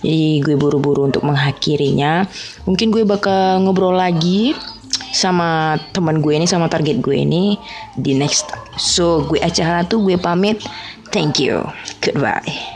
Jadi 0.00 0.40
gue 0.40 0.54
buru-buru 0.54 1.06
untuk 1.06 1.22
mengakhirinya. 1.22 2.24
Mungkin 2.64 2.88
gue 2.88 3.02
bakal 3.02 3.60
ngobrol 3.60 3.94
lagi 3.94 4.54
sama 5.12 5.76
teman 5.92 6.24
gue 6.24 6.34
ini, 6.34 6.48
sama 6.48 6.66
target 6.66 6.98
gue 7.04 7.20
ini 7.20 7.54
di 7.94 8.16
next. 8.16 8.48
So 8.80 9.28
gue 9.28 9.38
acara 9.38 9.84
tuh 9.84 10.00
gue 10.02 10.16
pamit. 10.16 10.64
Thank 11.12 11.38
you. 11.38 11.68
Goodbye. 12.00 12.71